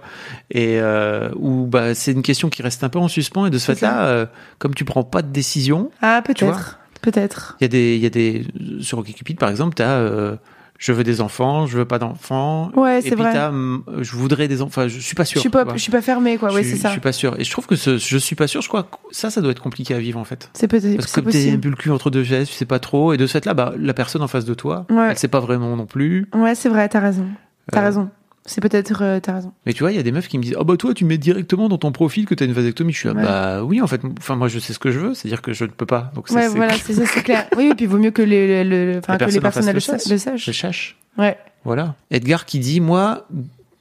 [0.51, 3.57] Et euh, où bah, c'est une question qui reste un peu en suspens, et de
[3.57, 4.25] ce fait-là, euh,
[4.59, 6.78] comme tu prends pas de décision, Ah, Tu peut-être.
[7.01, 7.55] Peut-être.
[7.59, 8.45] il y a des, il y a des
[8.82, 10.36] sur OkCupid par exemple, t'as euh,
[10.78, 12.71] je veux des enfants, je veux pas d'enfants.
[12.75, 13.38] Ouais, c'est vrai.
[13.38, 14.67] hum, je voudrais des enfants.
[14.84, 15.41] Enfin, je suis pas Je sûr.
[15.41, 16.53] suis pas, je suis pas fermée, quoi.
[16.53, 16.91] Ouais, je, c'est je ça.
[16.91, 17.39] suis pas sûr.
[17.39, 18.61] Et je trouve que ce, je suis pas sûr.
[18.61, 20.49] Je crois que ça, ça doit être compliqué à vivre en fait.
[20.53, 23.13] C'est peut-être, Parce que t'es un cul entre deux chaises, tu sais pas trop.
[23.13, 25.07] Et de ce fait-là, bah, la personne en face de toi, Ouais.
[25.11, 26.28] elle sait pas vraiment non plus.
[26.36, 27.25] Ouais, c'est vrai, t'as raison.
[27.71, 28.09] T'as Euh, raison.
[28.47, 29.53] C'est peut-être, euh, t'as raison.
[29.67, 31.05] Mais tu vois, il y a des meufs qui me disent, oh bah toi, tu
[31.05, 32.93] mets directement dans ton profil que t'as une vasectomie.
[32.93, 33.23] Je suis là, Ouais.
[33.23, 34.01] bah oui, en fait.
[34.17, 35.13] Enfin, moi, je sais ce que je veux.
[35.13, 36.11] C'est-à-dire que je ne peux pas.
[36.15, 37.47] Donc, c'est- Ouais, voilà, c'est ça, c'est clair.
[37.55, 39.99] Oui, et puis vaut mieux que les, le- le- que les personnes le, le sa-
[39.99, 40.47] sache.
[40.47, 40.97] le sachent.
[41.17, 41.37] Ouais.
[41.65, 41.95] Voilà.
[42.09, 43.27] Edgar qui dit, moi,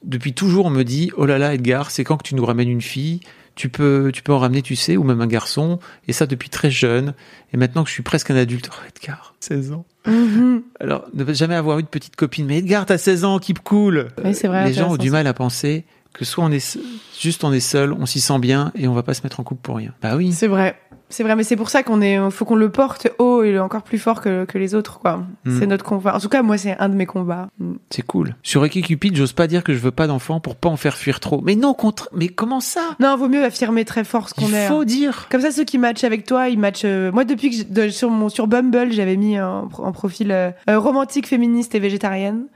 [0.03, 2.69] depuis toujours, on me dit, oh là là, Edgar, c'est quand que tu nous ramènes
[2.69, 3.21] une fille?
[3.55, 6.49] Tu peux, tu peux en ramener, tu sais, ou même un garçon, et ça depuis
[6.49, 7.15] très jeune.
[7.53, 9.83] Et maintenant que je suis presque un adulte, oh Edgar, 16 ans.
[10.07, 10.63] Mhm.
[10.79, 12.45] Alors, ne jamais avoir eu de petite copine.
[12.45, 14.07] Mais Edgar, t'as 16 ans, keep cool.
[14.23, 16.77] Oui, c'est vrai, Les gens ont du mal à penser que soit on est
[17.19, 19.43] juste on est seul, on s'y sent bien et on va pas se mettre en
[19.43, 19.93] couple pour rien.
[20.01, 20.31] Bah oui.
[20.33, 20.75] C'est vrai.
[21.09, 23.83] C'est vrai, mais c'est pour ça qu'on est, faut qu'on le porte haut et encore
[23.83, 25.23] plus fort que, que les autres, quoi.
[25.45, 25.57] Mm.
[25.59, 26.13] C'est notre combat.
[26.13, 27.47] En tout cas, moi, c'est un de mes combats.
[27.59, 27.75] Mm.
[27.91, 28.35] C'est cool.
[28.43, 31.21] Sur Cupid, j'ose pas dire que je veux pas d'enfant pour pas en faire fuir
[31.21, 31.39] trop.
[31.45, 32.09] Mais non, contre.
[32.13, 32.81] Mais comment ça?
[32.99, 34.67] Non, vaut mieux affirmer très fort ce qu'on Il est.
[34.67, 34.85] faut hein.
[34.85, 35.27] dire.
[35.31, 36.81] Comme ça, ceux qui matchent avec toi, ils matchent.
[36.83, 40.51] euh, Moi, depuis que de- sur mon sur Bumble, j'avais mis en, en profil euh,
[40.69, 42.47] euh, romantique, féministe et végétarienne.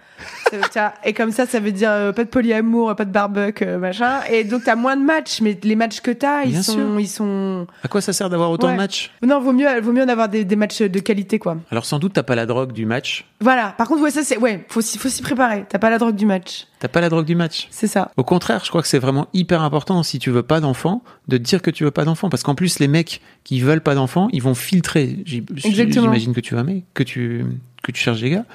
[1.05, 4.19] Et comme ça, ça veut dire euh, pas de polyamour, pas de barbecue, euh, machin.
[4.29, 6.99] Et donc, t'as moins de matchs, mais les matchs que t'as, ils Bien sont, sûr.
[6.99, 7.67] ils sont.
[7.83, 8.73] À quoi ça sert d'avoir autant Ouais.
[8.73, 9.11] de matchs?
[9.23, 11.57] Non, vaut mieux, vaut mieux en avoir des, des matchs de qualité, quoi.
[11.71, 13.25] Alors sans doute t'as pas la drogue du match.
[13.39, 13.73] Voilà.
[13.77, 15.65] Par contre, ouais, ça c'est, ouais, faut s'y, faut s'y préparer.
[15.69, 16.67] T'as pas la drogue du match.
[16.79, 17.67] T'as pas la drogue du match?
[17.71, 18.11] C'est ça.
[18.17, 21.37] Au contraire, je crois que c'est vraiment hyper important si tu veux pas d'enfant de
[21.37, 24.27] dire que tu veux pas d'enfant parce qu'en plus les mecs qui veulent pas d'enfant,
[24.33, 25.19] ils vont filtrer.
[25.25, 27.45] J'imagine que tu vas mais que tu
[27.83, 28.45] que tu cherches des gars,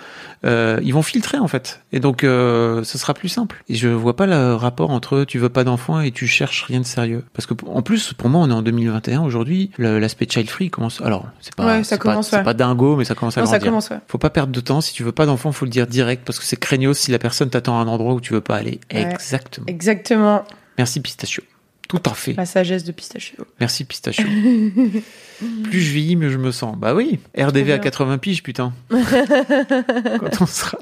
[0.45, 1.83] euh, ils vont filtrer en fait.
[1.93, 3.63] Et donc euh, ce sera plus simple.
[3.69, 6.81] Et je vois pas le rapport entre tu veux pas d'enfant et tu cherches rien
[6.81, 7.25] de sérieux.
[7.33, 11.01] Parce que en plus pour moi on est en 2021 aujourd'hui, l'aspect child free commence.
[11.01, 12.45] Alors c'est pas Ouais, ça pas- commence, c'est ouais.
[12.45, 13.71] pas dingo mais ça commence à Non, ça grandir.
[13.71, 13.99] commence, ouais.
[14.09, 14.81] Faut pas perdre de temps.
[14.81, 17.19] Si tu veux pas d'enfant, faut le dire direct parce que c'est craignos si la
[17.19, 18.81] personne t'attend à un endroit où tu veux pas aller.
[18.91, 19.67] Exactement.
[19.69, 20.45] Exactement.
[20.79, 21.43] Merci Pistachio.
[21.89, 22.33] Tout en fait.
[22.35, 23.45] La sagesse de pistachio.
[23.61, 24.27] Merci Pistachio.
[25.65, 26.77] Plus je vieillis, mieux je me sens.
[26.77, 27.79] Bah oui, RDV à bien.
[27.79, 28.73] 80 piges, putain.
[28.91, 30.79] Quand on sera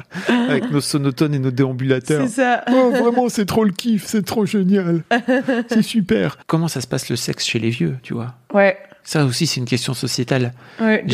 [0.48, 2.26] avec nos sonotones et nos déambulateurs.
[2.28, 2.64] C'est ça.
[2.70, 5.02] Oh, vraiment, c'est trop le kiff, c'est trop génial.
[5.68, 6.38] C'est super.
[6.46, 8.34] Comment ça se passe le sexe chez les vieux, tu vois?
[8.52, 8.78] Ouais.
[9.07, 10.52] Ça aussi, c'est une question sociétale.
[10.80, 11.05] Ouais,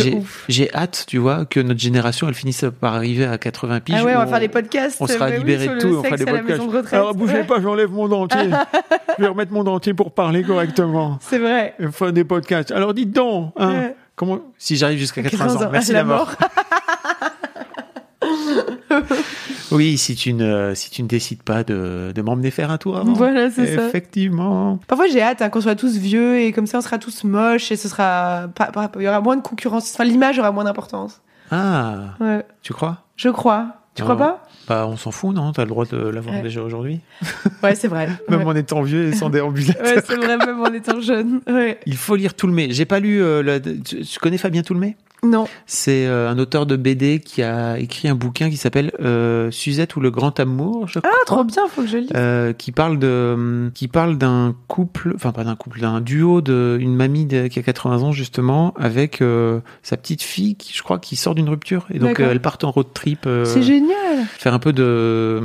[0.49, 3.97] J'ai hâte, tu vois, que notre génération, elle finisse par arriver à 80 piges.
[3.99, 4.97] Ah ouais, on va faire des podcasts.
[5.01, 6.61] On sera oui, libéré de tout, on fera des podcasts.
[6.61, 6.95] de.
[6.95, 7.45] Alors bougez Ouais.
[7.45, 8.49] pas, j'enlève mon dentier.
[9.19, 11.19] je vais remettre mon dentier pour parler correctement.
[11.21, 11.75] C'est vrai.
[11.81, 12.71] Et faire des podcasts.
[12.71, 13.97] Alors dites donc, hein, Ouais.
[14.15, 16.31] comment si j'arrive jusqu'à 80 15 ans, ans, merci la la mort.
[19.73, 22.97] Oui, si tu ne si tu ne décides pas de, de m'emmener faire un tour
[22.97, 23.13] avant.
[23.13, 23.87] Voilà, c'est ça.
[23.87, 24.79] Effectivement.
[24.89, 27.71] Parfois, j'ai hâte hein, qu'on soit tous vieux et comme ça, on sera tous moches
[27.71, 28.49] et ce sera
[28.97, 29.93] il y aura moins de concurrence.
[29.95, 31.21] Enfin, l'image aura moins d'importance.
[31.53, 32.45] Ah, Ouais.
[32.63, 32.99] tu crois?
[33.17, 33.67] Je crois.
[33.95, 34.21] Tu crois Non.
[34.21, 34.47] pas?
[34.69, 35.51] Bah on s'en fout, non?
[35.53, 36.43] T'as le droit de l'avoir Ouais.
[36.43, 37.01] déjà aujourd'hui.
[37.63, 38.09] Ouais, c'est vrai.
[38.29, 38.47] Même ouais.
[38.47, 39.85] en étant vieux et sans déambulateur.
[39.85, 41.41] Ouais, c'est vrai, même en étant jeune.
[41.49, 41.79] Ouais.
[41.87, 42.69] Il faut lire Toulmé.
[42.71, 43.23] J'ai pas lu.
[43.23, 45.47] euh, le- tu connais Fabien Toulmé Non.
[45.67, 49.97] C'est euh, un auteur de BD qui a écrit un bouquin qui s'appelle euh, Suzette
[49.97, 51.11] ou le grand amour, je crois.
[51.13, 52.11] Ah, trop bien, faut que je le lise.
[52.17, 56.79] Euh, qui parle de qui parle d'un couple enfin pas d'un couple d'un duo de
[56.81, 60.83] une mamie de- qui a 80 ans justement avec euh, sa petite fille qui je
[60.83, 63.63] crois qui sort d'une rupture et donc euh, elles partent en road trip euh, C'est
[63.63, 64.25] génial.
[64.39, 65.41] faire un peu de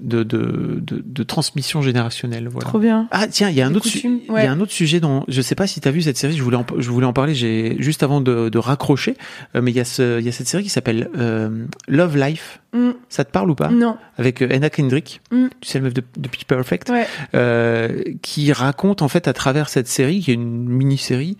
[0.00, 3.08] de, de de de transmission générationnelle voilà Trop bien.
[3.10, 4.44] ah tiens, il y a un Des autre il ouais.
[4.44, 6.36] y a un autre sujet dont je sais pas si tu as vu cette série,
[6.36, 9.70] je voulais en, je voulais en parler, j'ai juste avant de, de raccrocher, euh, mais
[9.70, 12.60] il y a ce il y a cette série qui s'appelle euh, Love Life.
[12.72, 12.90] Mm.
[13.08, 13.68] Ça te parle ou pas?
[13.68, 13.96] Non.
[14.18, 15.46] Avec euh, Anna Kendrick, Mm.
[15.60, 17.06] tu sais le meuf de, de Pitch Perfect, Ouais.
[18.22, 21.36] qui raconte en fait à travers cette série qui est une mini-série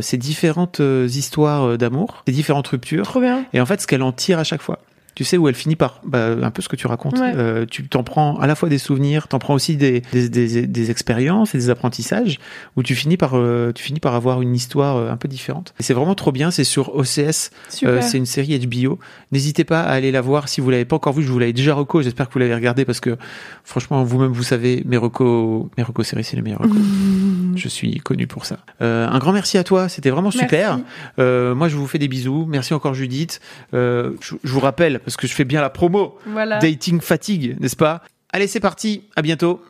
[0.00, 3.44] ces différentes histoires d'amour, ces différentes ruptures Trop bien.
[3.52, 4.80] et en fait, ce qu'elle en tire à chaque fois.
[5.14, 7.18] Tu sais où elle finit par bah, un peu ce que tu racontes.
[7.18, 7.32] Ouais.
[7.36, 10.66] Euh, tu t'en prends à la fois des souvenirs, t'en prends aussi des, des, des,
[10.66, 12.38] des expériences et des apprentissages
[12.76, 15.74] où tu finis par euh, tu finis par avoir une histoire euh, un peu différente.
[15.78, 16.50] Et c'est vraiment trop bien.
[16.50, 17.50] C'est sur OCS.
[17.68, 17.88] Super.
[17.88, 18.98] Euh, c'est une série HBO.
[19.32, 21.22] N'hésitez pas à aller la voir si vous l'avez pas encore vue.
[21.22, 22.02] Je vous l'avais déjà reco.
[22.02, 23.16] J'espère que vous l'avez regardé parce que
[23.64, 26.74] franchement vous-même vous savez mes reco mes reco séries c'est les meilleurs reco.
[27.56, 28.58] Je suis connu pour ça.
[28.82, 29.88] Euh, un grand merci à toi.
[29.88, 30.76] C'était vraiment super.
[30.76, 30.92] Merci.
[31.18, 32.46] Euh, moi, je vous fais des bisous.
[32.48, 33.40] Merci encore, Judith.
[33.74, 36.58] Euh, je, je vous rappelle, parce que je fais bien la promo, Voilà.
[36.58, 38.02] Dating Fatigue, n'est-ce pas?
[38.32, 39.04] Allez, c'est parti.
[39.16, 39.60] À bientôt.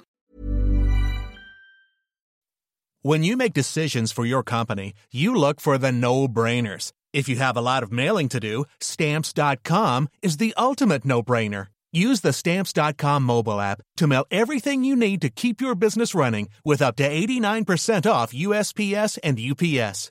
[3.02, 6.92] When you make decisions for your company, you look for the no-brainers.
[7.12, 11.66] If you have a lot of mailing to do, stamps.com is the ultimate no-brainer.
[11.92, 16.48] Use the stamps.com mobile app to mail everything you need to keep your business running
[16.64, 20.10] with up to 89% off USPS and UPS.